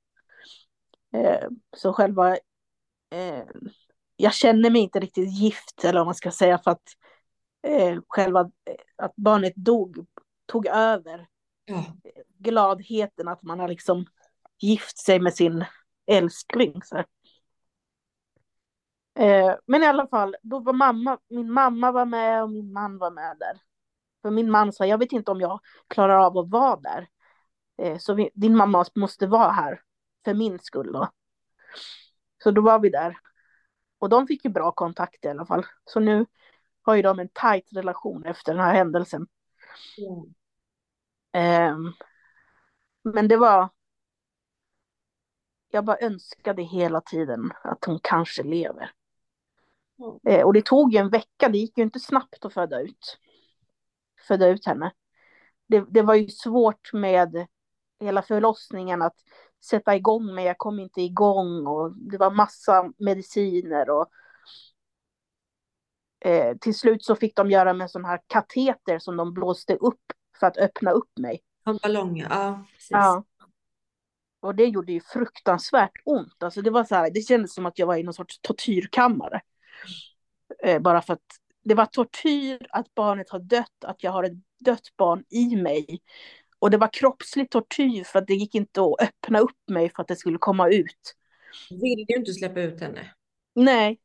Eh, 1.15 1.47
så 1.77 1.93
själva, 1.93 2.31
eh, 3.09 3.43
jag 4.15 4.33
känner 4.33 4.69
mig 4.69 4.81
inte 4.81 4.99
riktigt 4.99 5.31
gift 5.31 5.83
eller 5.83 5.99
vad 5.99 6.07
man 6.07 6.15
ska 6.15 6.31
säga 6.31 6.57
för 6.57 6.71
att 6.71 6.83
eh, 7.67 7.99
själva 8.07 8.39
eh, 8.41 8.75
att 8.95 9.15
barnet 9.15 9.53
dog 9.55 10.05
tog 10.45 10.67
över 10.67 11.27
Ja. 11.65 11.85
gladheten 12.37 13.27
att 13.27 13.43
man 13.43 13.59
har 13.59 13.67
liksom 13.67 14.05
gift 14.59 14.97
sig 14.97 15.19
med 15.19 15.33
sin 15.33 15.65
älskling. 16.05 16.81
Så. 16.83 16.97
Eh, 19.19 19.55
men 19.65 19.83
i 19.83 19.85
alla 19.85 20.07
fall, 20.07 20.35
då 20.41 20.59
var 20.59 20.73
mamma, 20.73 21.17
min 21.29 21.51
mamma 21.51 21.91
var 21.91 22.05
med 22.05 22.43
och 22.43 22.49
min 22.49 22.73
man 22.73 22.97
var 22.97 23.11
med 23.11 23.37
där. 23.39 23.59
För 24.23 24.31
min 24.31 24.51
man 24.51 24.73
sa, 24.73 24.85
jag 24.85 24.97
vet 24.97 25.11
inte 25.11 25.31
om 25.31 25.41
jag 25.41 25.59
klarar 25.87 26.17
av 26.17 26.37
att 26.37 26.49
vara 26.49 26.79
där. 26.79 27.07
Eh, 27.77 27.97
så 27.97 28.29
din 28.33 28.57
mamma 28.57 28.85
måste 28.95 29.27
vara 29.27 29.51
här 29.51 29.81
för 30.25 30.33
min 30.33 30.59
skull 30.59 30.91
då. 30.93 31.09
Så 32.43 32.51
då 32.51 32.61
var 32.61 32.79
vi 32.79 32.89
där. 32.89 33.17
Och 33.99 34.09
de 34.09 34.27
fick 34.27 34.45
ju 34.45 34.51
bra 34.51 34.71
kontakt 34.71 35.25
i 35.25 35.27
alla 35.27 35.45
fall. 35.45 35.65
Så 35.85 35.99
nu 35.99 36.25
har 36.81 36.95
ju 36.95 37.01
de 37.01 37.19
en 37.19 37.29
tajt 37.33 37.73
relation 37.73 38.25
efter 38.25 38.53
den 38.53 38.63
här 38.63 38.73
händelsen. 38.73 39.27
Ehm, 41.31 41.93
men 43.03 43.27
det 43.27 43.37
var... 43.37 43.69
Jag 45.69 45.85
bara 45.85 45.97
önskade 45.99 46.63
hela 46.63 47.01
tiden 47.01 47.51
att 47.63 47.85
hon 47.85 47.99
kanske 48.03 48.43
lever. 48.43 48.91
Mm. 49.99 50.39
Eh, 50.39 50.45
och 50.45 50.53
det 50.53 50.65
tog 50.65 50.93
ju 50.93 50.99
en 50.99 51.09
vecka, 51.09 51.49
det 51.49 51.57
gick 51.57 51.77
ju 51.77 51.83
inte 51.83 51.99
snabbt 51.99 52.45
att 52.45 52.53
föda 52.53 52.81
ut. 52.81 53.19
Föda 54.27 54.47
ut 54.47 54.65
henne. 54.65 54.91
Det, 55.67 55.85
det 55.89 56.01
var 56.01 56.15
ju 56.15 56.27
svårt 56.27 56.93
med 56.93 57.47
hela 57.99 58.21
förlossningen 58.21 59.01
att 59.01 59.15
sätta 59.63 59.95
igång 59.95 60.35
med, 60.35 60.45
jag 60.45 60.57
kom 60.57 60.79
inte 60.79 61.01
igång 61.01 61.67
och 61.67 61.97
det 61.97 62.17
var 62.17 62.31
massa 62.31 62.91
mediciner 62.97 63.89
och 63.89 64.09
eh, 66.25 66.57
till 66.57 66.75
slut 66.75 67.03
så 67.05 67.15
fick 67.15 67.35
de 67.35 67.51
göra 67.51 67.73
med 67.73 67.91
sån 67.91 68.05
här 68.05 68.19
kateter 68.27 68.99
som 68.99 69.17
de 69.17 69.33
blåste 69.33 69.75
upp 69.75 70.01
för 70.39 70.47
att 70.47 70.57
öppna 70.57 70.91
upp 70.91 71.17
mig. 71.17 71.41
En 71.65 71.77
ballong, 71.77 72.17
ja. 72.17 72.65
Precis. 72.73 72.91
Ja. 72.91 73.23
Och 74.39 74.55
det 74.55 74.65
gjorde 74.65 74.91
ju 74.91 75.01
fruktansvärt 75.01 76.01
ont. 76.05 76.43
Alltså 76.43 76.61
det 76.61 76.69
var 76.69 76.83
så 76.83 76.95
här, 76.95 77.11
det 77.13 77.21
kändes 77.21 77.53
som 77.53 77.65
att 77.65 77.79
jag 77.79 77.87
var 77.87 77.95
i 77.95 78.03
någon 78.03 78.13
sorts 78.13 78.39
tortyrkammare. 78.41 79.41
Eh, 80.63 80.81
bara 80.81 81.01
för 81.01 81.13
att 81.13 81.39
det 81.63 81.75
var 81.75 81.85
tortyr 81.85 82.67
att 82.69 82.95
barnet 82.95 83.29
har 83.29 83.39
dött, 83.39 83.83
att 83.85 84.03
jag 84.03 84.11
har 84.11 84.23
ett 84.23 84.37
dött 84.59 84.97
barn 84.97 85.23
i 85.29 85.55
mig. 85.55 86.01
Och 86.59 86.71
det 86.71 86.77
var 86.77 86.93
kroppslig 86.93 87.49
tortyr 87.49 88.03
för 88.03 88.19
att 88.19 88.27
det 88.27 88.33
gick 88.33 88.55
inte 88.55 88.81
att 88.81 89.01
öppna 89.01 89.39
upp 89.39 89.69
mig 89.69 89.89
för 89.89 90.01
att 90.01 90.07
det 90.07 90.15
skulle 90.15 90.37
komma 90.37 90.69
ut. 90.69 91.15
Vill 91.69 92.05
ju 92.09 92.15
inte 92.15 92.33
släppa 92.33 92.61
ut 92.61 92.81
henne. 92.81 93.13
Nej, 93.55 93.99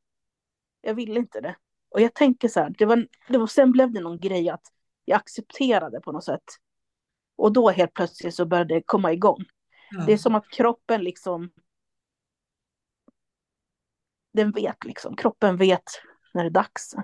jag 0.80 0.94
ville 0.94 1.20
inte 1.20 1.40
det. 1.40 1.56
Och 1.90 2.00
jag 2.00 2.14
tänker 2.14 2.48
så 2.48 2.60
här, 2.60 2.74
det 2.78 2.86
var, 2.86 3.08
det 3.28 3.38
var, 3.38 3.46
sen 3.46 3.72
blev 3.72 3.92
det 3.92 4.00
någon 4.00 4.20
grej 4.20 4.48
att 4.48 4.72
jag 5.04 5.16
accepterade 5.16 6.00
på 6.00 6.12
något 6.12 6.24
sätt. 6.24 6.44
Och 7.36 7.52
då 7.52 7.70
helt 7.70 7.94
plötsligt 7.94 8.34
så 8.34 8.46
började 8.46 8.74
det 8.74 8.82
komma 8.86 9.12
igång. 9.12 9.44
Ja. 9.90 10.04
Det 10.06 10.12
är 10.12 10.16
som 10.16 10.34
att 10.34 10.48
kroppen 10.48 11.04
liksom... 11.04 11.50
Den 14.32 14.50
vet 14.50 14.84
liksom, 14.84 15.16
kroppen 15.16 15.56
vet 15.56 15.82
när 16.34 16.42
det 16.42 16.48
är 16.48 16.50
dags. 16.50 16.94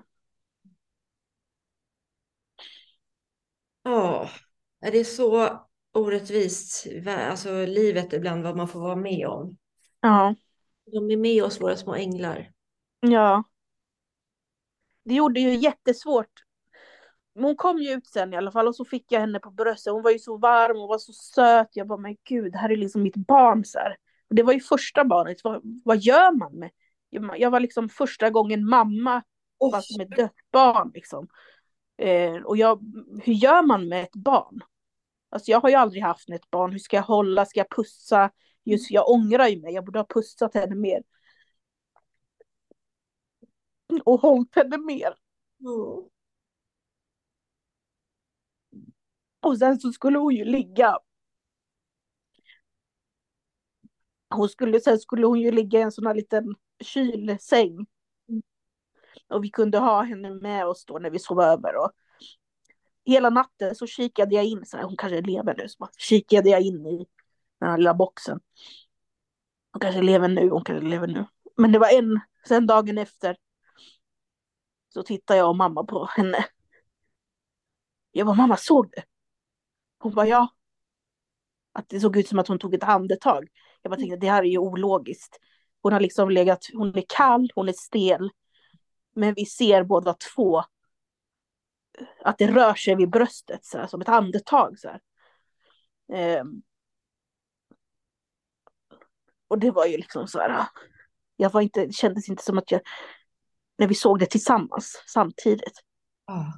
Ja, 3.85 4.29
det 4.81 4.99
är 4.99 5.05
så 5.05 5.59
orättvist, 5.93 6.87
alltså 7.07 7.67
livet 7.67 8.13
ibland, 8.13 8.43
vad 8.43 8.57
man 8.57 8.69
får 8.69 8.81
vara 8.81 8.97
med 8.97 9.27
om. 9.29 9.57
Ja. 10.01 10.35
De 10.93 11.11
är 11.11 11.17
med 11.17 11.45
oss, 11.45 11.61
våra 11.61 11.77
små 11.77 11.95
änglar. 11.95 12.51
Ja. 13.01 13.45
Det 15.05 15.15
gjorde 15.15 15.41
ju 15.41 15.55
jättesvårt. 15.55 16.31
Men 17.35 17.45
hon 17.45 17.57
kom 17.57 17.79
ju 17.79 17.91
ut 17.91 18.07
sen 18.07 18.35
i 18.35 18.37
alla 18.37 18.53
fall 18.53 18.69
och 18.69 18.77
så 18.77 18.85
fick 18.85 19.13
jag 19.13 19.21
henne 19.21 19.39
på 19.39 19.51
bröstet. 19.51 19.93
Hon 19.93 20.03
var 20.03 20.11
ju 20.11 20.19
så 20.19 20.37
varm 20.37 20.77
och 20.77 20.89
var 20.89 20.99
så 20.99 21.13
söt. 21.13 21.69
Jag 21.73 21.87
bara, 21.87 21.99
men 21.99 22.17
gud, 22.25 22.53
det 22.53 22.59
här 22.59 22.71
är 22.71 22.77
liksom 22.77 23.03
mitt 23.03 23.17
barn 23.17 23.65
så 23.65 23.79
här. 23.79 23.97
Och 24.29 24.35
det 24.35 24.43
var 24.43 24.53
ju 24.53 24.61
första 24.61 25.05
barnet. 25.05 25.37
Vad, 25.45 25.61
vad 25.85 25.99
gör 25.99 26.33
man 26.33 26.53
med? 26.53 26.71
Jag 27.39 27.51
var 27.51 27.61
liksom 27.61 27.89
första 27.89 28.31
gången 28.31 28.69
mamma, 28.69 29.23
Oh. 29.59 29.71
fast 29.71 29.99
med 29.99 30.11
dött 30.11 30.35
barn 30.53 30.91
liksom. 30.95 31.29
Eh, 31.97 32.43
och 32.43 32.57
jag, 32.57 32.81
hur 33.23 33.33
gör 33.33 33.63
man 33.63 33.89
med 33.89 34.03
ett 34.03 34.17
barn? 34.17 34.61
Alltså 35.31 35.51
jag 35.51 35.61
har 35.61 35.69
ju 35.69 35.75
aldrig 35.75 36.03
haft 36.03 36.31
ett 36.31 36.51
barn. 36.51 36.73
Hur 36.73 36.79
ska 36.79 36.97
jag 36.97 37.03
hålla? 37.03 37.47
Ska 37.47 37.61
jag 37.61 37.71
pussa? 37.71 38.31
Just 38.65 38.91
jag 38.91 39.11
ångrar 39.11 39.47
ju 39.49 39.61
mig. 39.61 39.75
Jag 39.75 39.85
borde 39.85 39.99
ha 39.99 40.07
pussat 40.07 40.55
henne 40.55 40.75
mer. 40.75 41.03
Och 44.05 44.21
hållit 44.21 44.55
henne 44.57 44.79
mer. 44.79 45.15
Oh. 45.65 46.09
Och 49.41 49.59
sen 49.59 49.81
så 49.81 49.93
skulle 49.93 50.19
hon 50.19 50.35
ju 50.35 50.45
ligga. 50.45 50.99
Hon 54.31 54.49
skulle, 54.49 54.81
sen 54.81 54.99
skulle 54.99 55.27
hon 55.27 55.41
ju 55.41 55.51
ligga 55.51 55.79
i 55.79 55.83
en 55.83 55.93
sån 55.93 56.07
här 56.07 56.15
liten 56.15 56.55
kylsäng. 56.81 57.87
Och 59.35 59.45
vi 59.45 59.51
kunde 59.51 59.79
ha 59.79 60.03
henne 60.03 60.31
med 60.31 60.67
oss 60.67 60.85
då 60.85 60.99
när 60.99 61.11
vi 61.11 61.19
sov 61.19 61.41
över. 61.41 61.77
Och 61.77 61.91
hela 63.05 63.31
natten 63.31 63.75
så 63.75 63.87
kikade 63.87 64.35
jag 64.35 64.45
in, 64.45 64.67
så 64.67 64.77
här, 64.77 64.85
hon 64.85 64.97
kanske 64.97 65.21
lever 65.21 65.55
nu, 65.57 65.69
så 65.69 65.77
bara 65.79 65.91
kikade 65.99 66.51
jag 66.51 66.61
in 66.61 66.87
i 66.87 67.07
den 67.61 67.71
här 67.71 67.79
lilla 67.79 67.95
boxen. 67.95 68.41
Hon 69.73 69.81
kanske 69.81 70.03
lever 70.03 70.29
nu, 70.29 70.51
hon 70.51 70.65
kanske 70.65 70.89
lever 70.89 71.07
nu. 71.07 71.27
Men 71.57 71.73
det 71.73 71.79
var 71.79 71.99
en, 71.99 72.21
sen 72.49 72.67
dagen 72.67 72.99
efter 72.99 73.37
så 74.89 75.03
tittade 75.03 75.39
jag 75.39 75.49
och 75.49 75.57
mamma 75.57 75.85
på 75.85 76.09
henne. 76.17 76.45
Jag 78.13 78.27
bara, 78.27 78.37
mamma 78.37 78.57
såg 78.57 78.91
du? 78.93 79.03
Hon 79.99 80.15
bara, 80.15 80.27
ja. 80.27 80.49
Att 81.73 81.89
det 81.89 82.01
såg 82.01 82.17
ut 82.17 82.29
som 82.29 82.39
att 82.39 82.49
hon 82.49 82.59
tog 82.59 82.75
ett 82.75 82.85
andetag. 82.85 83.49
Jag 83.83 83.91
bara 83.91 83.97
tänkte, 83.97 84.17
det 84.17 84.31
här 84.31 84.43
är 84.43 84.49
ju 84.49 84.59
ologiskt. 84.59 85.39
Hon 85.83 85.93
har 85.93 86.01
liksom 86.01 86.31
legat, 86.31 86.67
hon 86.75 86.99
är 86.99 87.05
kall, 87.09 87.51
hon 87.55 87.69
är 87.69 87.73
stel. 87.73 88.31
Men 89.15 89.35
vi 89.35 89.47
ser 89.47 89.85
båda 89.85 90.15
två 90.15 90.65
att 92.25 92.39
det 92.39 92.47
rör 92.47 92.75
sig 92.75 92.97
vid 92.97 93.11
bröstet, 93.11 93.65
så 93.65 93.79
här, 93.79 93.87
som 93.87 94.01
ett 94.01 94.09
andetag. 94.09 94.79
Så. 94.79 94.99
Ehm. 96.13 96.63
Och 99.49 99.59
det 99.59 99.71
var 99.71 99.87
ju 99.87 99.97
liksom 99.97 100.29
så 100.29 100.39
här, 100.39 100.67
jag 101.37 101.51
var 101.51 101.61
inte, 101.61 101.87
det 101.87 101.93
kändes 101.93 102.29
inte 102.29 102.43
som 102.43 102.59
att 102.59 102.71
jag, 102.71 102.81
när 103.79 103.89
vi 103.89 103.95
såg 103.95 104.19
det 104.19 104.27
tillsammans 104.27 105.03
samtidigt. 105.07 105.81
Ah. 106.25 106.53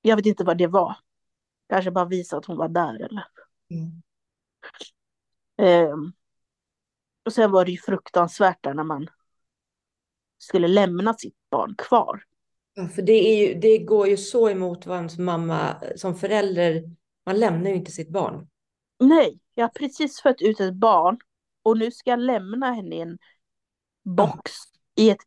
Jag 0.00 0.16
vet 0.16 0.26
inte 0.26 0.44
vad 0.44 0.58
det 0.58 0.66
var. 0.66 0.96
Kanske 1.68 1.90
bara 1.90 2.04
visa 2.04 2.36
att 2.36 2.44
hon 2.44 2.56
var 2.56 2.68
där 2.68 2.94
eller. 2.94 3.24
Mm. 3.70 4.02
Ehm. 5.58 6.12
Och 7.24 7.32
sen 7.32 7.50
var 7.50 7.64
det 7.64 7.70
ju 7.70 7.78
fruktansvärt 7.78 8.62
där 8.62 8.74
när 8.74 8.84
man 8.84 9.08
skulle 10.38 10.68
lämna 10.68 11.14
sitt 11.14 11.36
barn 11.50 11.74
kvar. 11.78 12.22
Ja, 12.74 12.88
för 12.88 13.02
det, 13.02 13.12
är 13.12 13.48
ju, 13.48 13.60
det 13.60 13.78
går 13.78 14.08
ju 14.08 14.16
så 14.16 14.50
emot 14.50 14.86
vad 14.86 14.96
ens 14.96 15.18
mamma 15.18 15.76
som 15.96 16.14
förälder, 16.14 16.82
man 17.26 17.40
lämnar 17.40 17.70
ju 17.70 17.76
inte 17.76 17.92
sitt 17.92 18.10
barn. 18.10 18.48
Nej, 18.98 19.40
jag 19.54 19.64
har 19.64 19.68
precis 19.68 20.20
fött 20.20 20.42
ut 20.42 20.60
ett 20.60 20.74
barn 20.74 21.18
och 21.62 21.78
nu 21.78 21.90
ska 21.90 22.10
jag 22.10 22.20
lämna 22.20 22.72
henne 22.72 22.96
i 22.96 23.00
en 23.00 23.18
box 24.04 24.52
i 24.94 25.10
ett 25.10 25.20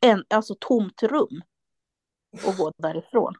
en, 0.00 0.24
alltså 0.30 0.56
tomt 0.60 1.02
rum 1.02 1.42
och 2.46 2.56
gå 2.56 2.72
därifrån. 2.76 3.34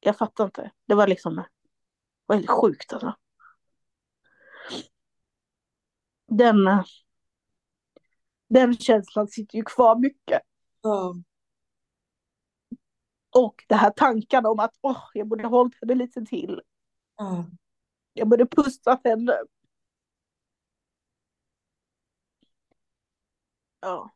Jag 0.00 0.18
fattar 0.18 0.44
inte. 0.44 0.70
Det 0.86 0.94
var 0.94 1.06
liksom 1.06 1.36
det 1.36 1.46
var 2.26 2.36
helt 2.36 2.50
sjukt 2.50 2.92
alltså. 2.92 3.14
Den, 6.26 6.84
den 8.54 8.76
känslan 8.76 9.28
sitter 9.28 9.56
ju 9.56 9.64
kvar 9.64 9.96
mycket. 9.96 10.42
Ja. 10.82 11.14
Och 13.36 13.64
det 13.68 13.74
här 13.74 13.90
tankarna 13.90 14.48
om 14.48 14.58
att 14.58 14.74
åh, 14.80 15.02
jag 15.14 15.28
borde 15.28 15.46
hållit 15.46 15.74
henne 15.80 15.94
lite 15.94 16.24
till. 16.24 16.60
Ja. 17.16 17.46
Jag 18.12 18.28
borde 18.28 18.46
pussat 18.46 19.00
henne. 19.04 19.38
Ja. 23.80 24.14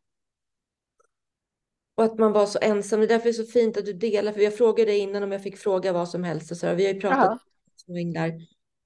Och 1.95 2.05
att 2.05 2.19
man 2.19 2.33
var 2.33 2.47
så 2.47 2.59
ensam. 2.63 3.01
Det 3.01 3.07
är 3.07 3.09
därför 3.09 3.25
det 3.25 3.31
är 3.31 3.45
så 3.45 3.53
fint 3.53 3.77
att 3.77 3.85
du 3.85 3.93
delar. 3.93 4.33
För 4.33 4.41
jag 4.41 4.57
frågade 4.57 4.91
dig 4.91 4.99
innan 4.99 5.23
om 5.23 5.33
jag 5.33 5.43
fick 5.43 5.59
fråga 5.59 5.93
vad 5.93 6.09
som 6.09 6.25
helst. 6.25 6.51
Och 6.51 6.57
så 6.57 6.67
här. 6.67 6.75
Vi 6.75 6.87
har 6.87 6.93
ju 6.95 7.01
pratat 7.01 7.31
om 7.31 7.39
små 7.77 7.97
änglar. 7.97 8.33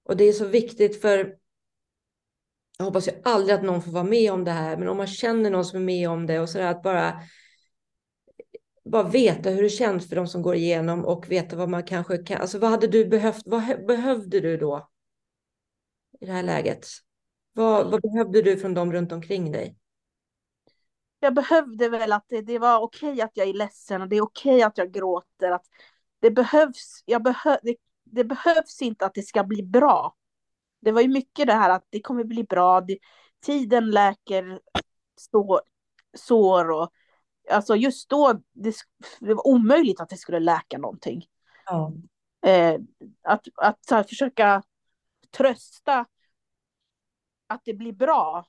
Och 0.04 0.16
det 0.16 0.24
är 0.24 0.32
så 0.32 0.46
viktigt 0.46 1.00
för 1.00 1.41
jag 2.78 2.84
hoppas 2.84 3.08
ju 3.08 3.12
aldrig 3.24 3.54
att 3.54 3.62
någon 3.62 3.82
får 3.82 3.92
vara 3.92 4.04
med 4.04 4.32
om 4.32 4.44
det 4.44 4.50
här. 4.50 4.76
Men 4.76 4.88
om 4.88 4.96
man 4.96 5.06
känner 5.06 5.50
någon 5.50 5.64
som 5.64 5.78
är 5.78 5.84
med 5.84 6.10
om 6.10 6.26
det 6.26 6.40
och 6.40 6.48
så 6.48 6.58
där 6.58 6.66
att 6.66 6.82
bara 6.82 7.22
bara 8.84 9.02
veta 9.02 9.50
hur 9.50 9.62
det 9.62 9.68
känns 9.68 10.08
för 10.08 10.16
de 10.16 10.26
som 10.26 10.42
går 10.42 10.54
igenom 10.54 11.04
och 11.04 11.30
veta 11.30 11.56
vad 11.56 11.68
man 11.68 11.84
kanske 11.84 12.18
kan. 12.18 12.40
Alltså 12.40 12.58
vad 12.58 12.70
hade 12.70 12.86
du 12.86 13.04
behövt? 13.04 13.42
Vad 13.46 13.86
behövde 13.86 14.40
du 14.40 14.56
då? 14.56 14.88
I 16.20 16.26
det 16.26 16.32
här 16.32 16.42
läget? 16.42 16.86
Vad, 17.52 17.90
vad 17.90 18.02
behövde 18.02 18.42
du 18.42 18.56
från 18.56 18.74
dem 18.74 18.92
runt 18.92 19.12
omkring 19.12 19.52
dig? 19.52 19.76
Jag 21.20 21.34
behövde 21.34 21.88
väl 21.88 22.12
att 22.12 22.24
det, 22.28 22.42
det 22.42 22.58
var 22.58 22.80
okej 22.80 23.20
att 23.20 23.30
jag 23.34 23.48
är 23.48 23.54
ledsen 23.54 24.02
och 24.02 24.08
det 24.08 24.16
är 24.16 24.22
okej 24.22 24.62
att 24.62 24.78
jag 24.78 24.92
gråter. 24.92 25.50
Att 25.50 25.66
det, 26.20 26.30
behövs, 26.30 27.02
jag 27.06 27.22
behö, 27.22 27.56
det, 27.62 27.76
det 28.04 28.24
behövs 28.24 28.82
inte 28.82 29.06
att 29.06 29.14
det 29.14 29.22
ska 29.22 29.44
bli 29.44 29.62
bra. 29.62 30.16
Det 30.82 30.92
var 30.92 31.00
ju 31.00 31.08
mycket 31.08 31.46
det 31.46 31.52
här 31.52 31.70
att 31.70 31.86
det 31.90 32.00
kommer 32.00 32.24
bli 32.24 32.44
bra. 32.44 32.80
Det, 32.80 32.98
tiden 33.40 33.90
läker 33.90 34.60
sår, 35.16 35.60
sår 36.16 36.70
och 36.70 36.92
alltså 37.50 37.76
just 37.76 38.08
då 38.08 38.32
det, 38.52 38.74
det 39.20 39.34
var 39.34 39.46
omöjligt 39.46 40.00
att 40.00 40.08
det 40.08 40.16
skulle 40.16 40.40
läka 40.40 40.78
någonting. 40.78 41.26
Ja. 41.66 41.92
Eh, 42.46 42.80
att 43.22 43.46
att 43.56 43.84
så 43.86 43.94
här, 43.94 44.02
försöka 44.02 44.62
trösta 45.30 46.06
att 47.46 47.64
det 47.64 47.74
blir 47.74 47.92
bra. 47.92 48.46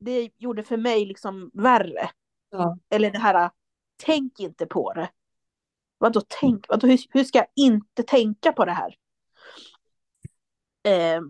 Det 0.00 0.30
gjorde 0.38 0.62
för 0.62 0.76
mig 0.76 1.06
liksom 1.06 1.50
värre. 1.54 2.10
Ja. 2.50 2.78
Eller 2.90 3.10
det 3.10 3.18
här, 3.18 3.50
tänk 3.96 4.40
inte 4.40 4.66
på 4.66 4.92
det. 4.92 5.10
Vadå 5.98 6.22
tänk? 6.28 6.68
Vadå, 6.68 6.86
hur, 6.86 6.98
hur 7.10 7.24
ska 7.24 7.38
jag 7.38 7.48
inte 7.56 8.02
tänka 8.02 8.52
på 8.52 8.64
det 8.64 8.72
här? 8.72 8.96
Eh, 10.82 11.20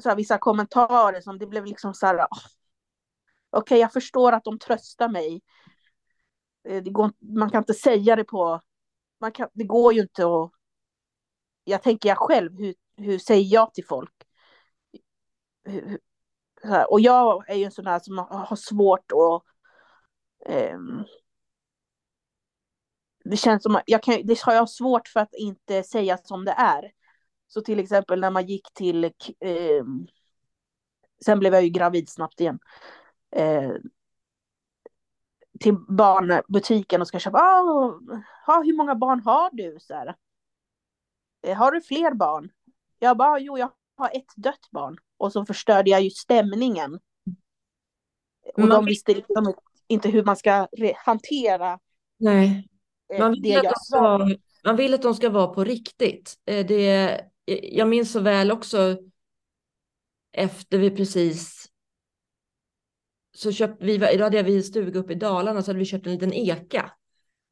så 0.00 0.08
här, 0.08 0.16
vissa 0.16 0.38
kommentarer 0.38 1.20
som 1.20 1.38
det 1.38 1.46
blev 1.46 1.64
liksom 1.64 1.94
så 1.94 2.06
här. 2.06 2.16
oh, 2.16 2.38
Okej, 3.50 3.78
jag 3.78 3.92
förstår 3.92 4.32
att 4.32 4.44
de 4.44 4.58
tröstar 4.58 5.08
mig. 5.08 5.42
Eh, 6.68 6.82
det 6.82 6.90
går, 6.90 7.12
man 7.18 7.50
kan 7.50 7.58
inte 7.58 7.74
säga 7.74 8.16
det 8.16 8.24
på... 8.24 8.60
Man 9.20 9.32
kan, 9.32 9.48
det 9.52 9.64
går 9.64 9.92
ju 9.92 10.00
inte 10.00 10.26
att... 10.26 10.50
Jag 11.64 11.82
tänker 11.82 12.08
jag 12.08 12.18
själv, 12.18 12.58
hur, 12.58 12.74
hur 12.96 13.18
säger 13.18 13.54
jag 13.54 13.74
till 13.74 13.86
folk? 13.86 14.12
Hur, 15.64 15.98
så 16.62 16.68
här, 16.68 16.92
och 16.92 17.00
jag 17.00 17.50
är 17.50 17.54
ju 17.54 17.64
en 17.64 17.70
sån 17.70 17.86
här 17.86 17.98
som 17.98 18.18
har 18.18 18.56
svårt 18.56 19.12
att... 19.12 19.42
ehm, 20.46 21.04
det 23.24 23.36
känns 23.36 23.62
som 23.62 23.76
att 23.76 23.82
jag 23.86 24.02
kan, 24.02 24.26
det 24.26 24.40
har 24.40 24.54
jag 24.54 24.70
svårt 24.70 25.08
för 25.08 25.20
att 25.20 25.34
inte 25.34 25.82
säga 25.82 26.18
som 26.18 26.44
det 26.44 26.52
är. 26.52 26.92
Så 27.52 27.60
till 27.60 27.78
exempel 27.78 28.20
när 28.20 28.30
man 28.30 28.46
gick 28.46 28.72
till, 28.74 29.04
eh, 29.04 29.84
sen 31.24 31.38
blev 31.38 31.54
jag 31.54 31.62
ju 31.62 31.68
gravid 31.68 32.08
snabbt 32.08 32.40
igen. 32.40 32.58
Eh, 33.36 33.72
till 35.60 35.76
barnbutiken 35.88 37.00
och 37.00 37.08
ska 37.08 37.18
köpa, 37.18 37.38
ah, 38.46 38.62
hur 38.62 38.76
många 38.76 38.94
barn 38.94 39.20
har 39.20 39.50
du? 39.52 39.76
Så 39.80 39.94
här. 39.94 40.16
Eh, 41.42 41.56
har 41.56 41.72
du 41.72 41.80
fler 41.80 42.14
barn? 42.14 42.50
Jag 42.98 43.16
bara, 43.16 43.38
jo 43.38 43.58
jag 43.58 43.70
ha 43.96 44.08
ett 44.08 44.36
dött 44.36 44.70
barn. 44.70 44.98
Och 45.16 45.32
så 45.32 45.44
förstörde 45.46 45.90
jag 45.90 46.02
ju 46.02 46.10
stämningen. 46.10 46.94
Och 48.54 48.58
Man 48.60 48.68
de 48.68 48.84
visste 48.84 49.14
liksom 49.14 49.54
inte 49.88 50.08
hur 50.08 50.24
man 50.24 50.36
ska 50.36 50.68
hantera 50.96 51.78
Nej. 52.18 52.68
eh, 53.12 53.18
Man 53.18 53.32
det 53.32 53.40
vill, 53.40 53.56
att 53.58 53.64
jag 53.64 53.72
de 53.72 53.76
sa. 53.76 54.18
ska, 54.18 54.36
man 54.64 54.76
vill 54.76 54.94
att 54.94 55.02
de 55.02 55.14
ska 55.14 55.30
vara 55.30 55.46
på 55.46 55.64
riktigt. 55.64 56.34
Eh, 56.44 56.66
Det, 56.66 57.31
jag 57.62 57.88
minns 57.88 58.12
så 58.12 58.20
väl 58.20 58.50
också 58.52 58.96
efter 60.32 60.78
vi 60.78 60.90
precis 60.90 61.66
så 63.34 63.52
köpte 63.52 63.84
vi, 63.84 63.98
då 63.98 64.24
hade 64.24 64.42
vi 64.42 64.62
stuga 64.62 65.00
uppe 65.00 65.12
i 65.12 65.16
Dalarna 65.16 65.62
så 65.62 65.68
hade 65.70 65.78
vi 65.78 65.84
köpt 65.84 66.06
en 66.06 66.12
liten 66.12 66.32
eka. 66.32 66.92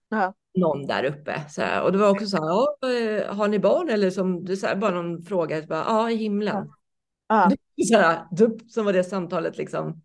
Ja. 0.08 0.34
Någon 0.54 0.86
där 0.86 1.04
uppe. 1.04 1.44
Så 1.50 1.62
här, 1.62 1.82
och 1.82 1.92
det 1.92 1.98
var 1.98 2.10
också 2.10 2.26
så 2.26 2.36
här, 2.36 2.44
ja, 2.44 2.76
eh, 2.88 3.34
har 3.34 3.48
ni 3.48 3.58
barn 3.58 3.88
eller 3.88 4.10
som, 4.10 4.44
det 4.44 4.56
så 4.56 4.66
här, 4.66 4.76
bara 4.76 5.02
någon 5.02 5.22
fråga, 5.22 5.62
bara, 5.66 5.84
ja 5.84 6.10
i 6.10 6.16
himlen. 6.16 6.72
Ja, 7.26 7.50
Så 7.88 7.96
här, 7.96 8.26
dupp, 8.30 8.70
som 8.70 8.84
var 8.84 8.92
det 8.92 9.04
samtalet 9.04 9.56
liksom. 9.58 10.02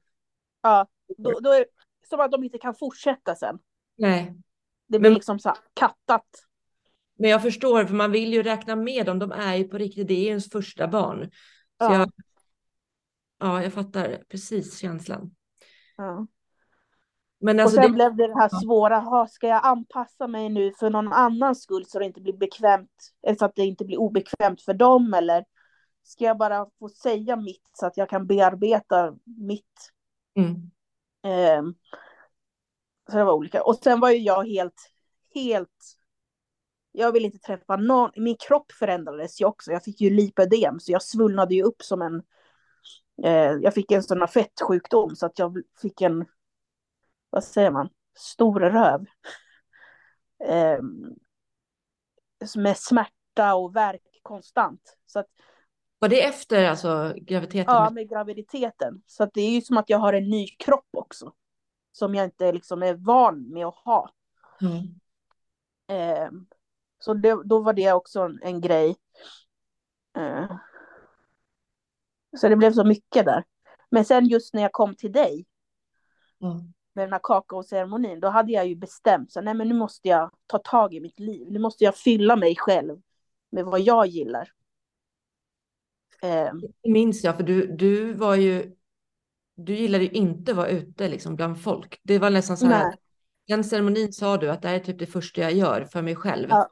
ja. 0.61 0.87
Då, 1.17 1.39
då 1.39 1.49
är 1.51 1.65
som 2.09 2.19
att 2.19 2.31
de 2.31 2.43
inte 2.43 2.57
kan 2.57 2.75
fortsätta 2.75 3.35
sen. 3.35 3.59
Nej, 3.97 4.35
Det 4.87 4.99
blir 4.99 5.09
Men- 5.09 5.13
liksom 5.15 5.39
så 5.39 5.49
här 5.49 5.57
kattat. 5.73 6.25
Men 7.17 7.29
jag 7.29 7.41
förstår 7.41 7.85
för 7.85 7.95
man 7.95 8.11
vill 8.11 8.33
ju 8.33 8.43
räkna 8.43 8.75
med 8.75 9.05
dem, 9.05 9.19
de 9.19 9.31
är 9.31 9.55
ju 9.55 9.63
på 9.63 9.77
riktigt, 9.77 10.07
det 10.07 10.13
är 10.13 10.27
ens 10.27 10.49
första 10.49 10.87
barn. 10.87 11.23
Så 11.23 11.31
Ja. 11.77 11.93
jag, 11.93 12.11
ja, 13.39 13.63
jag 13.63 13.73
fattar 13.73 14.23
precis 14.29 14.79
känslan. 14.79 15.35
Ja. 15.97 16.27
Men 17.39 17.55
Och 17.55 17.61
alltså 17.63 17.81
sen 17.81 17.91
det, 17.91 17.95
blev 17.95 18.15
det 18.15 18.27
det 18.27 18.33
här 18.39 18.49
svåra, 18.49 18.99
ha, 18.99 19.27
ska 19.27 19.47
jag 19.47 19.65
anpassa 19.65 20.27
mig 20.27 20.49
nu 20.49 20.71
för 20.79 20.89
någon 20.89 21.13
annans 21.13 21.63
skull 21.63 21.85
så 21.85 21.99
det 21.99 22.05
inte 22.05 22.21
blir 22.21 22.37
bekvämt, 22.37 23.13
eller 23.27 23.35
så 23.35 23.45
att 23.45 23.55
det 23.55 23.65
inte 23.65 23.85
blir 23.85 23.97
obekvämt 23.97 24.61
för 24.61 24.73
dem 24.73 25.13
eller 25.13 25.45
ska 26.03 26.23
jag 26.23 26.37
bara 26.37 26.65
få 26.79 26.89
säga 26.89 27.35
mitt 27.35 27.69
så 27.73 27.85
att 27.85 27.97
jag 27.97 28.09
kan 28.09 28.27
bearbeta 28.27 29.15
mitt. 29.23 29.91
mm, 30.35 30.71
ehm, 31.23 31.75
så 33.11 33.17
det 33.17 33.23
var 33.23 33.33
olika. 33.33 33.63
Och 33.63 33.75
sen 33.75 33.99
var 33.99 34.09
ju 34.09 34.17
jag 34.17 34.43
helt, 34.47 34.91
helt, 35.35 35.97
jag 36.97 37.11
vill 37.11 37.25
inte 37.25 37.39
träffa 37.39 37.75
någon, 37.75 38.11
min 38.15 38.35
kropp 38.35 38.71
förändrades 38.71 39.41
ju 39.41 39.45
också, 39.45 39.71
jag 39.71 39.83
fick 39.83 40.01
ju 40.01 40.09
lipödem 40.09 40.79
så 40.79 40.91
jag 40.91 41.01
svullnade 41.01 41.55
ju 41.55 41.63
upp 41.63 41.81
som 41.83 42.01
en, 42.01 42.23
eh, 43.23 43.51
jag 43.61 43.73
fick 43.73 43.91
en 43.91 44.03
sån 44.03 44.19
här 44.19 44.27
fettsjukdom 44.27 45.15
så 45.15 45.25
att 45.25 45.39
jag 45.39 45.61
fick 45.81 46.01
en, 46.01 46.25
vad 47.29 47.43
säger 47.43 47.71
man, 47.71 47.89
stor 48.17 48.59
röv. 48.59 49.05
Eh, 50.43 50.79
med 52.55 52.77
smärta 52.77 53.55
och 53.55 53.75
värk 53.75 54.19
konstant. 54.21 54.97
Så 55.05 55.19
att, 55.19 55.27
var 55.99 56.09
det 56.09 56.23
efter 56.25 56.65
alltså 56.65 57.13
graviditeten? 57.17 57.73
ja, 57.73 57.89
med 57.89 58.09
graviditeten. 58.09 59.01
Så 59.05 59.23
att 59.23 59.33
det 59.33 59.41
är 59.41 59.51
ju 59.51 59.61
som 59.61 59.77
att 59.77 59.89
jag 59.89 59.97
har 59.97 60.13
en 60.13 60.29
ny 60.29 60.47
kropp 60.47 60.89
också. 60.91 61.33
Som 61.91 62.15
jag 62.15 62.25
inte 62.25 62.51
liksom 62.51 62.83
är 62.83 62.93
van 62.93 63.49
med 63.53 63.65
att 63.65 63.75
ha. 63.75 64.09
Ja. 64.59 64.83
Eh, 65.95 66.29
så 66.99 67.13
det, 67.13 67.43
då 67.45 67.59
var 67.59 67.73
det 67.73 67.91
också 67.93 68.19
en, 68.21 68.39
en 68.43 68.61
grej. 68.61 68.95
Eh, 70.17 70.55
så 72.37 72.49
det 72.49 72.55
blev 72.55 72.71
så 72.73 72.83
mycket 72.83 73.25
där. 73.25 73.43
Men 73.91 74.05
sen 74.05 74.25
just 74.27 74.53
när 74.53 74.61
jag 74.61 74.71
kom 74.71 74.95
till 74.95 75.11
dig 75.11 75.45
Ja. 76.37 76.61
med 76.93 77.05
den 77.05 77.13
här 77.13 77.19
kakaoceremonin, 77.23 78.19
då 78.19 78.27
hade 78.27 78.51
jag 78.51 78.67
ju 78.67 78.75
bestämt 78.75 79.31
så 79.31 79.41
nej 79.41 79.53
men 79.53 79.67
nu 79.67 79.73
måste 79.75 80.07
jag 80.07 80.31
ta 80.47 80.57
tag 80.57 80.93
i 80.93 80.99
mitt 80.99 81.19
liv. 81.19 81.47
Nu 81.51 81.59
måste 81.59 81.83
jag 81.83 81.95
fylla 81.95 82.35
mig 82.35 82.55
själv 82.55 82.97
med 83.49 83.65
vad 83.65 83.81
jag 83.81 84.07
gillar. 84.07 84.51
Eh, 86.21 86.51
Det 86.83 86.89
minns 86.91 87.23
jag, 87.23 87.35
för 87.35 87.43
du, 87.43 87.67
du 87.67 88.13
var 88.13 88.35
ju, 88.35 88.75
du 89.55 89.75
gillade 89.75 90.03
ju 90.03 90.09
inte 90.09 90.51
att 90.51 90.57
vara 90.57 90.67
ute 90.67 91.07
liksom 91.09 91.35
bland 91.35 91.61
folk. 91.61 91.99
Det 92.03 92.19
var 92.19 92.29
nästan 92.29 92.57
så 92.57 92.65
här, 92.65 92.83
Nej. 92.87 92.97
den 93.47 93.63
ceremonin 93.63 94.13
sa 94.13 94.37
du 94.37 94.49
att 94.51 94.61
det 94.61 94.67
här 94.67 94.75
är 94.75 94.79
typ 94.79 94.99
det 94.99 95.05
första 95.05 95.41
jag 95.41 95.53
gör 95.53 95.85
för 95.85 96.01
mig 96.01 96.15
själv. 96.15 96.47
Ja. 96.49 96.69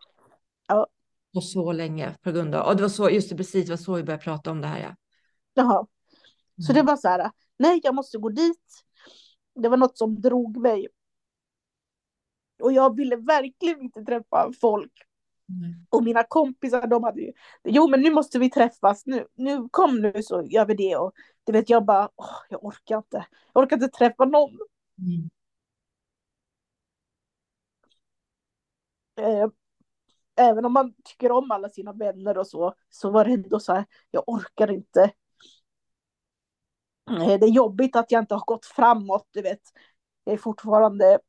Och 1.35 1.43
så 1.43 1.71
länge 1.71 2.15
på 2.21 2.31
grund 2.31 2.55
av, 2.55 2.67
och 2.67 2.75
det 2.75 2.81
var 2.81 2.89
så, 2.89 3.09
just 3.09 3.29
det 3.29 3.35
precis, 3.35 3.65
det 3.65 3.71
var 3.71 3.77
så 3.77 3.93
vi 3.93 4.03
började 4.03 4.23
prata 4.23 4.51
om 4.51 4.61
det 4.61 4.67
här 4.67 4.79
ja. 4.79 4.95
Jaha. 5.53 5.87
Så 6.67 6.73
det 6.73 6.81
var 6.81 6.95
så 6.95 7.07
här, 7.07 7.31
nej 7.57 7.79
jag 7.83 7.95
måste 7.95 8.17
gå 8.17 8.29
dit. 8.29 8.83
Det 9.55 9.69
var 9.69 9.77
något 9.77 9.97
som 9.97 10.21
drog 10.21 10.57
mig. 10.57 10.87
Och 12.61 12.73
jag 12.73 12.95
ville 12.95 13.15
verkligen 13.15 13.81
inte 13.81 14.03
träffa 14.03 14.51
folk. 14.61 14.91
Mm. 15.49 15.85
Och 15.89 16.03
mina 16.03 16.23
kompisar 16.23 16.87
de 16.87 17.03
hade 17.03 17.21
ju, 17.21 17.31
jo 17.63 17.87
men 17.89 18.01
nu 18.01 18.11
måste 18.11 18.39
vi 18.39 18.49
träffas, 18.49 19.05
nu, 19.05 19.27
nu 19.33 19.69
kom 19.71 20.01
nu 20.01 20.23
så 20.23 20.43
gör 20.43 20.65
vi 20.65 20.75
det. 20.75 20.95
Och 20.95 21.13
du 21.43 21.51
vet 21.51 21.69
jag 21.69 21.85
bara, 21.85 22.09
åh, 22.15 22.35
jag 22.49 22.65
orkar 22.65 22.97
inte. 22.97 23.25
Jag 23.53 23.63
orkar 23.63 23.75
inte 23.75 23.87
träffa 23.97 24.25
någon. 24.25 24.57
Mm. 24.97 25.29
Även 30.35 30.65
om 30.65 30.73
man 30.73 30.93
tycker 31.03 31.31
om 31.31 31.51
alla 31.51 31.69
sina 31.69 31.93
vänner 31.93 32.37
och 32.37 32.47
så, 32.47 32.73
så 32.89 33.09
var 33.11 33.25
det 33.25 33.31
ändå 33.33 33.59
så 33.59 33.73
här, 33.73 33.85
jag 34.11 34.23
orkar 34.27 34.71
inte. 34.71 35.11
Eh, 37.11 37.39
det 37.39 37.45
är 37.45 37.49
jobbigt 37.49 37.95
att 37.95 38.11
jag 38.11 38.21
inte 38.23 38.35
har 38.35 38.45
gått 38.45 38.65
framåt, 38.65 39.27
du 39.31 39.41
vet. 39.41 39.61
Jag 40.23 40.33
är 40.33 40.37
fortfarande 40.37 41.19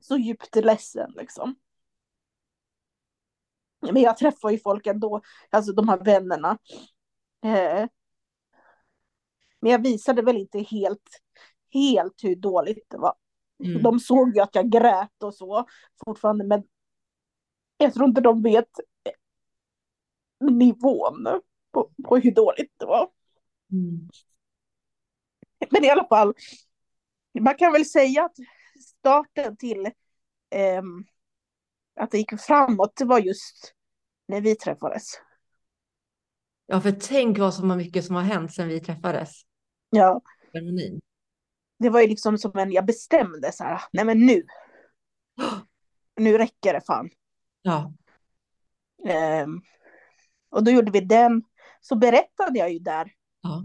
så 0.00 0.16
djupt 0.18 0.56
ledsen 0.56 1.12
liksom. 1.16 1.54
Men 3.80 4.02
jag 4.02 4.16
träffar 4.16 4.50
ju 4.50 4.58
folk 4.58 4.86
ändå, 4.86 5.20
alltså 5.50 5.72
de 5.72 5.88
här 5.88 5.98
vännerna. 6.04 6.58
Eh, 7.44 7.86
men 9.60 9.72
jag 9.72 9.82
visade 9.82 10.22
väl 10.22 10.36
inte 10.36 10.58
helt, 10.58 11.20
helt 11.72 12.24
hur 12.24 12.36
dåligt 12.36 12.86
det 12.90 12.98
var. 12.98 13.14
Mm. 13.64 13.82
De 13.82 14.00
såg 14.00 14.36
ju 14.36 14.42
att 14.42 14.54
jag 14.54 14.70
grät 14.70 15.22
och 15.22 15.34
så 15.34 15.66
fortfarande, 16.04 16.44
men 16.44 16.62
jag 17.76 17.94
tror 17.94 18.08
inte 18.08 18.20
de 18.20 18.42
vet 18.42 18.68
nivån 20.50 21.40
på, 21.72 21.90
på 22.04 22.16
hur 22.16 22.34
dåligt 22.34 22.72
det 22.76 22.86
var. 22.86 23.10
Mm. 23.72 24.08
Men 25.70 25.84
i 25.84 25.90
alla 25.90 26.06
fall, 26.08 26.34
man 27.40 27.54
kan 27.54 27.72
väl 27.72 27.84
säga 27.84 28.24
att 28.24 28.36
starten 28.80 29.56
till 29.56 29.90
ehm, 30.50 31.04
att 32.00 32.10
det 32.10 32.18
gick 32.18 32.40
framåt, 32.40 32.96
det 32.96 33.04
var 33.04 33.18
just 33.18 33.74
när 34.26 34.40
vi 34.40 34.54
träffades. 34.54 35.04
Ja, 36.66 36.80
för 36.80 36.92
tänk 36.92 37.38
vad 37.38 37.54
så 37.54 37.64
mycket 37.64 38.04
som 38.04 38.16
har 38.16 38.22
hänt 38.22 38.54
sedan 38.54 38.68
vi 38.68 38.80
träffades. 38.80 39.30
Ja, 39.90 40.20
Ceremonin. 40.52 41.00
Det 41.82 41.90
var 41.90 42.00
ju 42.00 42.06
liksom 42.08 42.38
som 42.38 42.58
en, 42.58 42.72
jag 42.72 42.86
bestämde 42.86 43.52
så 43.52 43.64
här, 43.64 43.82
nej 43.92 44.04
men 44.04 44.26
nu, 44.26 44.42
nu 46.16 46.38
räcker 46.38 46.72
det 46.72 46.80
fan. 46.80 47.10
Ja, 47.62 47.92
Ehm, 49.04 49.60
och 50.50 50.64
då 50.64 50.70
gjorde 50.70 50.90
vi 50.90 51.00
den, 51.00 51.42
så 51.80 51.96
berättade 51.96 52.58
jag 52.58 52.72
ju 52.72 52.78
där. 52.78 53.12
ja, 53.40 53.64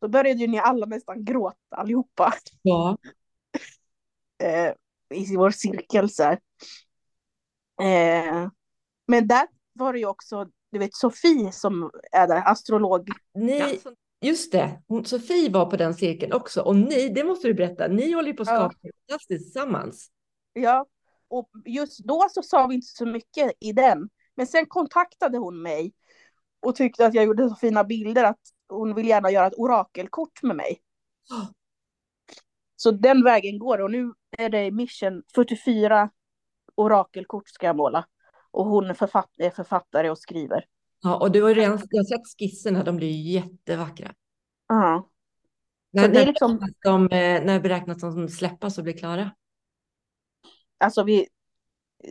Då 0.00 0.08
började 0.08 0.40
ju 0.40 0.46
ni 0.46 0.58
alla 0.58 0.86
nästan 0.86 1.24
gråta 1.24 1.76
allihopa 1.76 2.34
ja. 2.62 2.96
eh, 4.42 4.72
i 5.14 5.36
vår 5.36 5.50
cirkel 5.50 6.10
så 6.10 6.22
här. 6.22 6.38
Eh, 7.80 8.48
men 9.06 9.28
där 9.28 9.46
var 9.72 9.92
det 9.92 9.98
ju 9.98 10.06
också, 10.06 10.48
du 10.70 10.78
vet 10.78 10.94
Sofie 10.94 11.52
som 11.52 11.90
är 12.12 12.26
där, 12.26 12.42
astrolog. 12.50 13.08
Ni, 13.34 13.80
just 14.20 14.52
det, 14.52 14.82
Sofie 15.04 15.50
var 15.50 15.66
på 15.66 15.76
den 15.76 15.94
cirkeln 15.94 16.32
också. 16.32 16.62
Och 16.62 16.76
ni, 16.76 17.08
det 17.08 17.24
måste 17.24 17.48
du 17.48 17.54
berätta, 17.54 17.88
ni 17.88 18.12
håller 18.12 18.28
ju 18.28 18.34
på 18.34 18.42
att 18.42 18.48
Ja. 18.48 18.54
skapa 18.54 18.74
något 18.82 18.94
fantastiskt 19.08 19.44
tillsammans. 19.44 20.10
Ja, 20.52 20.86
och 21.28 21.50
just 21.64 21.98
då 22.04 22.26
så 22.30 22.42
sa 22.42 22.66
vi 22.66 22.74
inte 22.74 22.86
så 22.86 23.06
mycket 23.06 23.52
i 23.60 23.72
den. 23.72 24.08
Men 24.34 24.46
sen 24.46 24.66
kontaktade 24.66 25.38
hon 25.38 25.62
mig 25.62 25.92
och 26.60 26.76
tyckte 26.76 27.06
att 27.06 27.14
jag 27.14 27.24
gjorde 27.24 27.48
så 27.48 27.54
fina 27.56 27.84
bilder 27.84 28.24
att 28.24 28.40
hon 28.68 28.94
vill 28.94 29.08
gärna 29.08 29.30
göra 29.30 29.46
ett 29.46 29.58
orakelkort 29.58 30.42
med 30.42 30.56
mig. 30.56 30.80
Ja. 31.28 31.48
Så 32.76 32.90
den 32.90 33.24
vägen 33.24 33.58
går 33.58 33.80
och 33.80 33.90
nu 33.90 34.12
är 34.38 34.48
det 34.48 34.70
mission 34.70 35.22
44 35.34 36.10
orakelkort 36.74 37.48
ska 37.48 37.66
jag 37.66 37.76
måla. 37.76 38.06
Och 38.50 38.64
hon 38.66 38.90
är, 38.90 38.94
författ 38.94 39.30
är 39.36 39.50
författare 39.50 40.10
och 40.10 40.18
skriver. 40.18 40.64
Ja, 41.00 41.16
och 41.20 41.32
du 41.32 41.42
har 41.42 41.48
ju 41.48 41.54
redan 41.54 41.78
jag 41.90 41.98
har 42.00 42.04
sett 42.04 42.38
skisserna, 42.38 42.84
de 42.84 42.96
blir 42.96 43.10
jättevackra. 43.32 44.14
Ja, 44.68 45.10
När, 45.90 46.08
det 46.08 46.22
är 46.22 46.26
liksom- 46.26 46.72
de, 46.84 47.02
eh, 47.04 47.44
när 47.44 47.60
beräknas 47.60 48.00
de 48.00 48.28
släppas 48.28 48.78
och 48.78 48.84
bli 48.84 48.92
klara? 48.92 49.30
alltså 50.80 51.02
vi, 51.04 51.28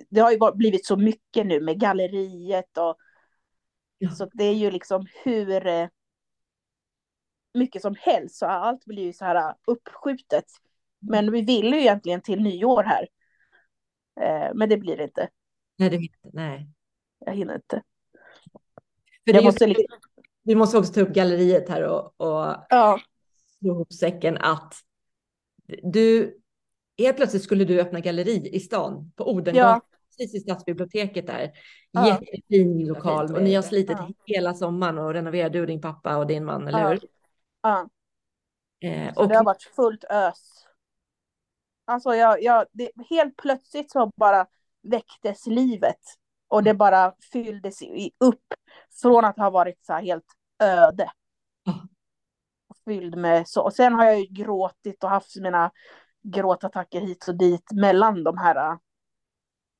det 0.09 0.19
har 0.19 0.31
ju 0.31 0.38
blivit 0.55 0.85
så 0.85 0.95
mycket 0.97 1.45
nu 1.45 1.61
med 1.61 1.79
galleriet 1.79 2.77
och 2.77 2.97
Ja. 3.97 4.11
så 4.11 4.29
det 4.33 4.43
är 4.43 4.53
ju 4.53 4.71
liksom 4.71 5.07
hur 5.23 5.67
eh, 5.67 5.88
mycket 7.53 7.81
som 7.81 7.95
helst 7.99 8.35
så 8.35 8.45
allt 8.45 8.85
blir 8.85 9.03
ju 9.03 9.13
så 9.13 9.25
här 9.25 9.55
uppskjutet. 9.67 10.45
Men 10.99 11.31
vi 11.31 11.41
ville 11.41 11.75
ju 11.75 11.81
egentligen 11.81 12.21
till 12.21 12.41
nyår 12.41 12.83
här. 12.83 13.07
Eh, 14.21 14.53
men 14.55 14.69
det 14.69 14.77
blir 14.77 14.97
det 14.97 15.03
inte. 15.03 15.29
Nej, 15.77 15.89
det 15.89 15.97
vet 15.97 16.11
jag, 16.21 16.33
nej. 16.33 16.69
Jag 17.19 17.35
hinner 17.35 17.55
inte. 17.55 17.81
För 19.28 19.34
det 19.34 19.43
måste 19.43 19.63
ju, 19.65 19.67
liksom, 19.73 19.99
vi 20.43 20.55
måste 20.55 20.78
också 20.78 20.93
ta 20.93 21.01
upp 21.01 21.09
galleriet 21.13 21.69
här 21.69 21.84
och, 21.84 22.21
och 22.21 22.55
ja, 22.69 22.99
slå 23.59 23.73
ihop 23.73 23.93
säcken 23.93 24.38
att 24.38 24.73
du, 25.84 26.38
helt 26.97 27.17
plötsligt 27.17 27.43
skulle 27.43 27.65
du 27.65 27.82
öppna 27.82 27.99
galleri 27.99 28.49
i 28.49 28.59
stan 28.59 29.11
på 29.15 29.32
Odengatan, 29.32 29.82
precis 30.17 30.36
i 30.36 30.39
stadsbiblioteket 30.39 31.28
där. 31.28 31.51
Ja. 31.91 32.07
Jättefin 32.07 32.88
lokal 32.88 33.36
och 33.36 33.43
ni 33.43 33.55
har 33.55 33.61
slitit 33.61 33.97
Ja. 33.99 34.09
hela 34.25 34.53
sommaren 34.53 34.97
och 34.97 35.13
renoverat, 35.13 35.53
du 35.53 35.61
och 35.61 35.67
din 35.67 35.82
pappa 35.82 36.17
och 36.17 36.28
din 36.28 36.45
man, 36.45 36.67
eller 36.67 36.80
Ja. 36.80 36.89
hur? 36.89 36.99
ja. 37.61 37.89
Eh, 38.80 39.13
Så 39.13 39.21
och 39.21 39.28
det 39.28 39.36
har 39.36 39.43
varit 39.43 39.63
fullt 39.63 40.03
ös. 40.03 40.65
Alltså 41.86 42.15
jag, 42.15 42.43
jag, 42.43 42.65
det, 42.71 42.91
helt 43.09 43.38
plötsligt 43.38 43.91
så 43.91 44.11
bara 44.15 44.47
väcktes 44.82 45.47
livet. 45.47 45.99
Och 46.47 46.63
det 46.63 46.73
bara 46.73 47.13
fylldes 47.31 47.79
upp 48.19 48.43
från 49.01 49.25
att 49.25 49.37
ha 49.37 49.49
varit 49.49 49.85
så 49.85 49.93
här 49.93 50.01
helt 50.01 50.25
öde. 50.63 51.11
Ja. 51.63 51.87
Fylld 52.85 53.17
med 53.17 53.47
så. 53.47 53.63
Och 53.63 53.73
sen 53.73 53.93
har 53.93 54.05
jag 54.05 54.19
ju 54.19 54.25
gråtit 54.25 55.03
och 55.03 55.09
haft 55.09 55.35
mina 55.35 55.71
gråtattacker 56.23 57.01
hit 57.01 57.27
och 57.27 57.35
dit 57.37 57.71
mellan 57.71 58.23
de 58.23 58.37
här 58.37 58.71
äh, 58.71 58.77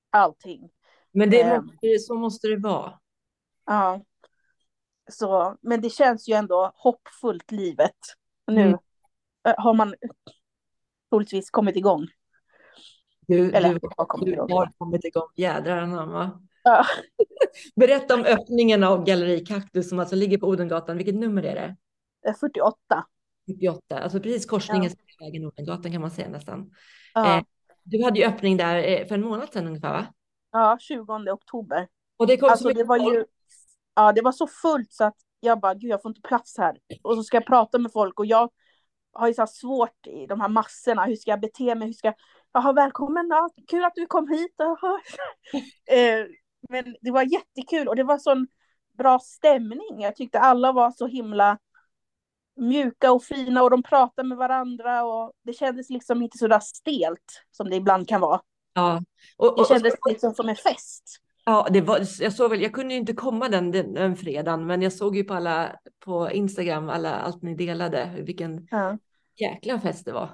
allting. 0.10 0.70
men 1.12 1.30
det 1.30 1.62
måste, 1.62 2.00
så 2.00 2.16
måste 2.16 2.48
det 2.48 2.58
vara. 2.58 3.00
Ja. 3.66 4.02
Så, 5.12 5.58
men 5.62 5.82
det 5.82 5.90
känns 5.90 6.30
ju 6.30 6.34
ändå 6.34 6.72
hoppfullt 6.76 7.52
livet. 7.52 7.96
Nu 8.48 8.62
Mm. 8.62 8.80
har 9.58 9.74
man 9.74 9.96
troligtvis 11.10 11.50
kommit 11.50 11.76
igång. 11.76 12.08
Du, 13.28 13.52
Eller 13.52 13.74
du, 13.74 13.80
har 13.98 14.06
kommit 14.06 14.26
du 14.26 14.32
igång. 14.34 14.52
har 14.52 14.72
kommit 14.78 15.06
igång, 15.06 15.28
jädrar 15.36 15.78
anamma. 15.78 16.42
Ja. 16.68 16.86
Berätta 17.76 18.14
om 18.16 18.24
öppningen 18.26 18.84
av 18.84 19.04
Galleri 19.06 19.46
Kaktus 19.46 19.90
som 19.90 20.00
alltså 20.00 20.16
ligger 20.16 20.38
på 20.38 20.48
Odengatan. 20.48 20.98
Vilket 20.98 21.16
nummer 21.16 21.44
är 21.44 21.56
det? 21.56 21.76
Det 22.22 22.28
är 22.30 22.34
48. 22.34 22.76
78, 23.52 24.00
alltså 24.00 24.20
precis 24.20 24.46
korsningen 24.46 24.92
Ja. 25.18 25.26
vägen 25.26 25.46
Odengatan 25.46 25.92
kan 25.92 26.02
man 26.02 26.12
säga 26.12 26.30
nästan. 26.30 26.72
Ja, 27.14 27.38
Eh, 27.38 27.44
Du 27.84 28.04
hade 28.04 28.20
ju 28.20 28.26
öppning 28.26 28.58
där 28.58 28.76
eh, 28.84 29.08
för 29.08 29.16
en 29.16 29.22
månad 29.22 29.50
sedan 29.54 29.68
ungefär 29.68 29.94
va? 29.94 30.06
ja 30.52 30.78
20 30.80 31.32
oktober. 31.32 31.88
Och 32.18 32.28
det 32.28 32.38
kom 32.38 32.50
Alltså 32.50 32.64
så 32.70 32.74
det 32.74 32.84
var 32.84 32.98
ju, 32.98 33.26
ja 33.96 34.12
det 34.12 34.22
var 34.22 34.32
så 34.32 34.48
fullt 34.48 34.94
så 34.94 35.04
att 35.04 35.16
jag 35.40 35.60
bara, 35.60 35.74
gud 35.74 35.92
jag 35.92 36.02
får 36.02 36.10
inte 36.10 36.22
plats 36.22 36.58
här. 36.58 36.78
Och 37.04 37.16
så 37.16 37.24
ska 37.24 37.38
jag 37.38 37.46
prata 37.46 37.78
med 37.80 37.92
folk 37.92 38.20
och 38.20 38.26
jag 38.26 38.50
har 39.14 39.28
ju 39.28 39.34
så 39.34 39.48
svårt 39.48 40.08
i 40.08 40.26
de 40.28 40.42
här 40.42 40.50
massorna, 40.50 41.06
hur 41.06 41.16
ska 41.16 41.32
jag 41.32 41.40
bete 41.42 41.76
mig, 41.76 41.88
hur 41.88 41.94
ska 41.94 42.08
jag, 42.08 42.16
jaha 42.52 42.74
välkommen, 42.74 43.28
ja, 43.30 43.50
kul 43.68 43.84
att 43.86 43.96
du 43.96 44.06
kom 44.06 44.28
hit. 44.28 44.56
Eh, 45.92 46.26
men 46.70 46.96
det 47.02 47.12
var 47.12 47.24
jättekul 47.24 47.88
och 47.88 47.96
det 47.96 48.04
var 48.04 48.18
sån 48.18 48.48
bra 48.98 49.20
stämning. 49.20 50.02
Jag 50.02 50.16
tyckte 50.16 50.40
alla 50.40 50.72
var 50.72 50.92
så 50.92 51.08
himla 51.08 51.58
mjuka 52.60 53.12
och 53.12 53.24
fina 53.24 53.64
och 53.64 53.70
de 53.70 53.84
pratade 53.84 54.28
med 54.28 54.38
varandra 54.38 55.04
och 55.04 55.32
det 55.44 55.54
kändes 55.54 55.90
liksom 55.90 56.22
inte 56.22 56.38
så 56.38 56.48
där 56.48 56.60
stelt 56.60 57.44
som 57.52 57.70
det 57.70 57.76
ibland 57.76 58.08
kan 58.08 58.22
vara. 58.22 58.42
Ja, 58.74 59.04
och, 59.38 59.56
Det 59.56 59.62
och, 59.62 59.68
kändes 59.68 59.94
liksom 60.10 60.34
som 60.34 60.50
en 60.50 60.56
fest. 60.56 61.04
ja 61.46 61.68
det 61.72 61.82
var, 61.82 62.00
jag 62.20 62.34
såg 62.34 62.50
väl, 62.50 62.62
jag 62.62 62.74
kunde 62.74 62.94
ju 62.94 63.00
inte 63.00 63.14
komma 63.14 63.50
den, 63.50 63.72
den, 63.72 63.94
den 63.94 64.16
fredagen, 64.16 64.66
men 64.68 64.82
jag 64.82 64.94
såg 64.94 65.16
ju 65.16 65.24
på 65.24 65.34
alla, 65.34 65.76
på 66.00 66.32
Instagram, 66.32 66.90
alla, 66.90 67.16
allt 67.16 67.42
ni 67.42 67.56
delade, 67.56 68.14
vilken 68.26 68.68
Ja. 68.72 68.98
jäkla 69.36 69.80
fest 69.80 70.06
det 70.06 70.12
var. 70.12 70.30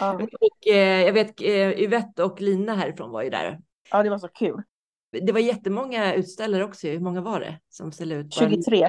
Ja. 0.00 0.14
och 0.40 0.66
eh, 0.72 1.02
jag 1.06 1.12
vet, 1.12 1.40
eh, 1.40 1.70
Yvette 1.82 2.24
och 2.24 2.40
Lina 2.40 2.74
härifrån 2.74 3.10
var 3.10 3.22
ju 3.22 3.30
där. 3.30 3.60
ja, 3.90 4.02
det 4.02 4.10
var 4.10 4.18
så 4.18 4.28
kul. 4.28 4.62
Det 5.10 5.32
var 5.32 5.40
jättemånga 5.40 6.14
utställare 6.14 6.64
också, 6.64 6.86
hur 6.88 7.00
många 7.00 7.20
var 7.20 7.40
det 7.40 7.60
som 7.68 7.92
ställde 7.92 8.14
ut? 8.14 8.34
23. 8.34 8.88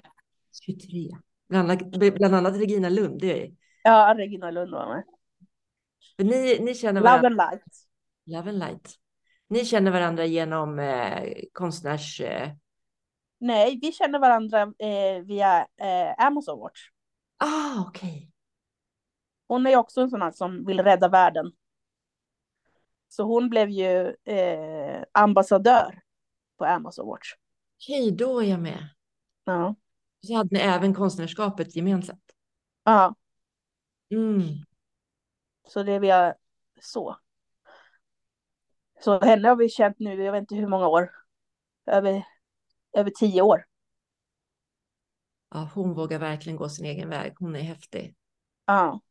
23. 0.65 1.09
Bland, 1.49 1.71
annat- 1.71 2.13
bland 2.15 2.35
annat 2.35 2.57
Regina 2.57 2.89
Lund, 2.89 3.19
det 3.21 3.43
är 3.43 3.51
Ja, 3.83 4.13
Regina 4.17 4.51
Lund 4.51 4.71
var 4.71 4.87
med. 4.95 5.03
ni, 6.27 6.59
ni 6.59 6.75
känner 6.75 7.01
Love 7.01 7.09
varandra, 7.21 7.27
and 7.27 7.51
light. 7.51 7.63
Love 8.25 8.49
and 8.49 8.59
Light. 8.59 8.95
Ni 9.47 9.65
känner 9.65 9.91
varandra 9.91 10.25
genom 10.25 10.79
eh, 10.79 11.33
konstnärs... 11.53 12.21
Eh, 12.21 12.49
Nej, 13.41 13.79
vi 13.81 13.91
känner 13.91 14.19
varandra 14.19 14.61
eh, 14.61 15.21
via 15.25 15.59
eh, 15.81 16.25
Amazon 16.25 16.59
Watch. 16.59 16.79
ah, 17.37 17.81
okej. 17.87 18.31
Hon 19.47 19.67
är 19.67 19.75
också 19.77 20.01
en 20.01 20.09
sån 20.09 20.21
här 20.21 20.31
som 20.31 20.65
vill 20.65 20.79
rädda 20.83 21.07
världen. 21.07 21.51
Så 23.09 23.23
hon 23.23 23.49
blev 23.49 23.69
ju 23.69 24.15
eh, 24.25 25.03
ambassadör 25.11 26.01
på 26.59 26.65
Amazon 26.65 27.07
Watch. 27.07 27.33
Okej, 27.77 28.11
då 28.11 28.39
är 28.39 28.45
jag 28.47 28.59
med. 28.59 28.89
Ja. 29.43 29.75
Så 30.27 30.35
hade 30.35 30.49
ni 30.55 30.59
även 30.59 30.93
konstnärskapet 30.93 31.75
gemensamt. 31.75 32.23
ja, 32.83 33.15
Mm. 34.11 34.41
så 35.67 35.83
det 35.83 35.91
är 35.91 35.99
via 35.99 36.35
så. 36.81 37.17
Så 39.03 39.19
henne 39.19 39.47
har 39.47 39.55
vi 39.55 39.69
känt 39.69 39.99
nu, 39.99 40.23
jag 40.23 40.31
vet 40.31 40.41
inte 40.41 40.55
hur 40.55 40.67
många 40.67 40.87
år. 40.87 41.11
Över, 41.85 42.23
över 42.93 43.09
tio 43.11 43.41
år. 43.41 43.65
Ja, 45.51 45.69
hon 45.73 45.93
vågar 45.93 46.19
verkligen 46.19 46.57
gå 46.57 46.69
sin 46.69 46.85
egen 46.85 47.09
väg. 47.09 47.33
Hon 47.39 47.55
är 47.55 47.59
häftig. 47.61 48.15
Ja. 48.65 49.01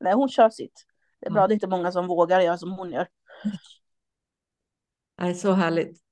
Nej, 0.00 0.14
hon 0.14 0.28
kör 0.28 0.50
sitt. 0.50 0.86
Det 1.20 1.26
är 1.26 1.30
bra, 1.30 1.42
Ja. 1.42 1.46
det 1.46 1.52
är 1.52 1.56
inte 1.56 1.66
många 1.68 1.92
som 1.92 2.06
vågar 2.06 2.40
göra 2.40 2.58
som 2.58 2.72
hon 2.72 2.90
gör. 2.90 3.08
Det 5.16 5.22
är 5.24 5.34
så 5.34 5.52
härligt. 5.52 6.02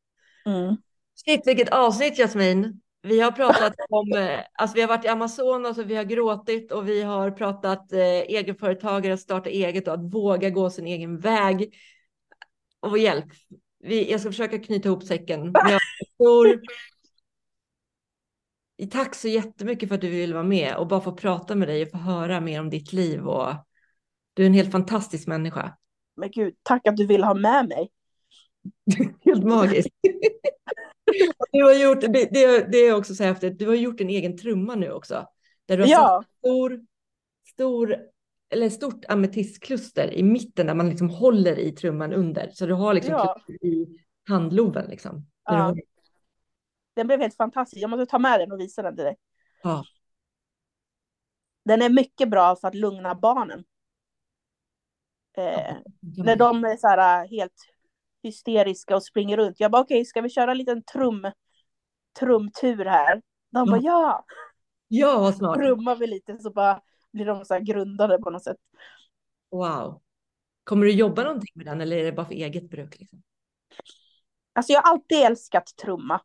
Mm. 0.47 0.77
Shit, 1.15 1.47
vilket 1.47 1.69
avsnitt 1.69 2.19
Jasmin. 2.19 2.81
Vi 3.03 3.21
har 3.21 3.33
pratat 3.33 3.75
om, 3.89 4.13
eh, 4.13 4.41
alltså 4.53 4.75
vi 4.75 4.81
har 4.81 4.89
varit 4.89 5.05
i 5.05 5.09
Amazonas 5.09 5.79
och 5.79 5.91
vi 5.91 5.97
har 5.97 6.05
gråtit 6.05 6.73
och 6.73 6.89
vi 6.89 7.03
har 7.03 7.31
pratat 7.31 7.93
eh, 7.93 8.01
egenföretagare, 8.01 9.15
att 9.15 9.21
starta 9.21 9.51
eget 9.51 9.89
och 9.89 9.95
att 9.95 10.15
våga 10.15 10.51
gå 10.51 10.71
sin 10.71 10.87
egen 10.87 11.19
väg. 11.19 11.75
Och 12.81 12.99
hjälp, 12.99 13.27
vi, 13.79 14.11
jag 14.11 14.21
ska 14.21 14.31
försöka 14.31 14.59
knyta 14.59 14.89
ihop 14.89 15.03
säcken. 15.03 15.53
Jag 15.55 15.81
tror... 16.19 16.61
Tack 18.91 19.15
så 19.15 19.29
jättemycket 19.29 19.89
för 19.89 19.95
att 19.95 20.01
du 20.01 20.11
vill 20.11 20.35
vara 20.35 20.45
med 20.45 20.77
och 20.77 20.87
bara 20.87 21.01
få 21.01 21.13
prata 21.13 21.55
med 21.55 21.69
dig 21.69 21.83
och 21.83 21.91
få 21.91 21.99
höra 21.99 22.41
mer 22.41 22.61
om 22.61 22.71
ditt 22.71 22.93
liv. 22.93 23.29
Och 23.29 23.55
du 24.35 24.43
är 24.43 24.47
en 24.47 24.55
helt 24.55 24.73
fantastisk 24.73 25.27
människa. 25.27 25.77
Men 26.17 26.31
gud, 26.31 26.55
tack 26.63 26.87
att 26.87 26.97
du 26.97 27.07
vill 27.07 27.25
ha 27.25 27.35
med 27.35 27.69
mig. 27.69 27.91
Helt 29.25 29.45
magiskt. 29.45 29.89
Du 31.53 31.63
har 31.63 31.75
gjort, 31.75 32.01
det, 32.01 32.25
det, 32.73 32.79
är 32.79 32.95
också 32.95 33.15
så 33.15 33.25
häftigt, 33.25 33.59
du 33.59 33.69
har 33.69 33.75
gjort 33.75 34.01
en 34.01 34.09
egen 34.09 34.37
trumma 34.39 34.75
nu 34.75 34.93
också. 34.93 35.29
Där 35.67 35.77
du 35.77 35.83
har 35.83 35.91
Ja, 35.91 36.25
stor, 36.39 36.81
stor, 37.53 37.97
eller 38.51 38.71
stort 38.71 39.05
ametistkluster 39.09 40.13
i 40.13 40.23
mitten 40.23 40.67
där 40.67 40.75
man 40.75 40.89
liksom 40.89 41.11
håller 41.11 41.59
i 41.59 41.73
trumman 41.73 42.13
under. 42.13 42.51
Så 42.53 42.67
du 42.67 42.75
har 42.75 42.95
liksom 42.95 43.13
Ja. 43.13 43.41
i 43.49 43.87
handloven 44.29 44.91
liksom. 44.91 45.27
Ja. 45.45 45.63
håller- 45.63 45.83
den 46.95 47.07
blev 47.07 47.21
helt 47.21 47.37
fantastisk. 47.37 47.83
Jag 47.83 47.91
måste 47.91 48.07
ta 48.07 48.19
med 48.19 48.41
den 48.41 48.53
och 48.53 48.61
visa 48.61 48.83
den 48.83 48.97
till 48.97 49.05
dig. 49.05 49.17
Ja. 49.63 49.85
Den 51.65 51.83
är 51.83 51.91
mycket 51.91 52.31
bra 52.31 52.57
för 52.57 52.69
att 52.69 52.75
lugna 52.75 53.15
barnen. 53.15 53.65
Eh, 55.37 55.75
när 56.25 56.37
de 56.37 56.65
är 56.65 56.77
så 56.77 56.89
här 56.89 57.23
äh, 57.25 57.31
helt 57.31 57.74
hysteriska 58.25 58.97
och 58.97 59.05
springer 59.05 59.37
runt. 59.37 59.61
Jag 59.61 59.71
bara 59.71 59.83
okej, 59.83 60.05
ska 60.05 60.21
vi 60.21 60.31
köra 60.31 60.51
en 60.51 60.59
liten 60.59 60.83
trum, 60.83 61.31
trumtur 62.21 62.85
här? 62.85 63.23
De 63.51 63.71
bara 63.71 63.81
ja, 63.81 64.25
Ja, 64.89 65.19
vad 65.19 65.35
smart. 65.35 65.59
trummar 65.59 65.97
vi 65.97 66.07
lite 66.07 66.39
så 66.39 66.51
bara 66.51 66.81
blir 67.13 67.27
de 67.27 67.45
så 67.45 67.55
här 67.55 67.61
grundade 67.61 68.19
på 68.19 68.31
något 68.31 68.45
sätt. 68.45 68.57
Wow. 69.51 70.03
Kommer 70.65 70.87
du 70.87 70.93
jobba 70.93 71.23
någonting 71.23 71.53
med 71.55 71.67
den 71.67 71.81
eller 71.81 71.97
är 71.97 72.05
det 72.05 72.13
bara 72.13 72.27
för 72.27 72.35
eget 72.35 72.71
bruk? 72.71 72.99
Liksom? 72.99 73.23
Alltså 74.53 74.73
jag 74.73 74.83
har 74.83 74.91
alltid 74.91 75.19
älskat 75.19 75.77
trumma. 75.83 76.21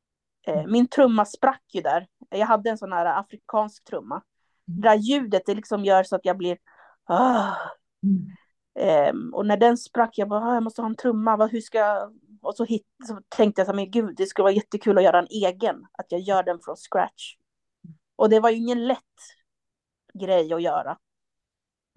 Eh, 0.48 0.66
min 0.68 0.88
trumma 0.88 1.26
sprack 1.26 1.64
ju 1.74 1.82
där. 1.82 2.08
Jag 2.30 2.46
hade 2.46 2.70
en 2.70 2.78
sån 2.78 2.92
här 2.92 3.20
afrikansk 3.20 3.84
trumma. 3.84 4.22
Det 4.66 4.82
där 4.82 4.96
ljudet 4.96 5.44
det 5.46 5.56
liksom 5.56 5.86
gör 5.86 6.04
så 6.04 6.16
att 6.16 6.26
jag 6.26 6.38
blir 6.38 6.58
ah. 7.06 7.56
Mm. 8.04 8.36
Ehm, 8.76 9.34
och 9.34 9.46
när 9.46 9.58
den 9.58 9.78
sprack, 9.78 10.18
jag 10.18 10.30
bara, 10.30 10.46
ah, 10.46 10.54
jag 10.54 10.64
måste 10.64 10.82
ha 10.82 10.90
en 10.90 10.96
trumma, 10.96 11.38
vad, 11.38 11.52
hur 11.52 11.62
ska 11.62 11.78
jag... 11.78 12.14
Och 12.42 12.56
så, 12.56 12.66
hit, 12.66 12.88
så 13.08 13.22
tänkte 13.30 13.60
jag 13.60 13.66
så 13.66 13.72
här, 13.72 13.76
men 13.76 13.92
gud, 13.92 14.16
det 14.18 14.26
skulle 14.26 14.44
vara 14.44 14.54
jättekul 14.54 14.98
att 14.98 15.04
göra 15.04 15.20
en 15.20 15.28
egen, 15.30 15.86
att 15.92 16.12
jag 16.12 16.22
gör 16.22 16.44
den 16.44 16.60
från 16.60 16.76
scratch. 16.76 17.36
Och 18.16 18.30
det 18.30 18.40
var 18.40 18.50
ju 18.50 18.58
ingen 18.58 18.88
lätt 18.88 19.00
grej 20.14 20.54
att 20.54 20.62
göra. 20.62 20.98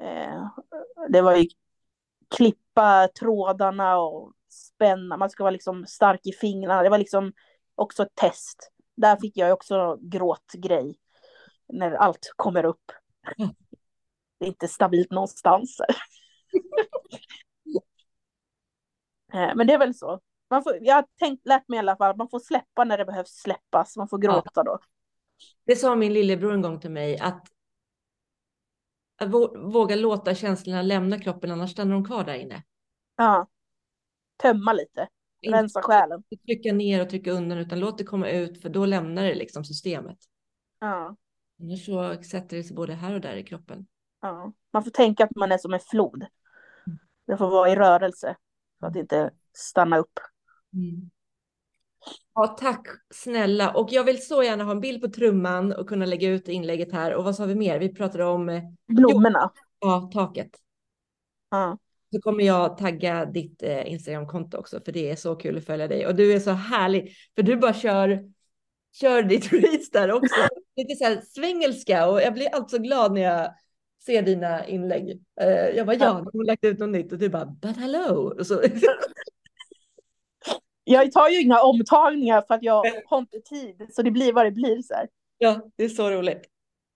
Eh, 0.03 0.49
det 1.09 1.23
var 1.23 1.37
ju 1.37 1.49
klippa 2.37 3.09
trådarna 3.09 3.99
och 3.99 4.33
spänna, 4.49 5.17
man 5.17 5.31
ska 5.31 5.45
vara 5.45 5.51
liksom 5.51 5.87
stark 5.87 6.21
i 6.27 6.33
fingrarna, 6.33 6.83
det 6.83 6.91
var 6.91 6.99
liksom 6.99 7.33
också 7.75 8.03
ett 8.03 8.15
test. 8.15 8.73
Där 8.97 9.17
fick 9.17 9.37
jag 9.37 9.53
också 9.53 9.99
gråtgrej, 10.01 10.99
när 11.69 11.93
allt 11.93 12.33
kommer 12.37 12.65
upp. 12.65 12.93
Mm. 13.39 13.51
Det 14.39 14.45
är 14.45 14.49
inte 14.49 14.69
stabilt 14.69 15.11
någonstans. 15.11 15.81
Eh, 19.33 19.55
Men 19.55 19.67
det 19.67 19.73
är 19.73 19.79
väl 19.79 19.95
så. 19.95 20.21
Man 20.51 20.63
får, 20.63 20.79
jag 20.81 20.95
har 20.95 21.05
tänkt, 21.19 21.47
lärt 21.47 21.69
mig 21.69 21.77
i 21.77 21.79
alla 21.79 21.97
fall 21.97 22.11
att 22.11 22.17
man 22.17 22.29
får 22.29 22.39
släppa 22.39 22.85
när 22.85 22.99
det 22.99 23.05
behövs 23.05 23.31
släppas. 23.31 23.97
Man 23.97 24.09
får 24.09 24.19
gråta 24.19 24.63
då. 24.63 24.79
Det 25.65 25.77
sa 25.77 25.97
min 25.97 26.13
lillebror 26.13 26.55
en 26.55 26.63
gång 26.63 26.81
till 26.81 26.91
mig 26.91 27.19
att, 27.19 27.47
att 29.17 29.31
våga 29.55 29.97
låta 29.97 30.35
känslorna 30.35 30.83
lämna 30.83 31.19
kroppen, 31.19 31.51
annars 31.51 31.71
stannar 31.71 31.93
de 31.95 32.05
kvar 32.05 32.25
där 32.25 32.35
inne. 32.35 32.63
Ja. 33.17 33.47
Tömma 34.37 34.73
lite, 34.73 35.09
rensa 35.47 35.83
själen. 35.83 36.23
Inte 36.31 36.45
trycka 36.45 36.73
ner 36.73 37.03
och 37.03 37.11
trycka 37.11 37.31
undan, 37.33 37.59
utan 37.59 37.81
låt 37.81 37.99
det 37.99 38.05
komma 38.05 38.29
ut, 38.29 38.63
för 38.63 38.69
då 38.69 38.87
lämnar 38.87 39.25
det 39.25 39.35
liksom 39.35 39.65
systemet. 39.65 40.19
Ja. 40.81 41.17
Annars 41.61 41.87
så 41.87 42.23
sätter 42.23 42.57
det 42.57 42.63
sig 42.65 42.77
både 42.77 42.95
här 42.95 43.15
och 43.15 43.21
där 43.21 43.37
i 43.37 43.43
kroppen. 43.43 43.87
Ja. 44.21 44.53
Man 44.73 44.85
får 44.85 44.91
tänka 44.91 45.25
att 45.25 45.37
man 45.37 45.53
är 45.53 45.59
som 45.59 45.75
en 45.75 45.81
flod. 45.81 46.27
Det 47.27 47.37
får 47.37 47.51
vara 47.51 47.71
i 47.71 47.77
rörelse, 47.77 48.37
för 48.81 48.87
att 48.87 48.97
inte 48.97 49.31
stanna 49.53 49.99
upp. 49.99 50.19
Mm. 50.75 51.11
Ja, 52.35 52.47
tack 52.47 52.87
snälla. 53.15 53.71
Och 53.75 53.93
jag 53.93 54.05
vill 54.05 54.27
så 54.27 54.43
gärna 54.43 54.65
ha 54.65 54.71
en 54.71 54.81
bild 54.81 55.03
på 55.03 55.09
trumman 55.09 55.73
och 55.73 55.89
kunna 55.89 56.07
lägga 56.07 56.29
ut 56.29 56.49
inlägget 56.49 56.93
här. 56.93 57.15
Och 57.15 57.25
vad 57.25 57.37
sa 57.37 57.45
vi 57.45 57.55
mer? 57.55 57.79
Vi 57.79 57.95
pratade 57.95 58.25
om... 58.25 58.49
eh, 58.49 58.63
Blommorna. 58.89 59.51
Ja, 59.79 60.11
taket. 60.13 60.51
Ja. 61.51 61.79
Så 62.13 62.21
kommer 62.21 62.45
jag 62.45 62.79
tagga 62.79 63.25
ditt 63.25 63.63
eh, 63.63 63.93
Instagramkonto 63.93 64.59
också, 64.59 64.81
för 64.85 64.93
det 64.93 65.11
är 65.11 65.17
så 65.17 65.37
kul 65.37 65.59
att 65.59 65.65
följa 65.67 65.89
dig. 65.89 66.07
Och 66.07 66.15
du 66.15 66.33
är 66.33 66.41
så 66.41 66.51
härlig, 66.51 67.15
för 67.35 67.43
du 67.43 67.57
bara 67.57 67.75
kör, 67.75 68.31
kör 68.93 69.23
ditt 69.23 69.53
reach 69.53 69.91
där 69.93 70.13
också. 70.13 70.35
Lite 70.77 70.95
så 70.95 71.05
här 71.05 71.21
svengelska 71.29 72.09
och 72.09 72.23
jag 72.23 72.35
blir 72.35 72.55
alltid 72.55 72.71
så 72.71 72.79
glad 72.79 73.13
när 73.13 73.21
jag 73.23 73.55
ser 74.07 74.23
dina 74.23 74.67
inlägg. 74.67 75.23
Eh, 75.41 75.49
jag 75.49 75.87
bara, 75.87 75.97
ja, 75.97 76.13
hon 76.13 76.41
har 76.41 76.45
lagt 76.45 76.65
ut 76.65 76.79
något 76.79 76.89
nytt 76.89 77.13
och 77.13 77.19
du 77.19 77.29
bara, 77.29 77.47
but 77.47 77.77
hello. 77.77 78.35
Jag 80.85 81.13
tar 81.13 81.29
ju 81.29 81.41
inga 81.41 81.61
omtagningar 81.61 82.45
för 82.49 82.55
att 82.55 82.63
jag 82.63 82.85
har 83.07 83.19
inte 83.19 83.41
tid, 83.41 83.87
så 83.91 84.03
det 84.03 84.11
blir 84.11 84.33
vad 84.33 84.47
det 84.47 84.51
blir 84.51 84.83
så 84.83 84.95
här. 84.95 85.09
Ja, 85.39 85.61
det 85.77 85.85
är 85.85 85.89
så 85.89 86.11
roligt. 86.11 86.43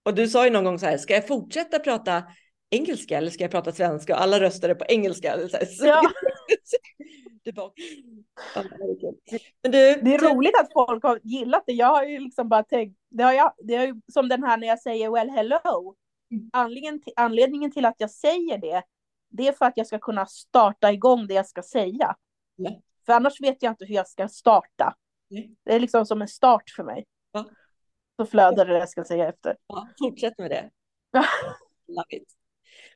Och 0.03 0.15
du 0.15 0.29
sa 0.29 0.45
ju 0.45 0.51
någon 0.51 0.65
gång 0.65 0.79
så 0.79 0.87
här, 0.87 0.99
ska 0.99 1.15
jag 1.15 1.27
fortsätta 1.27 1.79
prata 1.79 2.23
engelska 2.71 3.19
eller 3.19 3.31
ska 3.31 3.45
jag 3.45 3.51
prata 3.51 3.73
svenska? 3.73 4.15
Och 4.15 4.23
alla 4.23 4.41
röstade 4.41 4.75
på 4.75 4.85
engelska. 4.89 5.49
Så 5.49 5.57
Ja. 5.87 6.03
det, 7.45 7.53
bara... 7.53 7.71
Men 9.63 9.73
du, 9.73 10.01
Det 10.03 10.15
är 10.15 10.35
roligt 10.35 10.61
att 10.61 10.73
folk 10.73 11.03
har 11.03 11.21
gillat 11.23 11.65
det. 11.67 11.73
Jag 11.73 11.87
har 11.87 12.05
ju 12.05 12.19
liksom 12.19 12.49
bara 12.49 12.63
tänkt, 12.63 12.99
det 13.11 13.23
har 13.23 13.33
jag, 13.33 13.53
det 13.59 13.75
är 13.75 13.87
ju 13.87 14.01
som 14.13 14.29
den 14.29 14.45
här 14.45 14.57
när 14.57 14.67
jag 14.67 14.81
säger 14.81 15.11
well 15.11 15.31
hello. 15.31 15.95
Anledningen 16.53 17.03
till, 17.03 17.13
anledningen 17.17 17.73
till 17.73 17.85
att 17.85 17.95
jag 17.99 18.11
säger 18.11 18.59
det, 18.59 18.83
det 19.29 19.49
är 19.49 19.53
för 19.53 19.65
att 19.67 19.77
jag 19.77 19.87
ska 19.87 19.99
kunna 19.99 20.27
starta 20.27 20.93
igång 20.93 21.27
det 21.27 21.35
jag 21.35 21.47
ska 21.47 21.63
säga. 21.63 22.17
Ja. 22.57 22.81
För 23.07 23.13
annars 23.13 23.41
vet 23.41 23.63
jag 23.63 23.73
inte 23.73 23.85
hur 23.85 23.95
jag 23.95 24.09
ska 24.09 24.29
starta. 24.29 24.95
Nej. 25.29 25.55
Det 25.65 25.75
är 25.75 25.81
liksom 25.81 26.07
som 26.07 26.23
en 26.23 26.29
start 26.29 26.71
för 26.77 26.85
mig. 26.85 27.07
Ja. 27.33 27.45
Så 28.17 28.27
flödar 28.27 28.67
det 28.67 28.79
jag 28.79 28.89
ska 28.89 29.05
säga 29.05 29.29
efter. 29.29 29.57
Ja, 29.67 29.89
fortsätt 29.99 30.39
med 30.39 30.51
det. 30.51 30.71
Ja. 31.11 31.25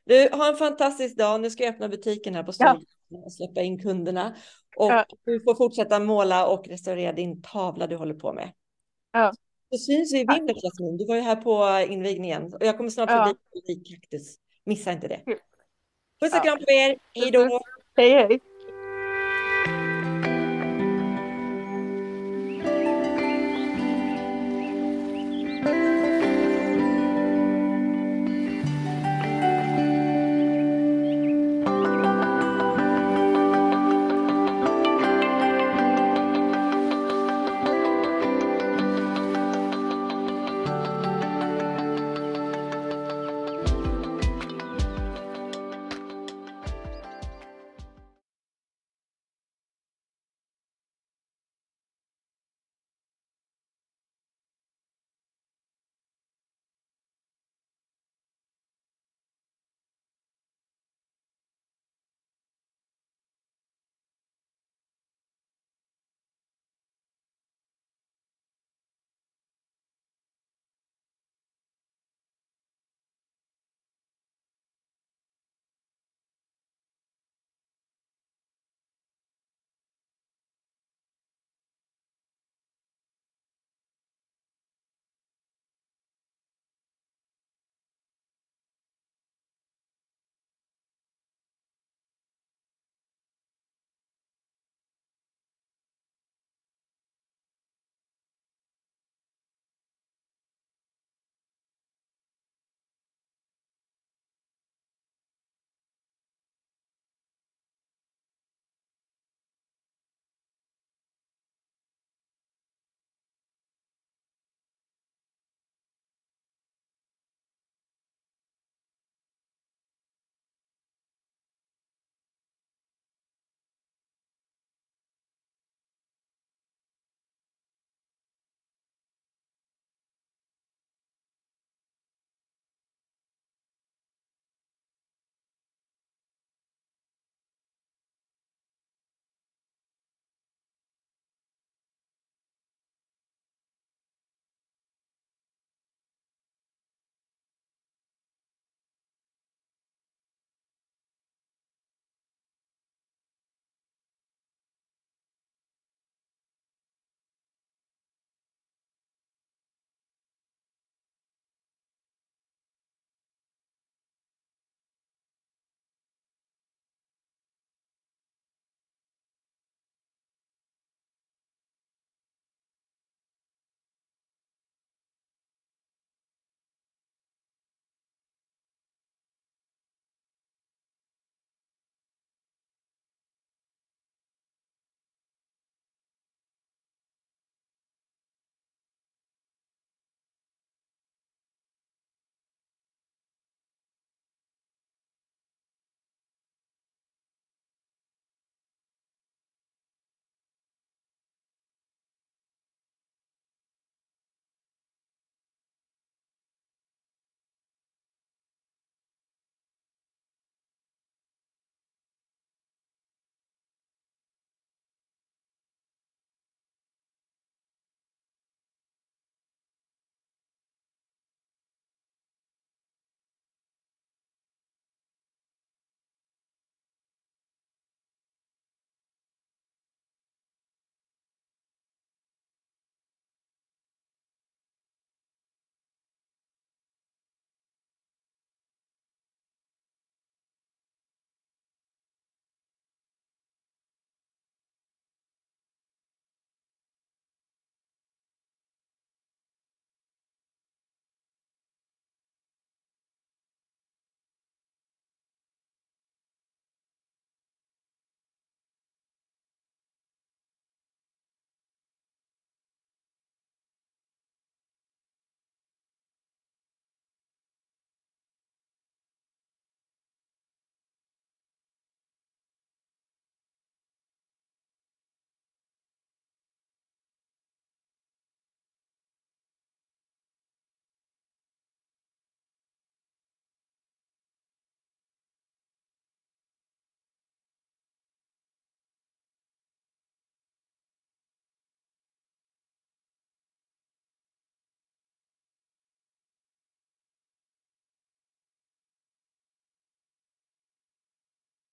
Du, 0.03 0.29
ha 0.31 0.49
en 0.49 0.55
fantastisk 0.55 1.17
dag. 1.17 1.41
Nu 1.41 1.49
ska 1.49 1.63
jag 1.63 1.73
öppna 1.73 1.89
butiken 1.89 2.35
här 2.35 2.43
på 2.43 2.49
Ja. 2.49 2.53
Storgatan 2.53 3.23
och 3.25 3.33
släppa 3.33 3.61
in 3.61 3.79
kunderna. 3.79 4.35
Och 4.75 4.91
Ja. 4.91 5.05
du 5.25 5.43
får 5.43 5.55
fortsätta 5.55 5.99
måla 5.99 6.47
och 6.47 6.67
restaurera 6.67 7.13
din 7.13 7.41
tavla 7.41 7.87
du 7.87 7.95
håller 7.95 8.13
på 8.13 8.33
med. 8.33 8.51
Ja. 9.11 9.33
Så 9.71 9.77
syns 9.77 10.13
i 10.13 10.17
vinter, 10.17 10.55
Jasmin. 10.63 10.97
Du 10.97 11.05
var 11.05 11.15
ju 11.15 11.21
här 11.21 11.35
på 11.35 11.85
invigningen. 11.91 12.53
Och 12.53 12.65
jag 12.65 12.77
kommer 12.77 12.89
snart 12.89 13.09
Ja. 13.09 13.25
förbi 13.53 13.61
Lik 13.67 13.87
Kaktus. 13.87 14.35
Missa 14.65 14.91
inte 14.91 15.07
det. 15.07 15.21
Puss 15.25 16.31
och 16.33 16.37
Ja. 16.37 16.39
kram 16.43 16.57
på 16.57 16.71
er. 16.71 16.97
Hej 17.13 17.31
då. 17.31 17.59
Hej 17.97 18.09
hej. 18.09 18.39